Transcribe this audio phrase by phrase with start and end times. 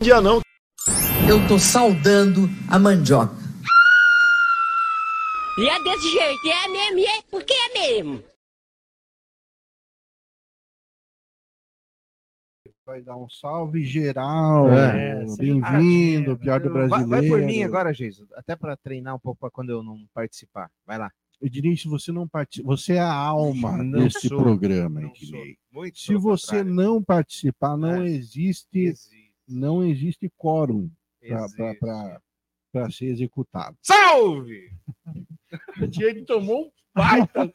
[0.00, 0.40] dia não.
[1.28, 3.34] Eu tô saudando a mandioca.
[5.58, 8.24] E é desse jeito, é mesmo, é porque é mesmo.
[12.86, 14.68] Vai dar um salve geral.
[14.70, 17.08] É, Bem-vindo, pior do Vai, brasileiro.
[17.08, 18.28] vai por mim agora, Jesus.
[18.32, 20.70] Até para treinar um pouco para quando eu não participar.
[20.86, 21.10] Vai lá.
[21.42, 25.38] Ednei, se você não participa, você é a alma Não desse sou, programa, não sou.
[25.94, 26.74] Se você contrário.
[26.74, 28.08] não participar, não É.
[28.08, 29.19] existe, Existe,
[29.50, 30.90] não existe quórum
[32.72, 33.76] para ser executado.
[33.82, 34.70] Salve!
[36.00, 37.52] Ele tomou um baita.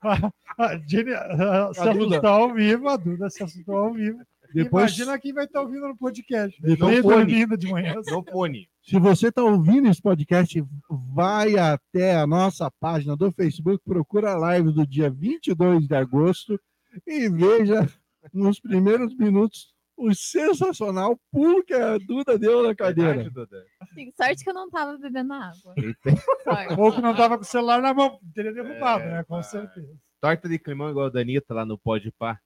[0.58, 4.20] A Jenny se A assustou ao vivo, a Duda se assustou ao vivo.
[4.54, 6.60] Depois, Imagina quem vai estar ouvindo no podcast.
[6.62, 7.16] Depois Nem fone.
[7.16, 7.94] dormindo de manhã.
[8.10, 8.68] No fone.
[8.82, 14.38] se você está ouvindo esse podcast, vai até a nossa página do Facebook, procura a
[14.38, 16.58] live do dia 22 de agosto
[17.06, 17.86] e veja
[18.32, 23.14] nos primeiros minutos o sensacional pulo que a Duda deu na cadeira.
[23.14, 23.64] Verdade, Duda?
[23.94, 25.74] Sim, sorte que eu não tava bebendo água.
[26.44, 26.80] Sorte.
[26.80, 28.18] Ou que não tava com o celular na mão.
[28.34, 29.24] Teria derrubado, É, né?
[29.24, 29.42] Com vai.
[29.42, 29.92] certeza.
[30.20, 32.40] Torta de climão igual a Danita lá no Pode Pá.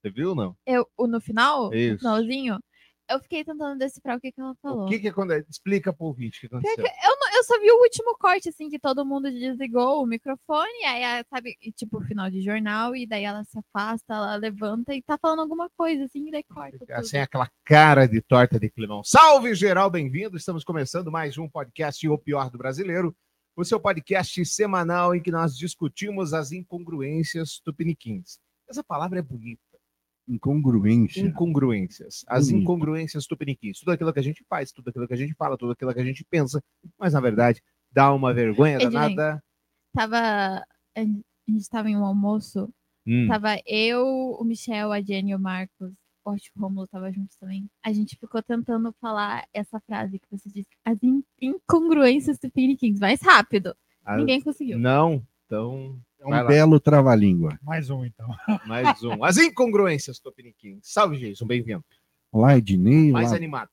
[0.00, 0.56] Você viu ou não?
[0.66, 1.94] Eu, no final, Isso.
[1.94, 2.58] no finalzinho,
[3.08, 4.84] eu fiquei tentando decifrar o que, que ela falou.
[4.84, 5.46] O que que acontece?
[5.50, 6.84] Explica pro ouvinte o que aconteceu.
[6.84, 10.84] Eu, não- eu só vi o último corte, assim, que todo mundo desligou o microfone,
[10.84, 15.02] aí, sabe, e, tipo, final de jornal, e daí ela se afasta, ela levanta e
[15.02, 16.90] tá falando alguma coisa, assim, e daí corta tudo.
[16.92, 19.02] Assim, aquela cara de torta de climão.
[19.04, 20.36] Salve, geral, bem-vindo.
[20.36, 23.14] Estamos começando mais um podcast O Pior do Brasileiro,
[23.54, 28.38] o seu podcast semanal em que nós discutimos as incongruências tupiniquins.
[28.68, 29.62] Essa palavra é bonita.
[30.28, 31.20] Incongruência.
[31.20, 32.24] Incongruências.
[32.26, 32.62] As Bonito.
[32.62, 33.78] incongruências tupiniquins.
[33.80, 36.00] Tudo aquilo que a gente faz, tudo aquilo que a gente fala, tudo aquilo que
[36.00, 36.62] a gente pensa,
[36.98, 38.90] mas na verdade dá uma vergonha Ednei.
[38.90, 39.42] danada.
[39.94, 40.18] Tava,
[40.96, 41.00] a
[41.48, 42.68] gente tava em um almoço,
[43.06, 43.28] Hum.
[43.28, 45.92] tava eu, o Michel, a Jenny e o Marcos,
[46.26, 47.70] eu acho que o Romulo tava junto também.
[47.84, 52.98] A gente ficou tentando falar essa frase que você disse, as in- incongruências do Piniquins,
[52.98, 53.74] mais rápido.
[54.04, 54.76] Ah, Ninguém conseguiu.
[54.78, 56.48] Não, então É um Vai lá.
[56.48, 57.56] belo trava-língua.
[57.62, 58.28] Mais um, então.
[58.66, 59.22] mais um.
[59.22, 60.80] As incongruências tupiniquins.
[60.82, 61.84] Salve, Jason, bem-vindo.
[62.32, 63.12] Olá, Ednei.
[63.12, 63.68] Mais Olá, animado.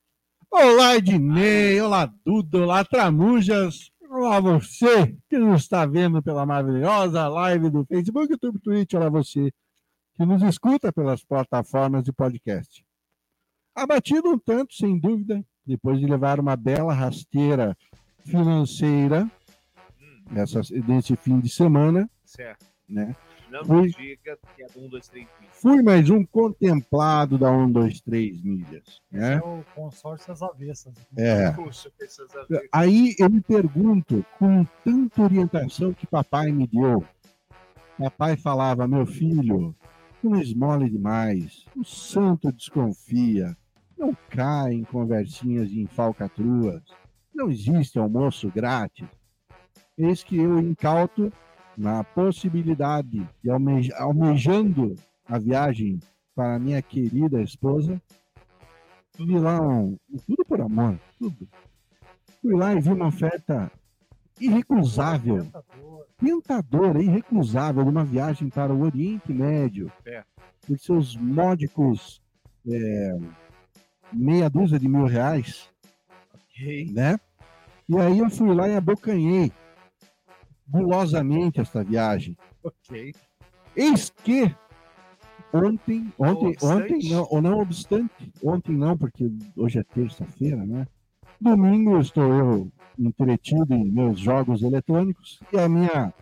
[0.48, 1.80] olá, Ednei.
[1.80, 2.58] Olá, Duda.
[2.58, 3.90] Olá, Tramujas.
[4.08, 8.94] Olá, você que nos está vendo pela maravilhosa live do Facebook, YouTube, Twitch.
[8.94, 9.50] Olá, você
[10.14, 12.86] que nos escuta pelas plataformas de podcast.
[13.74, 17.76] Abatido um tanto, sem dúvida, depois de levar uma bela rasteira
[18.24, 19.28] financeira
[20.36, 22.66] essa, nesse fim de semana, Certo.
[22.88, 23.14] né?
[23.50, 23.82] Não Fui.
[23.82, 25.50] me diga que é do 1, 2, 3, 20.
[25.52, 29.34] Fui mais um contemplado da 1, 2, 3 milhas, Esse né?
[29.34, 30.94] é o consórcio das avessas.
[31.16, 31.52] É.
[31.54, 31.90] Puxa.
[32.72, 37.04] Aí eu me pergunto, com tanta orientação que papai me deu,
[37.98, 39.74] papai falava, meu filho,
[40.22, 43.56] não esmole demais, o santo desconfia,
[43.96, 46.82] não cai em conversinhas de falcatruas,
[47.32, 49.06] não existe almoço grátis.
[49.96, 51.32] Eis que eu incauto
[51.76, 54.94] na possibilidade de alme- almejando
[55.26, 55.98] a viagem
[56.34, 58.00] para minha querida esposa,
[59.18, 59.96] vi lá um,
[60.26, 61.48] tudo por amor, tudo.
[62.42, 63.70] Fui lá e vi uma oferta
[64.40, 66.06] irrecusável, Tentador.
[66.18, 70.22] tentadora, irrecusável, de uma viagem para o Oriente Médio, É.
[70.66, 72.20] por seus módicos
[72.68, 73.18] é,
[74.12, 75.68] meia dúzia de mil reais,
[76.34, 76.90] Ok.
[76.92, 77.18] né?
[77.88, 79.52] E aí eu fui lá e abocanhei
[80.66, 82.36] gulosamente esta viagem.
[82.62, 83.14] Ok.
[83.76, 84.54] Eis que
[85.52, 86.94] ontem, ontem, obstante.
[86.94, 90.86] ontem não, ou não obstante, ontem não, porque hoje é terça-feira, né?
[91.40, 96.14] Domingo estou eu entretido em meus jogos eletrônicos e a minha,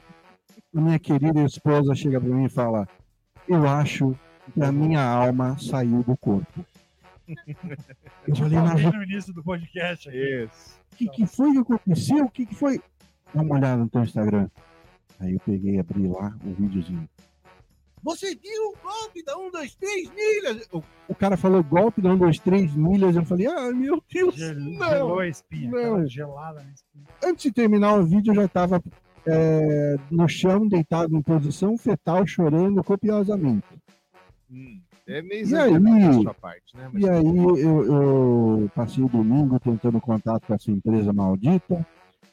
[0.75, 2.89] a minha querida esposa chega para mim e fala:
[3.47, 4.17] Eu acho
[4.53, 6.65] que a minha alma saiu do corpo.
[8.27, 10.09] Eu falei, mas no início do podcast.
[10.09, 10.81] Isso.
[10.93, 12.25] o que, que foi que aconteceu?
[12.25, 12.81] O que, que foi?
[13.35, 14.49] Dá uma olhada no teu Instagram.
[15.21, 17.09] Aí eu peguei e abri lá um videozinho.
[18.03, 20.69] Você viu o golpe da 1, 2, 3 milhas?
[20.73, 23.15] O, o cara falou golpe da 1, 2, 3 milhas.
[23.15, 24.89] Eu falei, ah, meu Deus, Gel- não.
[24.91, 25.71] Gelou a espinha.
[25.71, 26.07] não.
[26.07, 27.05] gelada na espinha.
[27.25, 28.83] Antes de terminar o vídeo, eu já estava
[30.11, 33.67] no chão, deitado em posição fetal, chorando copiosamente.
[34.51, 34.81] Hum.
[35.07, 35.73] É meio E aí?
[35.73, 35.85] exagerado
[36.17, 36.91] da sua parte, né?
[36.93, 41.87] Mas E aí eu, eu passei o domingo tentando contato com essa empresa maldita.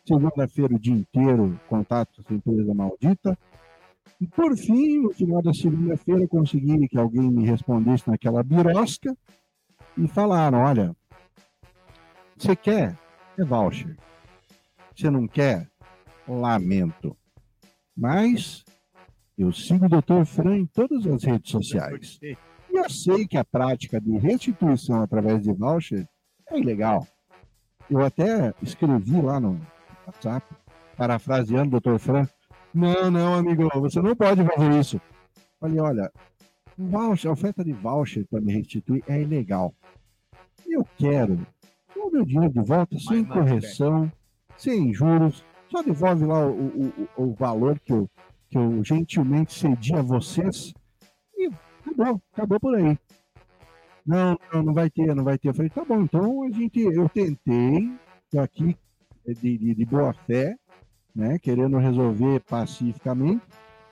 [0.10, 3.38] Segunda-feira o dia inteiro contato com essa empresa maldita.
[4.20, 9.16] E por fim, no final da segunda-feira, consegui que alguém me respondesse naquela birosca
[9.96, 10.96] e falaram: olha,
[12.36, 12.98] você quer?
[13.38, 13.96] É voucher.
[14.96, 15.70] Você não quer?
[16.28, 17.16] Lamento.
[17.96, 18.66] Mas
[19.38, 20.26] eu sigo o Dr.
[20.26, 22.18] Fran em todas as redes sociais.
[22.24, 22.36] E
[22.72, 26.10] eu sei que a prática de restituição através de voucher
[26.50, 27.08] é ilegal.
[27.88, 29.60] Eu até escrevi lá no
[30.10, 30.46] WhatsApp,
[30.98, 31.98] parafraseando o Dr.
[31.98, 32.28] Fran.
[32.74, 35.02] Não, não, amigo, você não pode fazer isso.
[35.60, 36.12] Falei, olha,
[36.78, 39.74] voucher, a oferta de voucher para me restituir é ilegal.
[40.68, 41.40] Eu quero
[41.96, 44.12] o meu dinheiro de volta sem mais, correção,
[44.58, 48.10] sem juros, só devolve lá o, o, o, o valor que eu,
[48.50, 50.74] que eu gentilmente cedi a vocês
[51.38, 51.50] e
[51.86, 52.98] acabou, acabou por aí.
[54.06, 55.50] Não, não, não vai ter, não vai ter.
[55.50, 57.92] Eu falei, tá bom, então a gente, eu tentei,
[58.32, 58.76] tô aqui
[59.25, 60.56] de, de, de boa fé,
[61.16, 63.42] né, querendo resolver pacificamente,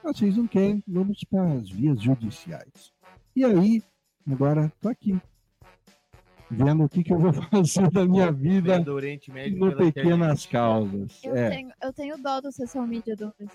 [0.03, 2.93] vocês não querem, vamos para as vias judiciais.
[3.35, 3.83] E aí,
[4.29, 5.19] agora tô aqui,
[6.49, 10.45] vendo o que, que eu vou fazer da minha vida no Pequenas.
[10.45, 11.21] Causas.
[11.23, 13.53] Eu, É, tenho, eu tenho dó do social media do PC.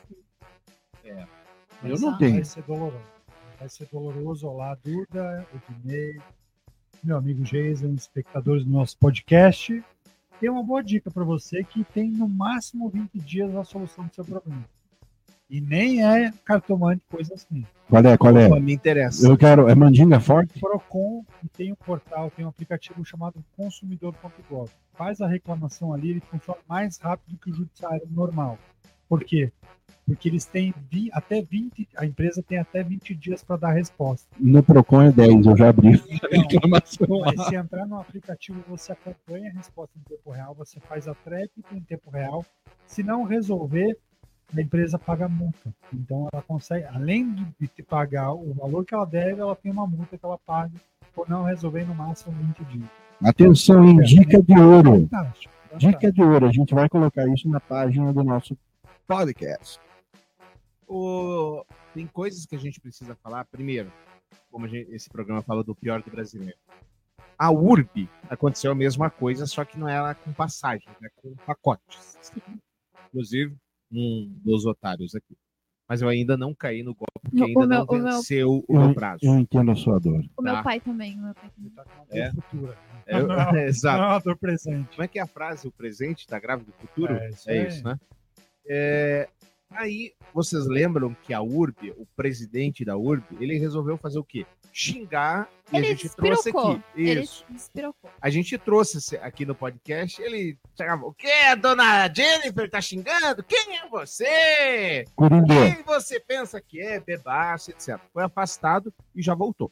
[1.85, 2.45] eu não Vai tenho.
[2.45, 3.05] ser doloroso.
[3.59, 4.47] Vai ser doloroso.
[4.47, 6.19] Olá, Duda, Ednei,
[7.03, 9.83] meu amigo Jason, espectadores do nosso podcast.
[10.43, 14.13] Tem uma boa dica para você que tem no máximo 20 dias a solução do
[14.13, 14.65] seu problema.
[15.49, 17.65] E nem é cartomante, coisa assim.
[17.89, 18.19] Qual é?
[18.19, 18.49] Qual é?
[18.49, 19.25] Opa, me interessa.
[19.25, 19.69] Eu quero.
[19.69, 20.59] É mandinga forte?
[20.59, 21.25] Procon
[21.57, 24.69] tem um portal, tem um aplicativo chamado consumidor.gov.
[24.95, 28.59] Faz a reclamação ali, ele funciona mais rápido que o judiciário normal.
[29.13, 29.53] Por quê?
[30.07, 34.27] Porque eles têm vi- até 20, a empresa tem até 20 dias para dar resposta.
[34.41, 36.01] No Procon é 10, eu já abri.
[36.33, 41.15] Então, se entrar no aplicativo, você acompanha a resposta em tempo real, você faz a
[41.15, 42.43] tréplica em tempo real.
[42.87, 43.99] Se não resolver,
[44.57, 45.75] a empresa paga multa.
[45.93, 49.87] Então, ela consegue, além de te pagar o valor que ela deve, ela tem uma
[49.87, 50.73] multa que ela paga
[51.15, 52.89] por não resolver no máximo 20 dias.
[53.23, 53.99] Atenção, hein?
[53.99, 55.03] Dica de ouro.
[55.03, 55.53] Fantástico.
[55.69, 55.79] fantástico.
[55.93, 56.47] Dica de ouro.
[56.47, 58.57] A gente vai colocar isso na página do nosso
[59.07, 59.79] podcast.
[60.89, 61.65] O-
[61.95, 63.45] Tem coisas que a gente precisa falar.
[63.45, 63.93] Primeiro,
[64.51, 66.57] como a gente- esse programa fala do pior do brasileiro.
[67.39, 71.09] A URB aconteceu a mesma coisa, só que não era com passagem, né?
[71.17, 72.17] com pacotes.
[73.09, 73.55] Inclusive,
[73.91, 75.37] um dos otários aqui.
[75.89, 78.51] Mas eu ainda não caí no golpe, porque ainda o meu- não o meu- venceu
[78.51, 79.19] o Eu, meu prazo.
[79.23, 80.23] eu entendo a sua dor.
[80.39, 80.63] O meu Tá.
[80.63, 81.19] pai também.
[81.19, 81.67] O meu pai também.
[81.71, 81.85] Ele tá
[82.17, 82.31] É.
[82.33, 82.79] futura.
[83.07, 83.37] Eu- Não,
[83.69, 83.99] Exato.
[83.99, 84.91] Não, é uma dor presente.
[84.91, 85.69] Como é que é a frase?
[85.69, 87.13] O presente está grávida do futuro?
[87.15, 87.99] É isso É isso, né?
[88.67, 89.29] É,
[89.71, 94.47] aí, vocês lembram que a URB, o presidente da URB, ele resolveu fazer o quê?
[94.73, 96.83] Xingar e Ele a gente trouxe aqui.
[96.97, 97.45] Ele Isso.
[98.21, 101.31] A gente trouxe aqui no podcast, ele chegava, o quê?
[101.51, 103.43] A dona Jennifer tá xingando?
[103.43, 105.05] Quem é você?
[105.15, 105.47] Coringô.
[105.47, 107.01] Quem você pensa que é?
[107.01, 107.99] Bebaço, etc.
[108.13, 109.71] Foi afastado e já voltou.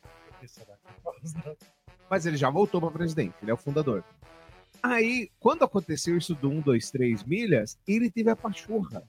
[2.10, 4.04] Mas ele já voltou para presidente, ele é o fundador.
[4.82, 9.02] Aí, quando aconteceu isso do 1, 2, 3 milhas, ele teve a pachorra.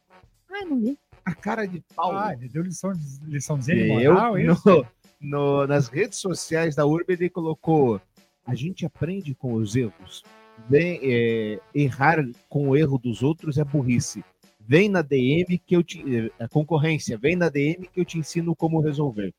[0.51, 0.97] Ai, não vi.
[1.23, 2.15] A cara de pau.
[2.17, 4.61] Ah, ele deu lição de, liçãozinha de Eu, moral, é isso?
[4.69, 4.85] no,
[5.21, 8.01] no- nas redes sociais da Urb, ele colocou:
[8.45, 10.23] a gente aprende com os erros.
[10.69, 12.17] Vem, é, errar
[12.49, 14.23] com o erro dos outros é burrice.
[14.59, 16.03] Vem na DM que eu te.
[16.39, 19.33] é, concorrência, vem na DM que eu te ensino como resolver.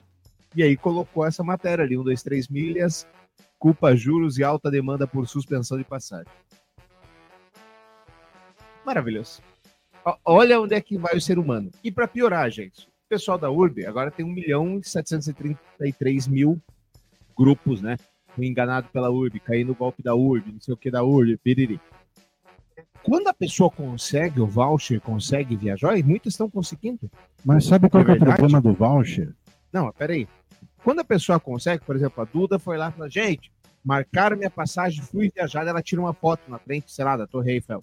[0.54, 3.06] E aí colocou essa matéria ali: 1, 2, 3 milhas,
[3.62, 6.26] culpa juros e alta demanda por suspensão de passagem.
[8.84, 9.40] Maravilhoso.
[10.24, 11.70] Olha onde é que vai o ser humano.
[11.84, 16.60] E para piorar, gente, o pessoal da URB agora tem 1 milhão e 733 mil
[17.38, 17.96] grupos, né?
[18.34, 21.36] Fui enganado pela URB, caí no golpe da URB, não sei o que da URB,
[21.36, 21.80] piriri.
[23.04, 27.08] Quando a pessoa consegue o voucher, consegue viajar, e muitas estão conseguindo.
[27.44, 29.32] Mas sabe qual É é o problema do voucher?
[29.72, 30.26] Não, peraí.
[30.82, 33.52] Quando a pessoa consegue, por exemplo, a Duda foi lá e falou, gente,
[33.84, 37.52] marcaram minha passagem, fui viajar, ela tira uma foto na frente, sei lá, da Torre
[37.52, 37.80] Eiffel.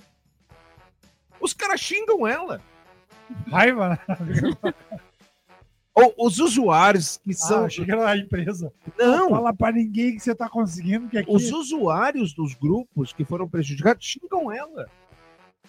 [1.40, 2.62] Os caras xingam ela.
[3.48, 4.74] Raiva, né?
[5.94, 7.66] Ou os usuários que são.
[7.66, 8.72] Ah, chega lá a empresa.
[8.98, 13.26] não, Fala pra ninguém que você tá conseguindo, que aqui os usuários dos grupos que
[13.26, 14.82] foram prejudicados xingam ela.
[14.82, 14.90] ela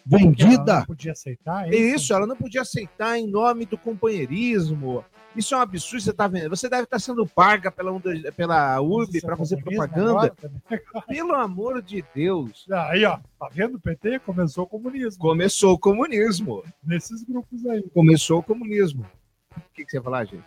[0.06, 0.78] Vendida!
[0.80, 1.72] não podia aceitar.
[1.72, 5.04] É isso, ela não podia aceitar em nome do companheirismo.
[5.34, 6.50] Isso é um absurdo, você tá vendo.
[6.50, 7.98] Você deve estar sendo paga pela,
[8.36, 10.10] pela Isso é para fazer propaganda.
[10.10, 10.34] agora.
[11.06, 12.66] Pelo amor de Deus.
[12.70, 14.18] Aí, ó, tá vendo o PT?
[14.20, 15.20] Começou o comunismo.
[15.20, 16.64] Começou o comunismo.
[16.82, 17.82] Nesses grupos aí.
[17.90, 19.06] Começou o comunismo.
[19.56, 20.44] O que, que você ia falar, gente?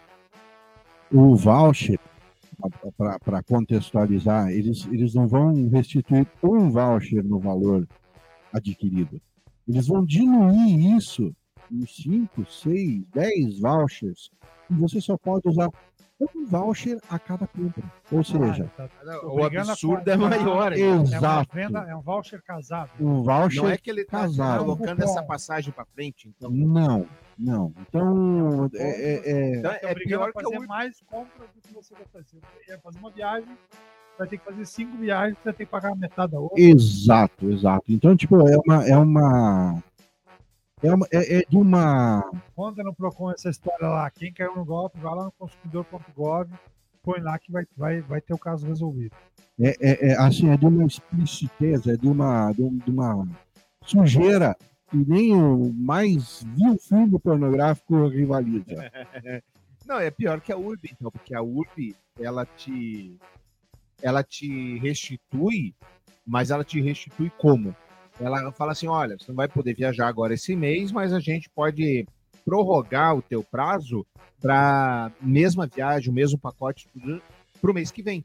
[1.11, 1.99] O voucher,
[3.25, 7.87] para contextualizar, eles, eles não vão restituir um voucher no valor
[8.51, 9.21] adquirido.
[9.67, 11.33] Eles vão diluir isso
[11.73, 14.29] em 5, 6, 10 vouchers.
[14.69, 15.69] E você só pode usar
[16.21, 17.83] um voucher a cada compra.
[18.11, 20.71] Ou seja, Ah, tá- O Obrigando a absurdo é maior.
[20.73, 20.83] hein?
[20.83, 21.53] É exato.
[21.53, 22.91] venda, é um voucher casado.
[22.99, 24.59] Um voucher Não é que ele tá casado.
[24.59, 26.49] colocando essa passagem para frente, então.
[26.51, 27.05] Não.
[27.37, 27.73] Não.
[27.89, 30.67] Então, é, é- é- Então, Tá é obrigado pior a que a fazer Urb.
[30.67, 32.39] mais compras do que você vai fazer.
[32.69, 33.57] É fazer uma viagem,
[34.17, 36.61] vai ter que fazer cinco viagens, você vai ter que pagar metade da outra.
[36.61, 37.83] exato, exato.
[37.89, 38.87] Então, tipo, é uma.
[38.87, 39.83] É uma.
[40.83, 42.29] É, uma, é, é de uma.
[42.55, 44.09] Conta no Procon essa história lá.
[44.11, 46.49] Quem caiu no golpe, vai lá no consumidor.gov,
[47.01, 49.15] põe lá que vai, vai, vai ter o caso resolvido.
[49.59, 53.27] É, é, é, assim, é de uma explicitez, é de uma, de, um- de uma
[53.85, 54.55] sujeira
[54.89, 58.65] que nem o mais vil filme pornográfico rivaliza.
[59.85, 63.17] Não, é pior que a URB, então, porque a URB, ela te,
[64.01, 65.75] ela te restitui,
[66.25, 67.75] mas ela te restitui como?
[68.19, 71.49] Ela fala assim, olha, você não vai poder viajar agora esse mês, mas a gente
[71.49, 72.05] pode
[72.45, 74.05] prorrogar o teu prazo
[74.41, 76.87] para mesma viagem, o mesmo pacote
[77.61, 78.23] para o mês que vem.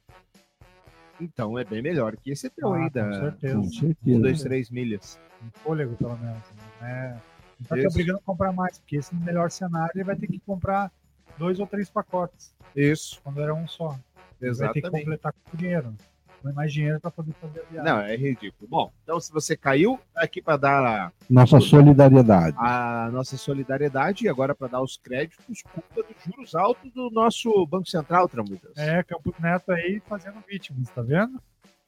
[1.21, 3.59] Então é bem melhor que esse teu Ah, aí com da certeza.
[4.07, 5.19] Um, dois, três milhas.
[5.43, 6.43] Um fôlego, pelo menos.
[6.81, 7.21] Né?
[7.61, 10.39] Não tá te obrigando a comprar mais, porque esse melhor cenário ele vai ter que
[10.41, 10.93] comprar
[11.37, 13.99] dois ou três pacotes, Isso, quando era um só.
[14.41, 15.05] Ele Vai ter que exatamente.
[15.05, 15.95] completar com dinheiro.
[16.43, 17.93] Põe mais dinheiro para poder fazer a viagem.
[17.93, 18.69] Não, é ridículo.
[18.69, 22.57] Bom, então se você caiu, tá aqui para dar Nossa solidariedade.
[22.59, 27.67] a nossa solidariedade e agora para dar os créditos culpa dos juros altos do nosso
[27.67, 28.77] Banco Central, Tramujas.
[28.77, 31.41] É, Campo Neto aí fazendo vítimas, tá vendo?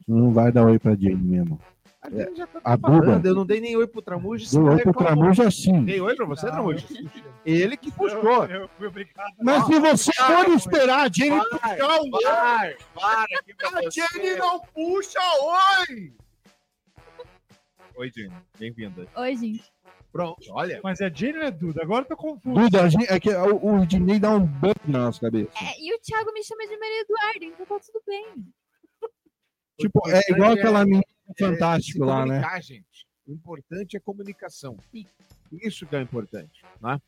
[0.06, 1.58] Não vai dar oi pra Jane mesmo.
[2.02, 3.28] A gente já tá A falando, Buba.
[3.28, 4.48] eu não dei nem oi pro Tramujas.
[4.48, 5.04] Você oi pro reclamou.
[5.06, 5.84] Tramuja assim.
[5.84, 6.84] Dei oi pra você, Não, Tramujas?
[7.44, 8.46] Ele que puxou.
[8.46, 9.34] Eu, eu fui obrigado.
[9.42, 13.82] Mas se você for esperar a Vai, puxar o vai, para aqui pra A.
[13.90, 15.18] Jenny não puxa
[15.90, 16.12] oi!
[17.96, 18.34] Oi, Jenny.
[18.58, 19.06] Bem-vinda.
[19.16, 19.64] Oi, gente.
[20.10, 20.80] Pronto, olha.
[20.82, 21.82] Mas é Jenny ou é Duda?
[21.82, 22.58] Agora eu tô confuso.
[22.62, 25.50] Duda, a gente- é que o, o Dinei dá um bump na nossa cabeça.
[25.62, 28.26] É, e o Thiago me chama de Maria Eduardo, então tá tudo bem.
[29.78, 32.42] Tipo, é igual aquela menina é, fantástico se lá, né?
[32.60, 33.06] gente.
[33.26, 34.76] O importante é comunicação.
[35.52, 36.62] Isso que é o importante.
[36.80, 37.00] Né?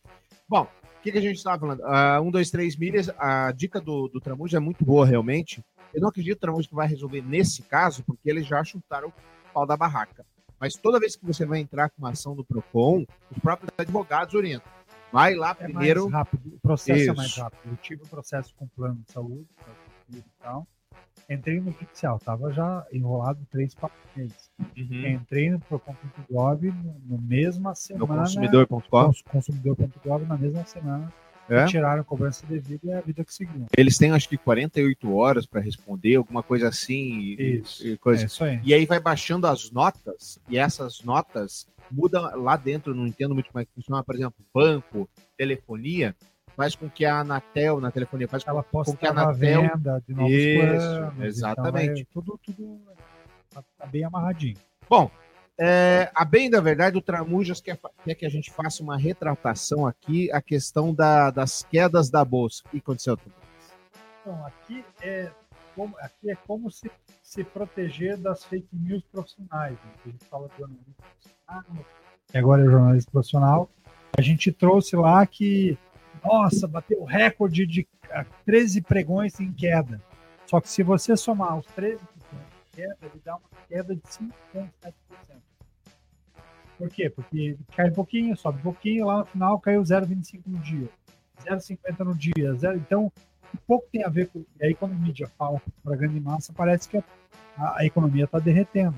[0.48, 1.82] Bom, o que, que a gente estava falando?
[1.84, 3.08] Ah, um, dois, três milhas.
[3.18, 5.64] A dica do, do Tramuja é muito boa, realmente.
[5.92, 9.12] Eu não acredito, que vai resolver nesse caso, porque eles já chutaram o
[9.52, 10.24] pau da barraca.
[10.60, 14.34] Mas toda vez que você vai entrar com uma ação do PROCON, os próprios advogados
[14.34, 14.70] orientam.
[15.12, 16.02] Vai lá É primeiro.
[16.08, 17.10] mais rápido, o processo Isso.
[17.10, 17.60] é mais rápido.
[17.66, 19.48] Eu tive o processo com plano de saúde,
[20.14, 20.66] e tal.
[21.30, 24.50] Entrei no judicial, tava já enrolado três, quatro meses.
[24.76, 25.06] Uhum.
[25.06, 28.22] Entrei no Procon.gov no, no mesma No semana.
[28.22, 28.80] consumidor.com.
[28.88, 31.12] cons- Consumidor.gov na mesma semana.
[31.48, 31.64] É?
[31.66, 33.66] Tiraram a cobrança devida e a vida que seguiu.
[33.76, 37.34] Eles têm acho que 48 horas para responder, alguma coisa assim.
[37.38, 37.86] Isso.
[37.86, 38.24] e É coisa.
[38.26, 38.60] isso aí.
[38.64, 43.50] E aí vai baixando as notas, e essas notas mudam lá dentro, não entendo muito
[43.50, 46.14] como é que funciona, por exemplo, banco, telefonia,
[46.56, 49.34] faz com que a Anatel, na telefonia, faz com Ela com que a Anatel.
[49.62, 50.60] venda de novos Isso,
[50.98, 51.24] planos.
[51.24, 52.00] exatamente.
[52.08, 52.80] Então, é tudo, tudo
[53.50, 54.56] tá, tá bem amarradinho.
[54.88, 55.10] Bom,
[55.58, 59.86] é, a bem da verdade, o Tramujas quer, quer que a gente faça uma retratação
[59.86, 62.62] aqui, a questão da- das quedas da bolsa.
[62.66, 63.42] O que aconteceu, Tramujas?
[64.20, 65.30] Então, aqui é
[65.74, 66.90] como, aqui é como se,
[67.22, 69.72] se proteger das fake news profissionais.
[69.72, 69.90] né?
[70.04, 71.86] A gente fala de jornalismo profissional,
[72.34, 73.70] e agora é jornalismo profissional.
[74.16, 75.76] A gente trouxe lá que,
[76.24, 80.00] nossa, bateu recorde de ah, 13 pregões em queda.
[80.46, 84.92] Só que se você somar os 13 de queda, ele dá uma queda de 5,7%.
[86.78, 87.08] Por quê?
[87.10, 90.88] Porque cai um pouquinho, sobe um pouquinho, lá no final caiu 0,25 no dia,
[91.44, 92.54] 0,50 no dia.
[92.54, 93.12] Zero, então,
[93.66, 94.44] pouco tem a ver com.
[94.60, 97.04] E aí, quando a mídia fala para a grande massa, parece que a,
[97.56, 98.96] a- a economia está derretendo.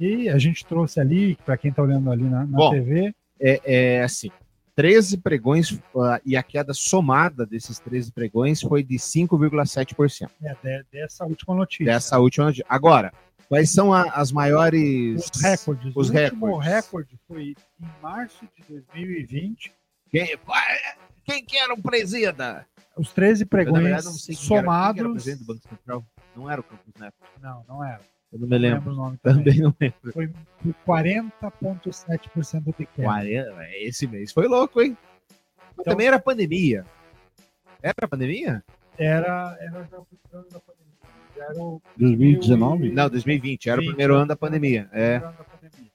[0.00, 2.70] E a gente trouxe ali, para quem está olhando ali na, na Bom.
[2.70, 3.60] TV, É,
[3.98, 4.30] é assim,
[4.74, 10.30] 13 pregões ah, e a queda somada desses 13 pregões foi de 5,7%.
[10.42, 11.86] é, de- dessa última notícia.
[11.86, 12.52] Dessa última.
[12.68, 13.12] Agora,
[13.48, 15.30] quais são a- as maiores.
[15.34, 15.92] Os recordes.
[15.94, 16.68] Os o último recordes.
[16.72, 17.42] recorde foi
[17.80, 19.72] em março de 2020.
[20.10, 20.38] Quem,
[21.24, 22.66] quem que era o presida?
[22.96, 25.12] Os 13 Eu, na pregões sei quem era, quem que era o somados.
[25.12, 26.06] presidente do Banco Central.
[26.36, 27.14] Não era o Campos Neto.
[27.40, 28.00] Não, não era.
[28.32, 28.78] Eu não me Não lembro.
[28.78, 29.44] lembro o nome também.
[29.44, 30.12] Também não lembro.
[30.12, 33.02] Foi por 40,7% de queda.
[33.08, 34.96] 40, esse mês foi louco, hein?
[35.28, 36.86] Mas Então- também era pandemia.
[37.82, 38.64] Era pandemia?
[38.98, 40.92] Era, era já o ano da pandemia.
[41.36, 42.92] Já era o 2019?
[42.92, 43.68] Não, 2020.
[43.68, 44.88] Era o 20, primeiro ano da pandemia.
[44.92, 45.18] É.
[45.18, 45.90] primeiro ano da pandemia.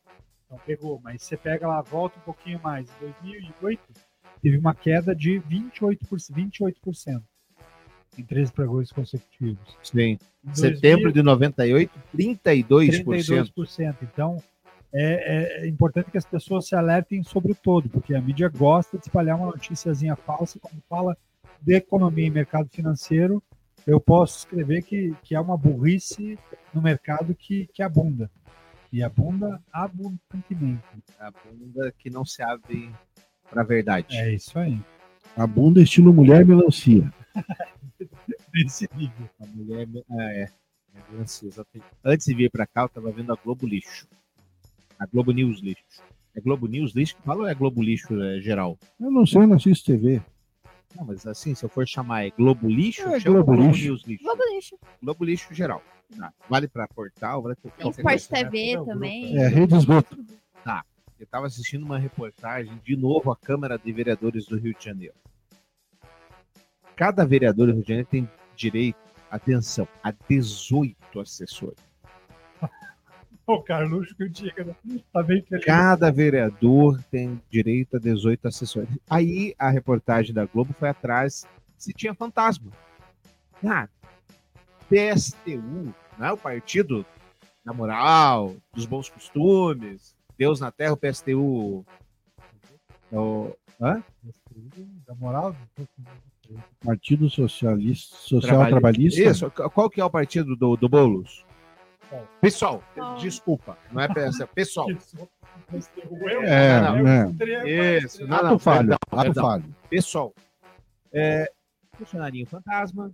[0.46, 2.89] Então pegou, mas você pega lá, volta um pouquinho mais.
[2.89, 3.82] Em 2008,
[4.41, 7.22] teve uma queda de 28%, 28%
[8.18, 9.78] em três pregões consecutivos.
[9.84, 10.18] Sim.
[10.46, 13.04] Em Setembro de 98, 32%.
[13.04, 13.96] 32%.
[14.02, 14.42] Então,
[14.94, 18.98] é, é importante que as pessoas se alertem sobre o todo, porque a mídia gosta
[18.98, 21.18] de espalhar uma noticiazinha falsa, quando fala
[21.62, 23.44] de economia e mercado financeiro,
[23.86, 26.38] eu posso escrever que, que é uma burrice
[26.74, 28.30] no mercado que, que abunda.
[28.92, 30.84] E abunda abundantemente.
[31.20, 32.92] A bunda que não se abre
[33.50, 34.16] pra verdade.
[34.18, 34.80] É isso aí.
[35.36, 37.12] A bunda estilo mulher melancia.
[38.53, 39.29] Nesse nível.
[39.39, 39.88] A mulher.
[40.10, 40.44] Ah, é.
[40.44, 41.01] é.
[42.03, 44.08] Antes de vir pra cá, eu tava vendo a Globo Lixo.
[45.00, 46.03] A Globo News Lixo.
[46.36, 48.77] É Globo News Lixo que fala ou é Globo Lixo é, geral?
[49.00, 50.22] Eu não sei, eu não assisto TV.
[50.96, 53.84] Não, mas assim, se eu for chamar é Globo Lixo, É, chama Globo Globo Lixo.
[53.86, 54.24] News Lixo.
[54.24, 54.79] Globo lixo.
[55.01, 55.84] Globo Lixo geral.
[56.15, 56.34] Tá.
[56.50, 58.29] Vale pra portal, vale pra Tem coisa.
[58.29, 59.38] TV é grupo, também.
[59.38, 60.17] É, rede de esgoto.
[61.20, 65.15] Eu estava assistindo uma reportagem, de novo, a Câmara de Vereadores do Rio de Janeiro.
[66.98, 68.98] Cada vereador do Rio de Janeiro tem direito,
[69.32, 71.77] atenção, a 18 assessores.
[73.46, 74.75] O Carluxo que o Diego
[75.13, 75.63] tá bem feliz.
[75.63, 78.89] Cada vereador tem direito a 18 assessores.
[79.10, 81.46] Aí a reportagem da Globo foi atrás
[81.77, 82.70] se tinha fantasma.
[83.66, 83.88] Ah,
[84.89, 87.06] PSTU, não é o partido
[87.63, 91.86] da moral, dos bons costumes, Deus na terra, o PSTU.
[93.13, 94.04] o- hã?
[95.08, 95.56] Da moral?
[96.84, 99.22] Partido Socialista, Social Trabalhista.
[99.22, 101.46] Isso, qual que é o partido do, do Boulos?
[102.39, 102.82] Pessoal,
[103.20, 104.88] desculpa, não é PS, é pessoal.
[106.44, 107.36] É, Não, né?
[107.98, 109.44] Isso, não, Ato não, falho, perdão, ato perdão.
[109.44, 109.75] falho.
[109.89, 110.34] Pessoal,
[111.12, 111.51] é,
[111.98, 113.12] funcionarinho fantasma,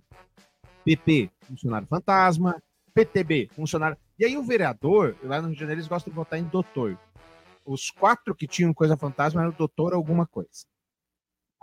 [0.84, 2.62] PP, funcionário fantasma,
[2.94, 3.96] PTB, funcionário.
[4.18, 6.96] E aí o vereador, lá no Rio de Janeiro, eles gostam de votar em doutor.
[7.66, 10.66] Os quatro que tinham coisa fantasma eram doutor alguma coisa.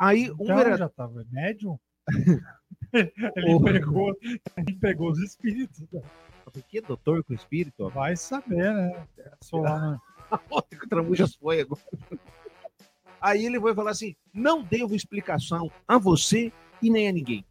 [0.01, 0.77] Aí um Então vereador.
[0.79, 1.77] já tava médium?
[2.93, 4.17] ele, pegou,
[4.58, 5.79] ele pegou os espíritos.
[5.91, 6.01] né?
[6.43, 7.88] Por que doutor com espírito?
[7.89, 9.05] Vai saber, né?
[9.53, 10.00] Na-
[10.50, 11.81] Ontem que o Tramujas foi agora.
[13.22, 17.46] Aí ele vai falar assim: não devo explicação a você e nem a ninguém.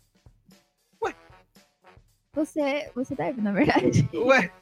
[2.33, 4.09] Você, você deve, na verdade.
[4.14, 4.52] Ué,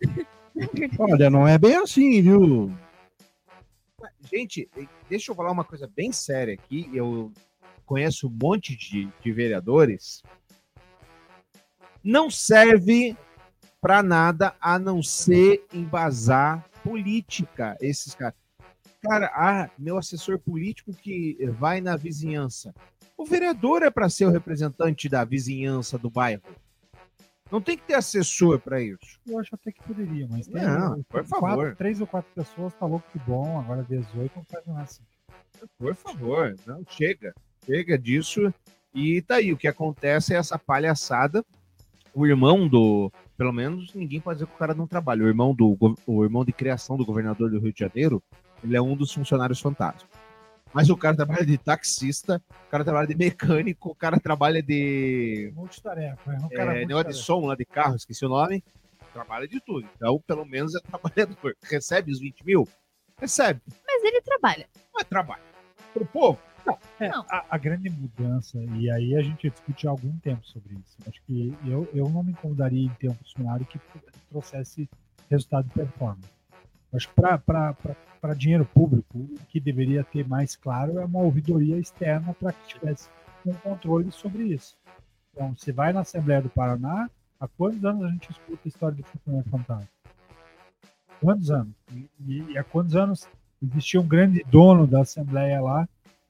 [0.98, 2.72] Olha, não é bem assim, viu?
[4.24, 4.68] gente,
[5.08, 6.88] deixa eu falar uma coisa bem séria aqui.
[6.94, 7.30] Eu
[7.88, 10.22] conheço um monte de, de vereadores.
[12.04, 13.16] Não serve
[13.80, 18.36] para nada a não ser embasar política, esses caras.
[19.00, 22.74] Cara, ah, meu assessor político que vai na vizinhança.
[23.16, 26.42] O vereador é para ser o representante da vizinhança do bairro.
[27.50, 29.18] Não tem que ter assessor para isso.
[29.26, 31.76] Eu acho até que poderia, mas tem Não, o- por quatro, favor.
[31.76, 35.02] três ou quatro pessoas, tá louco que bom, agora 18 não faz nada assim.
[35.78, 37.34] Por favor, não chega.
[37.68, 38.52] Chega disso.
[38.94, 41.44] E tá aí, o que acontece é essa palhaçada.
[42.14, 43.12] O irmão do.
[43.36, 45.22] Pelo menos ninguém pode dizer que o cara não trabalha.
[45.22, 45.76] O irmão do
[46.06, 48.22] o irmão de criação do governador do Rio de Janeiro,
[48.64, 50.08] ele é um dos funcionários fantasmas.
[50.72, 55.52] Mas o cara trabalha de taxista, o cara trabalha de mecânico, o cara trabalha de
[55.54, 58.64] Multitarefa, é um cara é, de som lá de carro, esqueci o nome.
[59.12, 59.88] Trabalha de tudo.
[59.96, 61.56] Então, pelo menos é trabalhador.
[61.62, 62.68] Recebe os 20 mil?
[63.18, 63.60] Recebe.
[63.86, 64.68] Mas ele trabalha.
[64.92, 65.42] Não é trabalho.
[65.92, 66.38] Pro povo?
[67.00, 70.96] É, a, a grande mudança, e aí a gente discute há algum tempo sobre isso.
[71.08, 73.78] Acho que eu, eu não me incomodaria em ter um funcionário que
[74.28, 74.88] trouxesse
[75.30, 76.28] resultado de performance.
[76.92, 82.34] Acho que para dinheiro público, o que deveria ter mais claro é uma ouvidoria externa
[82.34, 83.08] para que tivesse
[83.46, 84.76] um controle sobre isso.
[85.32, 87.08] Então, você vai na Assembleia do Paraná,
[87.38, 89.88] há quantos anos a gente escuta a história do funcionário fantasma?
[91.20, 91.74] Quantos anos?
[91.92, 92.08] E,
[92.50, 93.28] e há quantos anos
[93.62, 95.88] existia um grande dono da Assembleia lá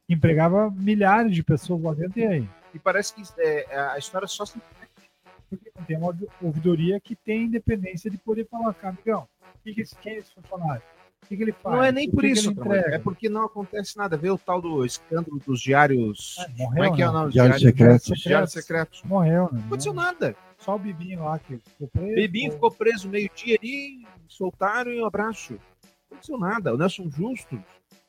[0.09, 2.49] empregava milhares de pessoas lá dentro e aí?
[2.75, 4.59] E parece que é, a história só se
[5.49, 9.75] Porque não tem uma ouvidoria que tem independência de poder falar, cara, amigão, o que
[9.75, 10.83] que esse, quem é esse funcionário?
[11.25, 11.77] O que, que ele faz?
[11.77, 12.95] Não é nem O por que que isso, entrega?
[12.95, 14.17] é porque não acontece nada.
[14.17, 16.37] Vê o tal do escândalo dos diários.
[16.39, 17.13] Ah, Como morreu, é que é o né?
[17.13, 17.77] nome dos Diários diários?
[18.03, 18.23] secretos.
[18.23, 19.03] Diários secretos.
[19.03, 19.59] Morreu, né?
[19.59, 20.37] Não aconteceu nada.
[20.59, 22.15] Só o Bibinho lá que ficou preso.
[22.15, 25.55] Bebinho ficou preso meio-dia ali, soltaram e um abraço.
[25.55, 26.73] Não aconteceu nada.
[26.75, 27.63] O Nelson Justo,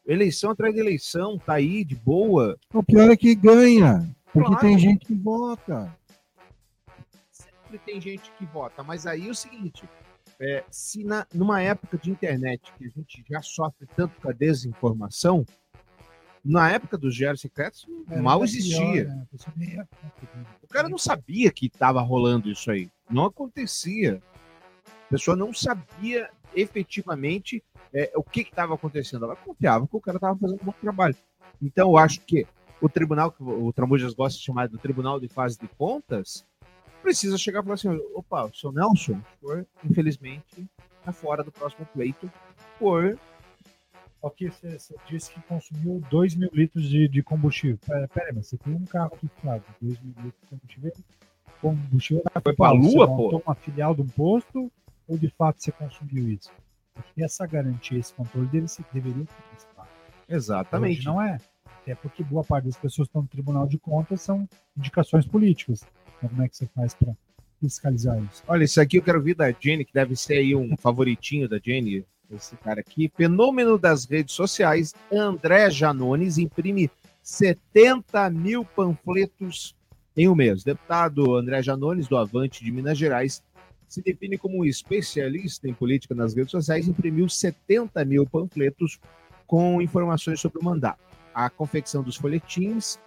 [0.05, 2.57] eleição atrás de eleição, tá aí de boa.
[2.73, 4.61] O pior é que ganha, porque Claro.
[4.61, 5.95] tem gente que vota.
[7.31, 9.83] Sempre tem gente que vota, mas aí é o seguinte:
[10.39, 14.33] é, se na, numa época de internet que a gente já sofre tanto com a
[14.33, 15.45] desinformação,
[16.43, 18.79] na época dos diários secretos Era mal existia.
[19.05, 19.27] pior, né?
[19.31, 19.79] Pessoa nem-
[20.63, 22.89] O cara não sabia que estava rolando isso aí.
[23.09, 24.21] Não acontecia.
[24.85, 29.25] A pessoa não sabia efetivamente é, o que estava acontecendo.
[29.25, 31.15] Ela confiava que o cara estava fazendo um bom trabalho.
[31.61, 32.45] Então, eu acho que
[32.81, 36.45] o tribunal, que o Tramujas gosta de chamar do Tribunal de Fase de Contas,
[37.01, 40.67] precisa chegar e falar assim: opa, o seu Nelson, senhor, infelizmente,
[40.99, 42.31] está fora do próximo pleito
[42.77, 43.17] por.
[44.21, 47.77] Ok, você, você disse que consumiu 2 mil litros de, de combustível.
[47.85, 50.93] Pera, pera, mas você tem um carro aqui, claro, 2 mil litros de combustível.
[51.61, 54.69] Combustível Foi pra Você lua, montou uma filial de um posto
[55.07, 56.51] ou de fato você consumiu isso?
[57.17, 59.87] Essa garantia, esse controle deve ser, deveria ser principal.
[60.27, 60.99] Exatamente.
[60.99, 61.37] Hoje não é.
[61.81, 65.83] Até porque boa parte das pessoas que estão no Tribunal de Contas são indicações políticas.
[66.17, 67.13] Então, como é que você faz para
[67.59, 68.43] fiscalizar isso?
[68.47, 71.57] Olha, isso aqui eu quero ouvir da Jenny, que deve ser aí um favoritinho da
[71.57, 73.11] Jenny, esse cara aqui.
[73.15, 76.91] Fenômeno das redes sociais, André Janones imprime
[77.23, 79.75] 70 mil panfletos
[80.15, 80.63] em um mês.
[80.63, 83.41] Deputado André Janones, do Avante de Minas Gerais,
[83.89, 88.97] se define como um especialista em política nas redes sociais, imprimiu 70 mil panfletos
[89.47, 91.01] com informações sobre o mandato.
[91.33, 92.97] A confecção dos folhetins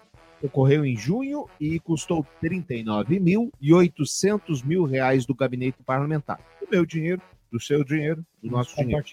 [0.42, 6.40] ocorreu em junho e custou 39.800 mil reais do gabinete parlamentar.
[6.60, 9.06] Do meu dinheiro, do seu dinheiro, do nosso dinheiro.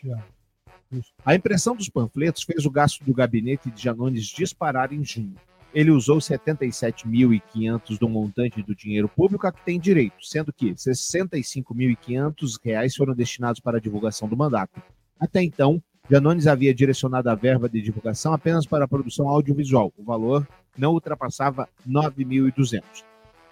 [1.24, 5.36] A impressão dos panfletos fez o gasto do gabinete de Janones disparar em junho.
[5.74, 12.60] Ele usou 77.500 do montante do dinheiro público a que tem direito, sendo que 65.500
[12.64, 14.82] reais foram destinados para a divulgação do mandato.
[15.20, 19.94] Até então, Janones havia direcionado a verba de divulgação apenas para a produção audiovisual.
[19.96, 22.82] O valor não ultrapassava 9.200.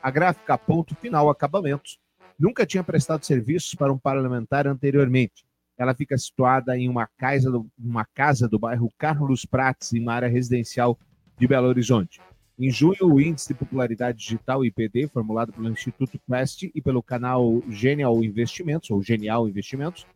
[0.01, 1.99] A gráfica Ponto Final Acabamentos
[2.39, 5.45] nunca tinha prestado serviços para um parlamentar anteriormente.
[5.77, 10.13] Ela fica situada em uma casa do, uma casa do bairro Carlos Prates, em uma
[10.13, 10.97] área residencial
[11.37, 12.19] de Belo Horizonte.
[12.59, 17.61] Em junho, o Índice de Popularidade Digital IPD, formulado pelo Instituto Quest e pelo canal
[17.69, 20.07] Genial Investimentos, ou Genial Investimentos,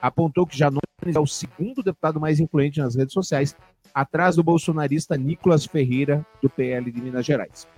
[0.00, 0.80] apontou que Janones
[1.14, 3.54] é o segundo deputado mais influente nas redes sociais,
[3.92, 7.68] atrás do bolsonarista Nicolas Ferreira, do PL de Minas Gerais.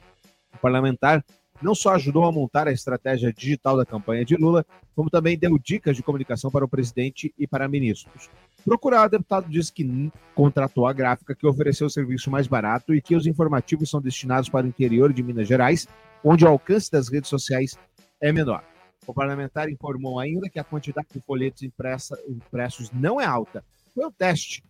[0.54, 1.24] O parlamentar
[1.60, 5.58] não só ajudou a montar a estratégia digital da campanha de Lula, como também deu
[5.58, 8.28] dicas de comunicação para o presidente e para ministros.
[8.64, 13.03] Procurado, o deputado disse que contratou a gráfica, que ofereceu o serviço mais barato e
[13.03, 15.88] que os informativos são destinados para o interior de Minas Gerais,
[16.22, 17.77] onde o alcance das redes sociais
[18.20, 18.64] é menor.
[19.07, 23.64] O parlamentar informou ainda que a quantidade de folhetos impressa, impressos não é alta.
[23.92, 24.62] Foi um teste.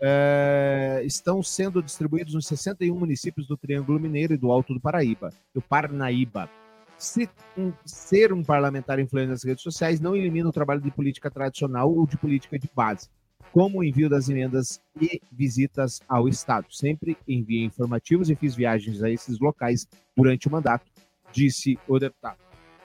[0.00, 5.32] É, estão sendo distribuídos nos 61 municípios do Triângulo Mineiro e do Alto do Paraíba,
[5.54, 6.48] do Parnaíba.
[6.96, 11.30] Se, um, ser um parlamentar influente nas redes sociais não elimina o trabalho de política
[11.30, 13.08] tradicional ou de política de base,
[13.52, 16.66] como o envio das emendas e visitas ao Estado.
[16.70, 20.90] Sempre enviei informativos e fiz viagens a esses locais durante o mandato,
[21.32, 22.38] disse o deputado.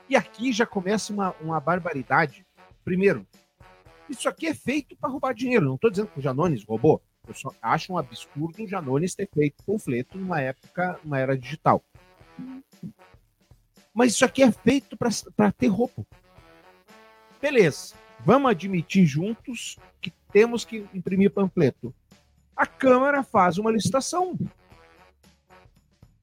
[0.09, 2.45] E aqui já começa uma, uma barbaridade.
[2.83, 3.25] Primeiro,
[4.09, 5.65] isso aqui é feito para roubar dinheiro.
[5.65, 7.01] Não estou dizendo que o Janones roubou.
[7.27, 11.83] Eu só acho um absurdo o Janones ter feito panfleto numa época, numa era digital.
[13.93, 16.07] Mas isso aqui é feito para ter roubo.
[17.39, 17.93] Beleza.
[18.25, 21.93] Vamos admitir juntos que temos que imprimir panfleto.
[22.55, 24.37] A Câmara faz uma licitação.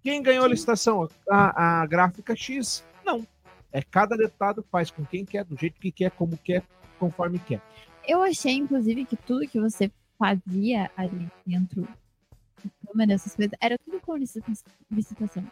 [0.02, 1.08] Quem ganhou a licitação?
[1.28, 2.84] A, a gráfica X?
[3.04, 3.26] Não.
[3.72, 6.62] É cada deputado faz com quem quer, do jeito que quer, como quer,
[6.98, 7.60] conforme quer.
[8.06, 13.76] Eu achei, inclusive, que tudo que você fazia ali dentro da Câmara, essas coisas, era
[13.78, 15.44] tudo com licitação.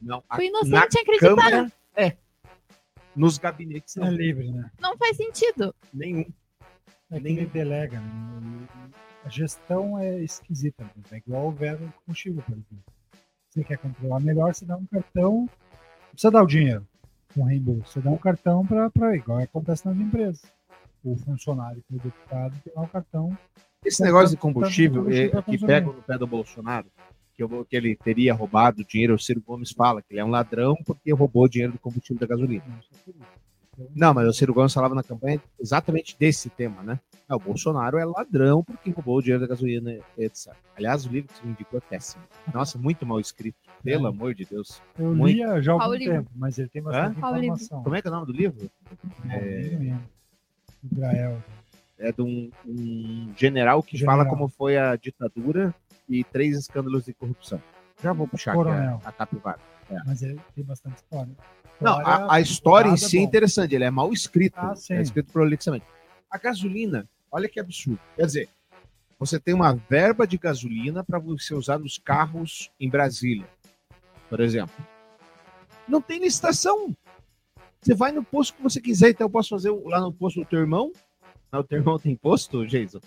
[0.00, 1.28] Não, a, Fui na inocente acreditar.
[1.28, 2.16] Câmara é.
[3.14, 4.10] Nos gabinetes É não.
[4.10, 4.70] livre, né?
[4.80, 5.74] Não faz sentido.
[5.92, 6.24] Nenhum.
[7.12, 8.00] É que Nem- ele delega.
[8.00, 8.66] Né?
[9.24, 10.82] A gestão é esquisita.
[10.84, 10.90] Né?
[11.12, 12.84] É igual o verbo do combustível, por exemplo.
[13.50, 15.40] Você quer controlar melhor, você dá um cartão.
[15.42, 16.86] Não precisa dar o dinheiro
[17.34, 17.92] com reembolso.
[17.92, 19.16] Você dá um cartão para.
[19.16, 20.42] Igual acontece nas empresas.
[21.04, 23.36] O funcionário que é deputado tem lá o cartão.
[23.84, 26.86] Esse negócio de combustível combustível pra que pega no pé do Bolsonaro,
[27.34, 30.30] que, eu- que ele teria roubado dinheiro, o Ciro Gomes fala que ele é um
[30.30, 32.62] ladrão porque roubou o dinheiro do combustível da gasolina.
[32.66, 33.26] Não,
[33.94, 36.98] Não, mas o Ciro Gomes falava na campanha exatamente desse tema, né?
[37.28, 40.52] Ah, o Bolsonaro é ladrão porque roubou o dinheiro da gasolina, etc.
[40.76, 42.22] Aliás, o livro que você me indicou é péssimo.
[42.52, 43.56] Nossa, muito mal escrito.
[43.82, 44.10] Pelo É.
[44.10, 44.82] amor de Deus.
[44.98, 45.34] Eu Muito.
[45.36, 46.14] lia já há Qual algum livro?
[46.14, 47.28] tempo, mas ele tem bastante livro?
[47.36, 47.82] informação.
[47.82, 48.70] Como é que é o nome do livro?
[50.84, 51.42] O Grael.
[51.98, 54.18] É de um, um general que General.
[54.18, 55.74] fala como foi a ditadura
[56.08, 57.62] e três escândalos de corrupção.
[58.02, 58.96] Já vou puxar Coronel.
[58.96, 59.60] aqui a, a capivara.
[60.06, 61.32] Mas ele tem bastante história.
[61.80, 64.58] Não, História a, a história em apurada, si é interessante, ele é mal escrito.
[64.58, 65.84] Ah, é escrito prolixamente.
[66.30, 68.00] A gasolina, olha que absurdo.
[68.16, 68.48] Quer dizer,
[69.18, 73.46] você tem uma verba de gasolina para você usar nos carros em Brasília,
[74.28, 74.74] por exemplo.
[75.88, 76.96] Não tem licitação.
[77.80, 80.46] Você vai no posto que você quiser, então eu posso fazer lá no posto do
[80.46, 80.92] teu irmão.
[81.50, 83.00] Ah, o teu irmão tem posto, Jason?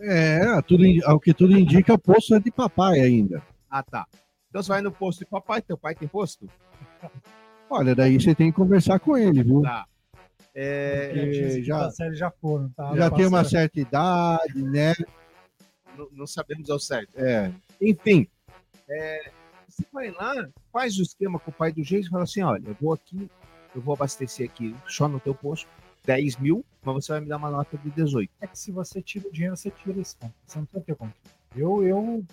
[0.00, 3.42] É, tudo, ao que tudo indica, o poço é de papai ainda.
[3.68, 4.06] Ah, tá.
[4.50, 6.46] Então você vai no posto de papai, teu pai tem posto?
[7.70, 9.62] Olha, daí você tem que conversar com ele, viu?
[9.62, 9.86] Tá.
[10.52, 12.94] É, já, já- série já foram, tá?
[12.96, 14.92] Já tem uma certa idade, né?
[15.96, 17.10] não, não sabemos ao certo.
[17.16, 17.52] É.
[17.80, 18.26] Enfim,
[18.88, 19.30] é,
[19.68, 20.34] você vai lá,
[20.72, 23.30] faz o esquema com o pai do jeito e fala assim: olha, eu vou aqui,
[23.74, 25.68] eu vou abastecer aqui só no teu posto
[26.04, 28.30] 10 mil, mas você vai me dar uma nota de 18.
[28.40, 30.34] É que se você tira o dinheiro, você tira esse conto.
[30.46, 31.14] Você não ter controle.
[31.54, 32.24] Eu, eu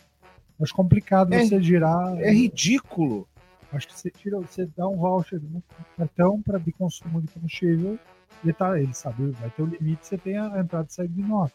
[0.61, 2.17] Acho complicado É- você girar.
[2.19, 3.27] É ridículo.
[3.71, 5.61] Acho que você tira, você dá um voucher no
[5.97, 7.99] cartão para de consumo de combustível.
[8.43, 11.21] Ele, tá, ele sabe, vai ter o limite, você tem a entrada e saída de
[11.21, 11.53] nota.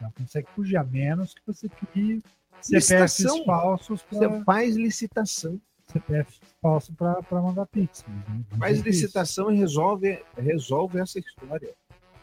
[0.00, 2.22] Não consegue fugir, a menos que você crie
[2.60, 5.60] CPFs falsos Você para faz licitação.
[5.88, 8.04] CPF falso para mandar Pix.
[8.50, 11.74] não Faz licitação e resolve, resolve essa história.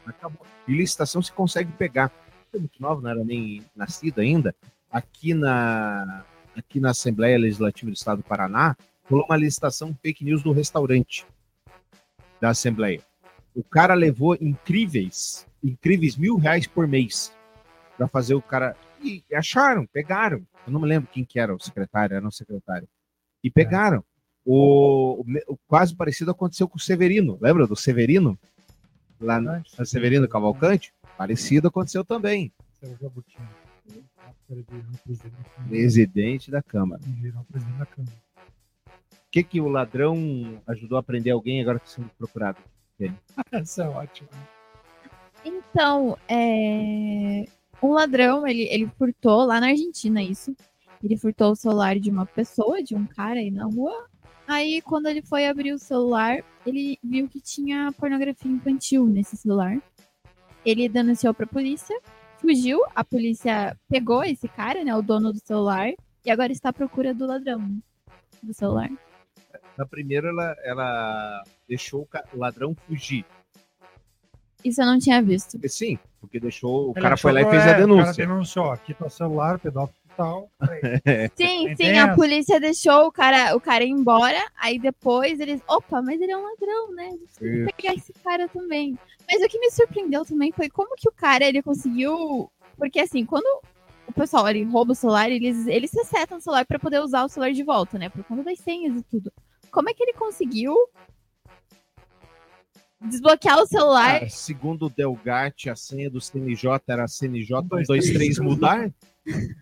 [0.06, 0.46] Acabou.
[0.68, 2.12] E licitação se consegue pegar.
[2.52, 4.56] Eu sou muito nova, não era nem nascida ainda.
[4.91, 6.25] Aqui na,
[6.56, 8.75] aqui na Assembleia Legislativa do Estado do Paraná,
[9.10, 11.25] rolou uma licitação fake news do restaurante
[12.39, 13.01] da Assembleia.
[13.56, 17.32] O cara levou incríveis, incríveis mil reais por mês
[17.97, 18.75] para fazer o cara.
[19.04, 20.45] E acharam, pegaram.
[20.65, 22.88] Eu não me lembro quem que era o secretário, era o secretário.
[23.43, 24.04] E pegaram.
[24.45, 27.38] O, o me- o quase parecido aconteceu com o Severino.
[27.41, 28.38] Lembra do Severino?
[29.19, 30.93] Lá no no Severino Cavalcante?
[31.17, 32.51] Parecido aconteceu também.
[32.80, 33.12] Seu
[34.56, 34.66] Virou
[35.04, 35.70] presidente da Câmara.
[35.70, 37.02] Presidente da Câmara.
[37.06, 38.14] Virou presidente da Câmara.
[38.86, 42.60] O que, que o ladrão ajudou a prender alguém agora que sendo procurado?
[43.52, 44.30] Essa é ótima.
[45.46, 47.46] Então, é...
[47.82, 50.54] um ladrão, ele, ele furtou lá na Argentina isso.
[51.02, 54.08] Ele furtou o celular de uma pessoa, de um cara aí na rua.
[54.48, 59.82] Aí, quando ele foi abrir o celular, ele viu que tinha pornografia infantil nesse celular.
[60.66, 61.98] Ele denunciou pra polícia,
[62.41, 62.82] fugiu.
[62.95, 65.91] A polícia pegou esse cara, né, o dono do celular,
[66.25, 67.82] e agora está à procura do ladrão
[68.41, 68.89] do celular.
[69.77, 73.25] Na primeira, ela, ela deixou o o ladrão fugir.
[74.63, 75.58] Isso eu não tinha visto.
[75.69, 76.89] Sim, porque deixou.
[76.89, 78.27] O Ele cara foi lá e fez é, a O cara denúncia.
[78.27, 80.50] denunciou, aqui tá o celular, pedófilo tal.
[81.36, 85.62] Sim, Tem sim, a polícia deixou o cara, o cara ir embora, aí depois eles,
[85.67, 87.08] opa, mas ele é um ladrão, né?
[87.08, 88.97] A gente tem que pegar esse cara também.
[89.30, 93.26] Mas o que me surpreendeu também foi como que o cara, ele conseguiu, porque assim,
[93.26, 93.45] quando
[94.08, 97.30] o pessoal ele rouba o celular, eles, eles resetam o celular pra poder usar o
[97.30, 98.10] celular de volta, né?
[98.10, 99.32] Por conta das senhas e tudo.
[99.71, 100.76] Como é que ele conseguiu
[103.00, 104.24] desbloquear o celular?
[104.24, 108.39] Ah, segundo o Delgatti, a senha do CNJ era CNJ Um, dois, 123 três.
[108.39, 108.91] mudar.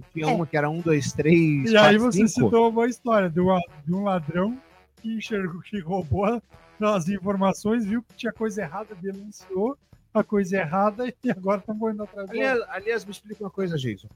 [0.00, 0.34] E tinha É.
[0.34, 2.46] uma que era 1, 2, 3, E aí 4, você 5.
[2.46, 4.58] citou uma história de, uma- de um ladrão
[5.00, 6.40] que enxergou, que roubou
[6.80, 9.76] as informações, viu que tinha coisa errada, denunciou
[10.14, 14.08] a coisa errada e agora estão correndo atrás Aliás, aliás, me explica uma coisa, Jason.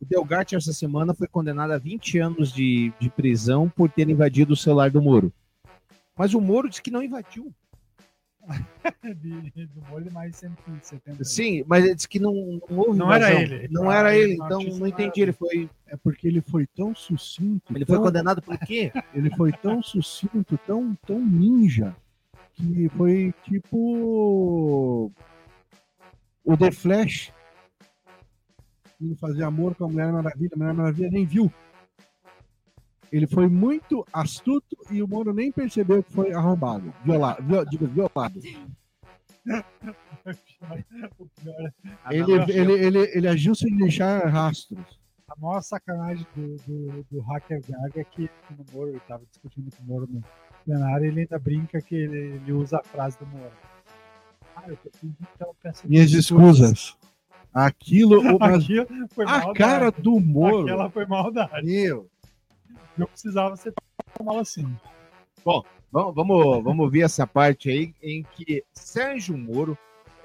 [0.00, 4.52] O Delgatti, essa semana, foi condenado a 20 anos de, de prisão por ter invadido
[4.52, 5.32] o celular do Moro.
[6.16, 7.52] Mas o Moro disse que não invadiu.
[9.20, 11.22] de, do molho mais 170.
[11.24, 13.40] Sim, mas ele disse que não, não houve Não era invasão.
[13.56, 13.68] ele.
[13.68, 15.20] Não Ah, era ele ele, então não entendi.
[15.20, 17.74] Ele foi, É porque ele foi tão sucinto.
[17.76, 18.90] ele foi tão- condenado por quê?
[19.14, 21.94] Ele foi tão sucinto, tão, tão ninja,
[22.54, 25.12] que foi tipo
[26.44, 27.32] o The Flash
[29.00, 30.50] indo fazer amor com a Mulher Maravilha.
[30.54, 31.52] A Mulher Maravilha nem viu.
[33.12, 36.92] Ele foi muito astuto e o Moro nem percebeu que foi arrombado.
[37.04, 37.42] Violado.
[37.42, 38.40] Viol, digo, violado.
[40.28, 44.98] O é Ele, ele, ele, ele agiu sem deixar rastros.
[45.28, 49.70] A maior sacanagem do, do, do hacker Gaga é que no Moro, ele estava discutindo
[49.76, 50.22] com o Moro no
[50.64, 53.52] plenário, ele ainda brinca que ele, ele usa a frase do Moro.
[54.56, 55.16] Ah, eu tô pedindo
[55.84, 56.96] Minhas escusas.
[57.52, 60.62] Aquilo, o- Aquilo foi a cara do Moro.
[60.62, 61.66] Aquela foi maldade.
[61.66, 62.08] Meu,
[62.98, 63.72] Não precisava ser
[64.16, 64.76] tão mal assim.
[65.90, 69.78] Vamos, vamos, vamos ver essa parte aí em que Sérgio Moro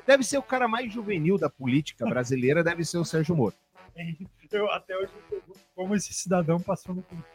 [0.06, 3.56] deve ser o cara mais juvenil da política brasileira, deve ser o Sérgio Moro.
[4.52, 7.28] Eu até hoje me pergunto como esse cidadão passou no concurso.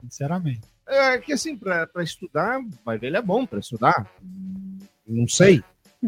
[0.00, 0.62] Sinceramente.
[0.86, 4.10] É que assim, para estudar, vai ver, ele é bom para estudar.
[5.06, 5.62] Não sei.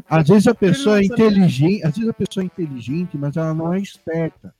[0.09, 3.75] Às vezes a pessoa é inteligente, às vezes a pessoa é inteligente, mas ela não
[3.75, 4.55] é esperta.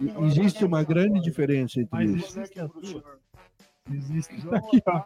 [0.00, 2.40] Existe uma grande diferença entre Mas isso.
[3.90, 5.02] existe Aqui, ó.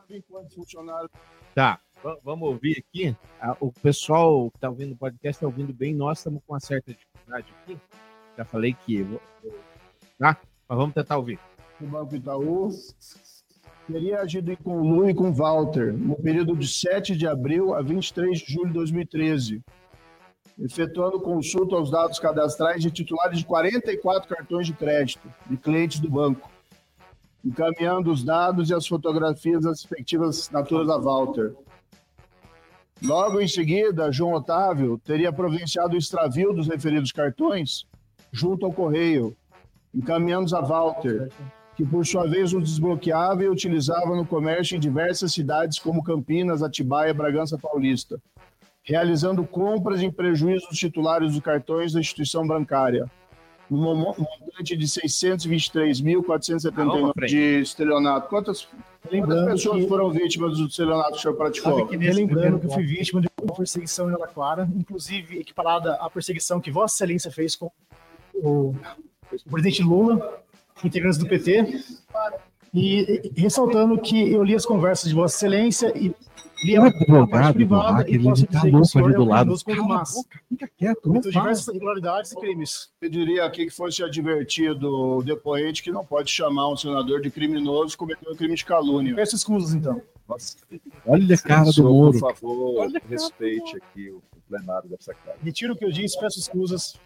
[1.55, 3.17] Tá, va- vamos ouvir aqui.
[3.61, 5.95] O pessoal que está ouvindo o podcast está ouvindo bem.
[5.95, 7.79] Nós estamos com uma certa dificuldade aqui.
[8.37, 9.05] Já falei que.
[10.19, 10.39] Tá?
[10.69, 11.39] Mas vamos tentar ouvir.
[11.81, 12.71] do Banco Itaú
[13.91, 18.53] teria agido em conluio com Walter no período de 7 de abril a 23 de
[18.53, 19.63] julho de 2013,
[20.59, 26.11] efetuando consulta aos dados cadastrais de titulares de 44 cartões de crédito de clientes do
[26.11, 26.51] banco,
[27.45, 31.55] encaminhando os dados e as fotografias das respectivas assinaturas a Walter.
[33.01, 37.87] Logo em seguida, João Otávio teria providenciado o extravio dos referidos cartões
[38.33, 39.37] junto ao correio,
[39.95, 41.31] encaminhando-os a Walter,
[41.77, 46.61] que por sua vez os desbloqueava e utilizava no comércio em diversas cidades como Campinas,
[46.61, 48.21] Atibaia, Bragança Paulista,
[48.83, 53.11] realizando compras em prejuízo dos titulares dos cartões da instituição bancária.
[53.71, 55.13] um mo- montante de Vamos
[56.03, 57.31] 623.479 à frente.
[57.31, 58.29] de estelionato.
[58.29, 58.67] Quantas,
[59.11, 61.87] quantas pessoas que, foram vítimas do estelionato que o senhor praticou?
[61.87, 65.95] Que nesse lembrando que eu fui vítima de uma perseguição em Ela Clara, inclusive equiparada
[65.97, 67.71] à perseguição que Vossa Excelência fez com
[68.35, 68.75] o,
[69.47, 70.41] o presidente Lula,
[70.83, 71.83] integrantes do PT.
[72.73, 76.15] E, e ressaltando que eu li as conversas de Vossa Excelência e
[76.65, 79.13] li O a advogado parte do privada e posso ele tá que o louco ali
[79.13, 79.65] é do um lado.
[79.65, 82.91] quanto Cala boca, fica quieto, não diversas irregularidades e crimes.
[83.01, 87.95] pediria aqui que fosse advertido o depoente que não pode chamar um senador de criminoso
[87.95, 89.15] e cometer um crime de calúnia.
[89.15, 90.01] Peço escusas, então.
[91.07, 92.13] Olha a cara do Moro.
[92.19, 95.37] Por favor, respeite aqui o o plenário dessa casa.
[95.43, 96.99] Retiro o que eu disse, peço escusas.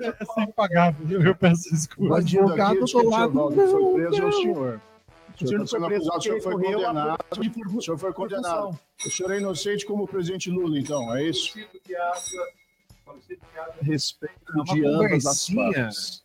[0.00, 2.14] É sem pagável, eu, eu peço O desculpa.
[2.16, 4.32] bandido aqui, advogado do lado, foi preso é o não.
[4.32, 4.80] senhor.
[5.42, 7.24] O senhor não foi preso acusado, porque foi recorreu condenado.
[7.30, 8.80] a de O senhor foi condenado.
[9.06, 11.54] O senhor é inocente como o presidente Lula, então, é isso?
[13.82, 16.24] Respeito de ambas as partes.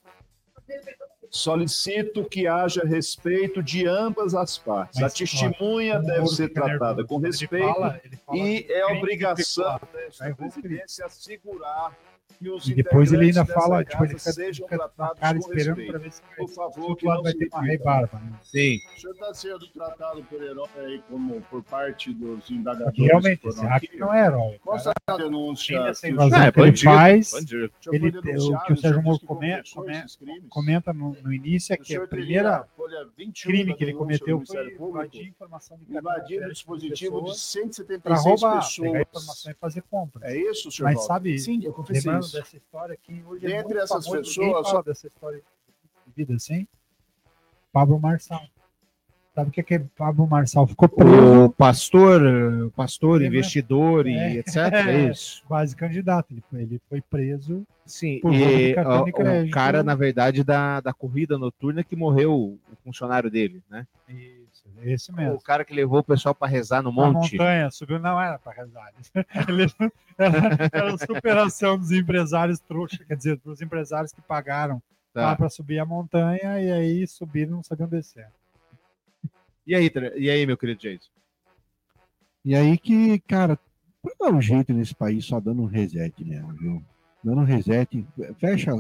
[1.30, 5.02] Solicito que haja respeito de ambas as partes.
[5.02, 7.08] Mas, a testemunha ó, o deve ser tratada nervoso.
[7.08, 9.80] com Ele respeito fala- ele fala e é obrigação
[10.22, 11.94] Aí eu vou presidência assegurar
[12.38, 16.12] que os E depois ele ainda fala, tipo, ele fica, fica cara esperando pra ver
[16.12, 18.20] se Por favor, que lado não vai ter uma rebarba.
[18.20, 18.34] Né?
[18.44, 18.78] Sim.
[18.96, 22.98] O senhor está sendo tratado por herói como por parte dos indagadores.
[22.98, 24.00] Realmente, esse hacker aqui?
[24.00, 24.60] não é herói.
[24.64, 24.76] Qual
[25.18, 25.78] denúncia?
[25.78, 27.56] Ainda essa que o invasão senhor- que ele faz, bandido.
[27.56, 30.44] ele- foi o denunciado, que o Sérgio Moro disse come- cometeu come- esses crimes?
[30.50, 33.94] comenta no, no início é O que a primeira a folha 21 crime que ele
[33.94, 38.76] cometeu foi Público, invadir informação de invadir o dispositivo de para 176 roubar, pessoas.
[38.92, 40.28] pegar informação e fazer compra.
[40.32, 42.38] É isso, senhor Mas sabe, Sim, eu confessei isso.
[42.38, 45.42] dessa história que hoje é Dentre muito essas famoso, pessoas, fala dessa história
[46.08, 46.68] de vida assim.
[47.72, 48.42] Pablo Marçal.
[49.34, 51.44] Sabe o que é que Pablo Marçal ficou preso?
[51.46, 52.22] O pastor,
[52.68, 53.28] o pastor, Lembra?
[53.38, 54.34] investidor e É.
[54.38, 54.56] etc.
[54.88, 55.44] É isso.
[55.46, 56.32] Quase candidato.
[56.32, 57.68] Ele foi, ele foi preso.
[57.86, 59.52] Sim, e o crédito.
[59.52, 63.86] cara, na verdade, da, da corrida noturna que morreu o funcionário dele, né?
[64.08, 64.45] Isso,
[64.84, 65.36] esse mesmo.
[65.36, 67.34] O cara que levou o pessoal para rezar no Na monte.
[67.34, 68.92] montanha, subiu, não era para rezar.
[69.50, 69.66] Ele,
[70.18, 74.82] era, era a superação dos empresários trouxa, quer dizer, dos empresários que pagaram
[75.14, 75.28] Tá.
[75.28, 78.28] lá para subir a montanha e aí subiram e não sabiam descer.
[79.66, 81.10] E aí, e aí, meu querido Jason?
[82.44, 83.58] E aí que, cara,
[84.20, 86.84] dar um jeito nesse país só dando um reset mesmo, viu?
[87.24, 88.06] Dando um reset,
[88.38, 88.72] fecha,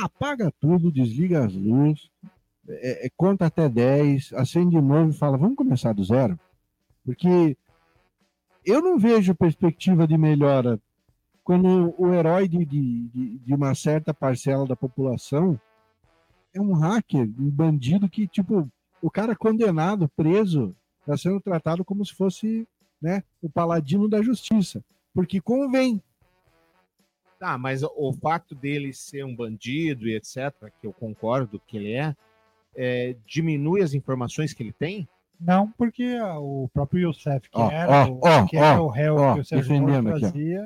[0.00, 2.08] apaga tudo, desliga as luzes,
[2.70, 6.38] é, é, conta até 10, acende de novo e fala, vamos começar do zero?
[7.04, 7.56] Porque
[8.64, 10.80] eu não vejo perspectiva de melhora
[11.42, 15.60] quando o herói de, de, de- uma certa parcela da população
[16.54, 18.70] é um hacker, um bandido que, tipo,
[19.02, 22.68] o cara condenado, preso, está sendo tratado como se fosse
[23.00, 24.84] né, o paladino da justiça.
[25.14, 26.02] Porque convém.
[27.38, 31.92] Tá, mas o fato dele ser um bandido e etc., que eu concordo que ele
[31.92, 32.14] é,
[32.76, 35.08] é, diminui as informações que ele tem?
[35.40, 38.88] Não, porque ah, o próprio Youssef, que Ó, era, ó, o, que era ó, o
[38.88, 40.56] réu que o Sérgio Moro aqui.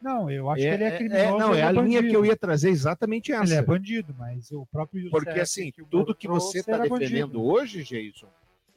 [0.00, 1.24] Não, eu acho é, que ele é é- criminoso.
[1.24, 2.08] é- não, é a linha bandido.
[2.08, 3.44] que eu ia trazer exatamente essa.
[3.44, 5.24] Ele é bandido, mas o próprio Youssef.
[5.24, 7.42] Porque assim, que tudo que você está era defendendo bandido.
[7.42, 8.28] hoje, Jason,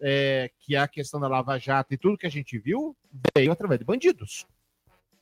[0.02, 2.96] é, que é a questão da Lava Jato e tudo que a gente viu,
[3.36, 4.48] veio através de bandidos.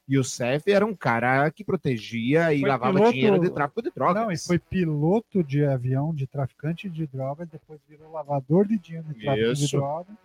[0.07, 3.81] E o Cef era um cara que protegia e Foi lavava piloto- dinheiro de tráfico
[3.81, 4.21] de drogas.
[4.23, 9.07] Não, e foi piloto de avião de traficante de drogas, depois virou lavador de dinheiro
[9.07, 9.77] de tráfico de Isso.
[9.77, 10.15] drogas,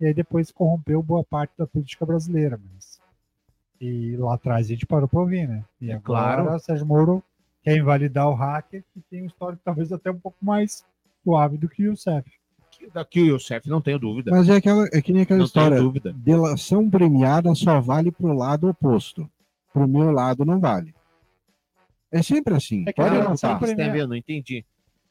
[0.00, 2.58] e aí depois corrompeu boa parte da política brasileira.
[2.72, 2.98] Mas...
[3.80, 5.62] E lá atrás a gente parou para ouvir, né?
[5.80, 6.56] E É agora claro.
[6.56, 7.22] o Sérgio Moro
[7.62, 10.84] quer invalidar o hacker, que tem um histórico talvez até um pouco mais
[11.22, 12.26] suave do que o Cef.
[12.92, 14.30] Daqui o Cef, não tenho dúvida.
[14.30, 15.80] Mas é, aquela, é que nem aquela não história.
[15.80, 16.12] dúvida.
[16.16, 19.28] Delação premiada só vale pro lado oposto.
[19.72, 20.94] Pro meu lado não vale.
[22.10, 22.84] É sempre assim.
[22.86, 23.58] É que Pode anotar.
[23.60, 24.06] Você tá?
[24.06, 24.64] Não entendi.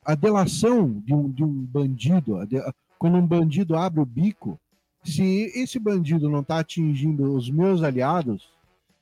[0.04, 2.62] A delação de um, de um bandido, de-
[2.98, 4.60] quando um bandido abre o bico,
[5.04, 8.50] se esse bandido não está atingindo os meus aliados,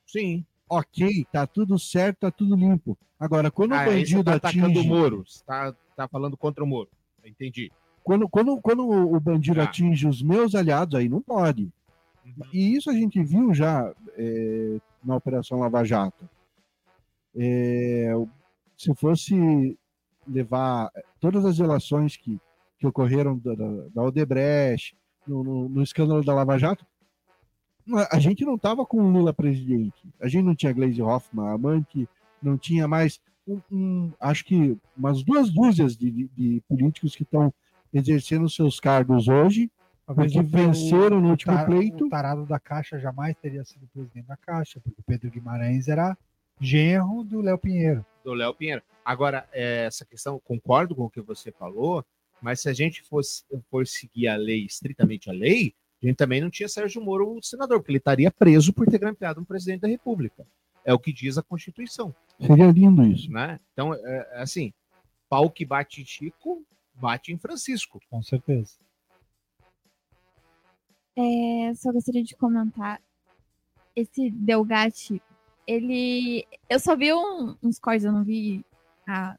[0.06, 0.44] Sim.
[0.68, 2.98] ok, tá tudo certo, tá tudo limpo.
[3.18, 4.88] Agora, quando Ah, o bandido tá atacando o atinge.
[4.88, 5.24] Moro.
[5.26, 6.90] Você tá, tá falando contra o Moro.
[7.24, 7.72] Entendi.
[8.06, 9.64] Quando, quando, quando o bandido Ah.
[9.64, 11.64] atinge os meus aliados, aí não pode.
[12.24, 12.32] Uhum.
[12.52, 16.24] E isso a gente viu já é, na Operação Lava Jato.
[17.34, 18.12] É,
[18.78, 19.76] se fosse
[20.26, 22.40] levar todas as relações que,
[22.78, 23.54] que ocorreram da,
[23.92, 26.86] da, Odebrecht, no, no- no escândalo da Lava Jato,
[28.12, 30.08] a gente não estava com o Lula presidente.
[30.20, 32.08] A gente não tinha Gleisi Hoffmann amante,
[32.40, 37.24] não tinha mais, um- um- acho que umas duas dúzias de, de- de políticos que
[37.24, 37.52] estão
[37.96, 39.70] exercendo seus cargos hoje,
[40.06, 42.06] Talvez porque o- venceram no o último tar- pleito.
[42.06, 46.16] O tarado da Caixa jamais teria sido presidente da Caixa, porque o Pedro Guimarães era
[46.60, 48.04] genro do Léo Pinheiro.
[48.24, 48.82] do Léo Pinheiro.
[49.04, 52.04] Agora, é, essa questão, concordo com o que você falou,
[52.42, 56.40] mas se a gente fosse for seguir a lei, estritamente a lei, a gente também
[56.40, 59.82] não tinha Sérgio Moro o senador, porque ele estaria preso por ter grampeado um presidente
[59.82, 60.44] da República.
[60.84, 63.30] É o que diz a Constituição, Seria lindo isso.
[63.30, 63.60] né?
[63.72, 64.72] Então, é, é assim,
[65.28, 66.64] pau que bate Chico,
[66.96, 68.00] bate em Francisco.
[68.10, 68.74] Com certeza.
[71.16, 73.00] É, só gostaria de comentar.
[73.94, 75.22] Esse Delgatti,
[75.66, 76.46] ele.
[76.68, 78.64] Eu só vi um- uns cortes, eu não vi
[79.08, 79.38] a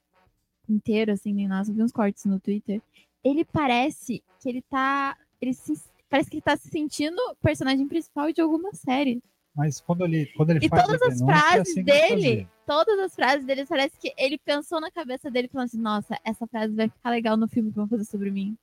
[0.68, 2.82] inteiro, assim, nem nada, só vi uns cortes no Twitter.
[3.24, 5.16] Ele parece que ele tá.
[5.40, 9.22] Ele se- parece que ele tá se sentindo personagem principal de alguma série.
[9.56, 12.48] Mas quando ele, quando ele E faz todas a as é frases assim ele dele.
[12.68, 16.46] Todas as frases dele, parece que ele pensou na cabeça dele, falando assim: nossa, essa
[16.46, 18.56] frase vai ficar legal no filme que vão fazer sobre mim.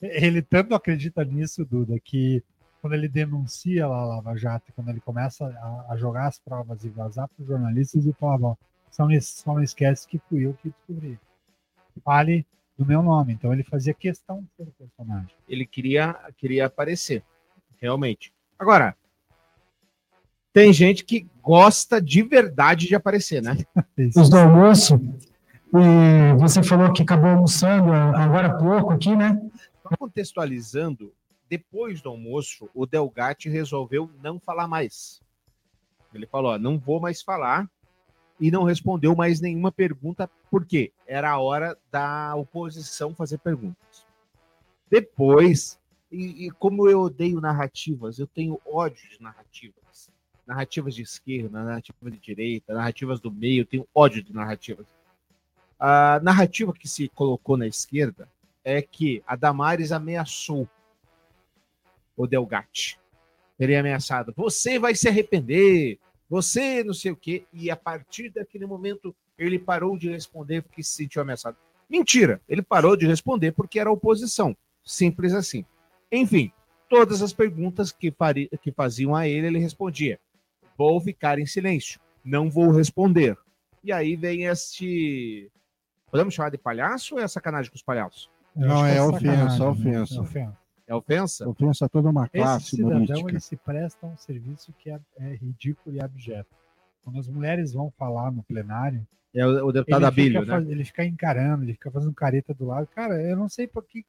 [0.00, 2.44] Ele tanto acredita nisso, Duda, que
[2.80, 6.84] quando ele denuncia lá a Lava Jato, quando ele começa a, a jogar as provas
[6.84, 8.56] e vazar para os jornalistas e falava,
[8.90, 11.18] só não, só não esquece que fui eu que descobri.
[12.02, 12.46] Fale
[12.78, 13.34] do meu nome.
[13.34, 15.34] Então ele fazia questão de ser o personagem.
[15.46, 17.22] Ele queria, queria aparecer,
[17.78, 18.32] realmente.
[18.58, 18.96] Agora,
[20.52, 23.56] tem gente que gosta de verdade de aparecer, né?
[24.16, 25.00] Os do almoço.
[25.72, 29.40] E você falou que acabou almoçando agora há pouco aqui, né?
[29.82, 31.12] Só contextualizando,
[31.48, 35.20] depois do almoço, o Delgatti resolveu não falar mais.
[36.12, 37.70] Ele falou: ó, não vou mais falar
[38.40, 44.06] e não respondeu mais nenhuma pergunta, porque era a hora da oposição fazer perguntas.
[44.90, 45.78] Depois,
[46.10, 49.79] e, e como eu odeio narrativas, eu tenho ódio de narrativas.
[50.50, 54.84] Narrativas de esquerda, narrativas de direita, narrativas do meio, tenho ódio de narrativas.
[55.78, 58.28] A narrativa que se colocou na esquerda
[58.64, 60.68] é que a Damares ameaçou
[62.16, 62.98] o Delgatti.
[63.56, 64.34] Teria ameaçado.
[64.36, 66.00] Você vai se arrepender.
[66.28, 67.44] Você não sei o quê.
[67.52, 71.56] E a partir daquele momento ele parou de responder porque se sentiu ameaçado.
[71.88, 72.40] Mentira.
[72.48, 74.56] Ele parou de responder porque era oposição.
[74.84, 75.64] Simples assim.
[76.10, 76.50] Enfim,
[76.88, 78.12] todas as perguntas que
[78.74, 80.18] faziam a ele, ele respondia:
[80.80, 82.00] Vou ficar em silêncio.
[82.24, 83.36] Não vou responder.
[83.84, 85.50] E aí vem este.
[86.10, 88.30] Podemos chamar de palhaço ou é sacanagem com os palhaços?
[88.56, 89.10] Não, que é ofensa,
[89.50, 89.68] sacanagem, né?
[89.68, 90.14] ofensa.
[90.14, 90.58] É ofensa.
[90.88, 91.48] É ofensa?
[91.48, 93.30] Ofensa a toda uma Esse classe cidadão humorística.
[93.30, 96.48] ele se presta a um serviço que é, é ridículo e abjeto.
[97.04, 100.58] Quando as mulheres vão falar no plenário, É o, o deputado ele, Abílio, fica, né?
[100.60, 102.86] faz- ele fica encarando, ele fica fazendo careta do lado.
[102.88, 104.02] Cara, eu não sei por que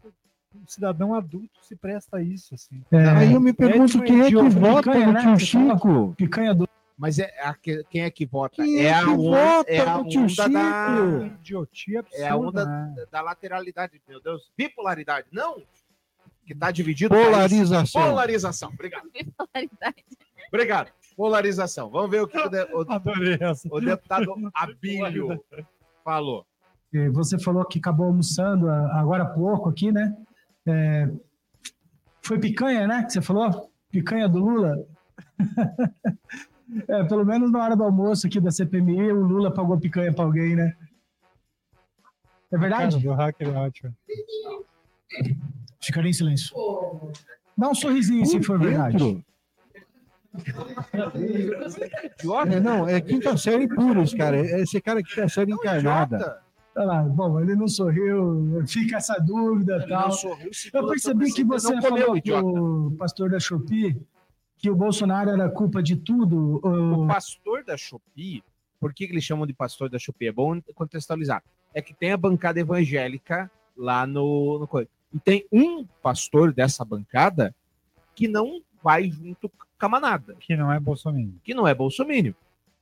[0.56, 2.54] um cidadão adulto se presta a isso.
[2.56, 2.82] Assim.
[3.18, 5.22] Aí eu me pergunto É, quem é que vota picanha, no né?
[5.22, 6.14] tio Chico.
[6.18, 6.68] Picanha do.
[6.98, 8.58] Mas é a que- quem é que vota?
[8.58, 9.18] Quem é, é a que onda,
[9.56, 12.24] vota é a no tio onda da, Uma idiotia absurda.
[12.24, 13.06] é a onda né?
[13.12, 14.52] da lateralidade, meu Deus.
[14.56, 15.64] Bipolaridade, não.
[16.46, 17.16] Que tá dividido.
[17.16, 18.02] Polarização.
[18.10, 18.70] Polarização.
[18.70, 19.10] Obrigado.
[19.12, 20.04] Bipolaridade.
[20.50, 20.92] Obrigado.
[21.16, 21.90] Polarização.
[21.90, 25.44] Vamos ver o que o, de- o- o deputado Abílio
[26.04, 26.46] falou.
[27.14, 30.16] Você falou que acabou almoçando a- agora há pouco aqui, né?
[30.68, 31.10] É,
[32.22, 33.04] Foi picanha, né?
[33.04, 33.72] Que você falou?
[33.92, 34.86] Picanha do Lula?
[36.88, 40.24] É, pelo menos na hora do almoço aqui da CPMI, o Lula pagou picanha pra
[40.24, 40.74] alguém, né?
[42.50, 43.00] É Cara, verdade?
[43.00, 43.94] do hacker é ótimo.
[45.82, 46.56] Ficaria em silêncio.
[47.58, 48.98] Dá um sorrisinho se for verdade.
[48.98, 49.26] Dentro.
[52.50, 54.38] É, não, é quinta série puros, cara.
[54.38, 56.42] É esse cara que tá série encarnada.
[56.76, 60.04] Olha lá, bom, ele não sorriu, fica essa dúvida e ele tal.
[60.04, 62.54] não sorriu, Eu percebi que você não comeu, falou
[62.90, 64.02] pro pastor da Shopee
[64.58, 66.62] que o Bolsonaro era culpa de tudo.
[66.64, 68.42] O o- pastor da Shopee,
[68.80, 70.28] por que eles chamam de pastor da Shopee?
[70.28, 71.44] É bom contextualizar.
[71.74, 74.88] É que tem a bancada evangélica lá no, no.
[75.14, 77.54] E tem um pastor dessa bancada
[78.16, 81.34] que não vai junto com a manada, Que não é Bolsonaro.
[81.44, 82.34] que não é bolsomínio.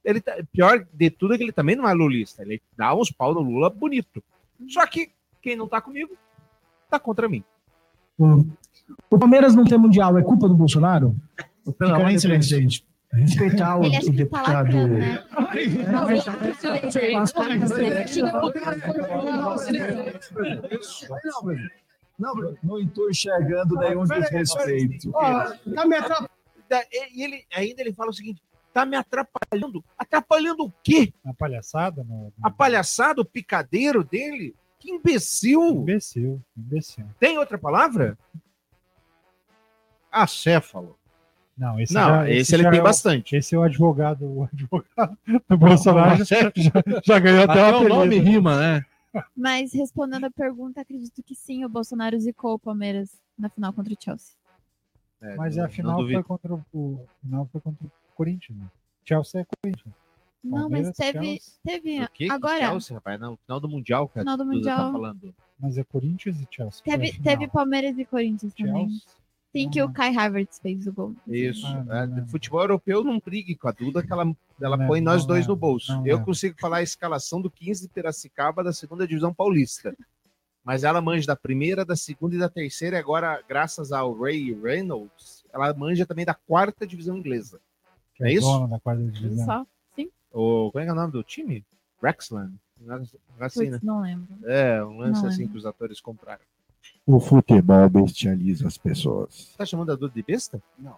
[0.09, 2.41] Ele tá- pior de tudo é que ele também não é lulista.
[2.41, 4.23] Ele dá uns pau no Lula bonito.
[4.67, 6.17] Só que quem não tá comigo,
[6.89, 7.43] tá contra mim.
[8.17, 8.43] o,
[9.09, 11.15] o Palmeiras não ter mundial é culpa do Bolsonaro?
[11.65, 12.85] Fica amor em de silêncio, gente.
[13.11, 14.87] Respeitar o, Ele acha o tá deputado.
[14.87, 15.23] né?
[22.17, 25.11] Não, não estou enxergando nenhum desrespeito.
[25.11, 26.29] Tá me atrapalhando.
[26.69, 26.83] Da-
[27.13, 28.41] E ele, ainda ele fala o seguinte:
[28.79, 29.83] tá me atrapalhando.
[29.97, 31.13] Atrapalhando o quê?
[31.25, 32.03] A palhaçada?
[32.03, 32.33] No, no...
[32.41, 34.55] A palhaçada, o picadeiro dele?
[34.79, 35.61] Que imbecil!
[35.81, 37.05] Imbecil, imbecil.
[37.19, 38.17] Tem outra palavra?
[40.11, 40.97] Acéfalo.
[41.57, 43.35] Não, esse, Não, já- esse, ele já tem é o- bastante.
[43.35, 45.17] Esse é o advogado, o advogado
[45.49, 46.71] do Bolsonaro já, já-
[47.03, 48.85] já ganhou até, Até o nome rima, né?
[49.35, 53.93] Mas respondendo a pergunta, acredito que sim, o Bolsonaro zicou o Palmeiras na final contra
[53.93, 54.35] o Chelsea.
[55.21, 58.57] É, Mas não- a não final foi contra o, o final foi contra o Corinthians.
[58.59, 58.65] Né?
[59.05, 59.95] Chelsea é Corinthians.
[60.43, 61.19] Não, mas Palmeiras, teve.
[61.25, 61.53] Chelsea.
[61.65, 62.03] Teve.
[62.03, 62.25] O quê?
[62.27, 62.59] Que Agora.
[62.59, 64.21] Chelsea, rapaz, no final do Mundial, cara.
[64.23, 64.77] Final do Duda Mundial.
[64.77, 65.35] Tá falando.
[65.59, 66.81] Mas é Corinthians e Chelsea.
[66.83, 68.89] Teve, teve Palmeiras e Corinthians também.
[68.89, 69.19] Chelsea.
[69.51, 69.91] Sim, que o Ah.
[69.91, 71.15] Kai Havertz fez o gol.
[71.27, 71.65] Isso.
[71.89, 74.23] Ah, não É, futebol europeu não brigue com a Duda, que ela,
[74.61, 75.91] ela Não põe lembro, nós não dois no lembro, bolso.
[75.91, 76.25] não Eu lembro.
[76.25, 79.95] consigo falar a escalação do 15 de Piracicaba da segunda divisão paulista.
[80.63, 84.53] Mas ela manja da primeira, da segunda e da terceira, e agora, graças ao Ray
[84.53, 87.59] Reynolds, ela manja também da quarta divisão inglesa.
[88.19, 88.45] Que É isso?
[88.47, 89.45] dono da quarta divisão.
[89.45, 89.65] Só.
[89.95, 90.09] Sim.
[90.31, 91.65] O, como é que é o nome do time?
[92.01, 92.53] Rexland.
[93.39, 93.79] Assim, né?
[93.83, 94.27] Não lembro.
[94.45, 95.53] É, um lance Não assim lembro.
[95.53, 96.41] que os atores compraram.
[97.05, 99.33] O futebol bestializa as pessoas.
[99.33, 100.61] Você tá chamando a Duda de besta?
[100.77, 100.95] Não,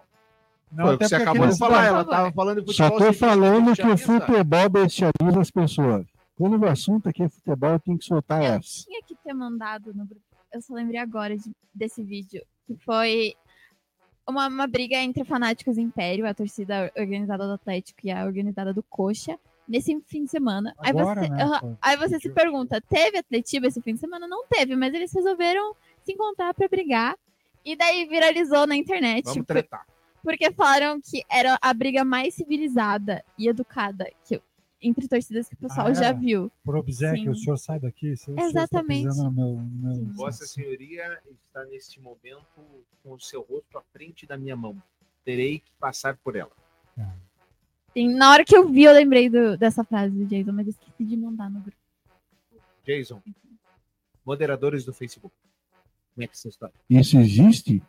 [0.76, 3.74] Foi o que até você acabou de falar, ela tava falando de Só tô falando
[3.74, 6.06] que o futebol bestializa as pessoas.
[6.36, 8.84] Quando o assunto aqui é futebol, tem que soltar Eu essa.
[8.84, 10.22] tinha que ter mandado no grupo.
[10.52, 12.42] Eu só lembrei agora de- desse vídeo.
[12.66, 13.34] Que foi
[14.28, 18.82] uma, uma briga entre fanáticos Império, a torcida organizada do Atlético e a organizada do
[18.82, 20.74] Coxa, nesse fim de semana.
[20.78, 24.26] Agora, aí você, né, aí você se pergunta: teve Atletiba esse fim de semana?
[24.28, 27.16] Não teve, mas eles resolveram se encontrar pra brigar.
[27.64, 29.24] E daí viralizou na internet.
[29.24, 29.86] Vamos por- tretar.
[30.22, 34.40] porque falaram que era a briga mais civilizada e educada que,
[34.82, 36.12] entre torcidas que o pessoal Ah, já é?
[36.14, 36.50] viu.
[36.64, 37.28] Por obséquio, Sim.
[37.30, 38.12] o senhor sai daqui.
[38.12, 39.06] O senhor está Exatamente.
[39.06, 42.44] no meu, meu- Vossa Senhoria está neste momento
[43.02, 44.76] com o seu rosto à frente da minha mão.
[45.24, 46.50] Terei que passar por ela.
[47.94, 51.04] Sim, na hora que eu vi, eu lembrei do- dessa frase do Jason, mas esqueci
[51.04, 51.76] de mandar no grupo.
[52.86, 53.22] Jason,
[54.24, 55.34] moderadores do Facebook.
[56.14, 56.70] Como é que você está?
[56.88, 57.82] Isso existe?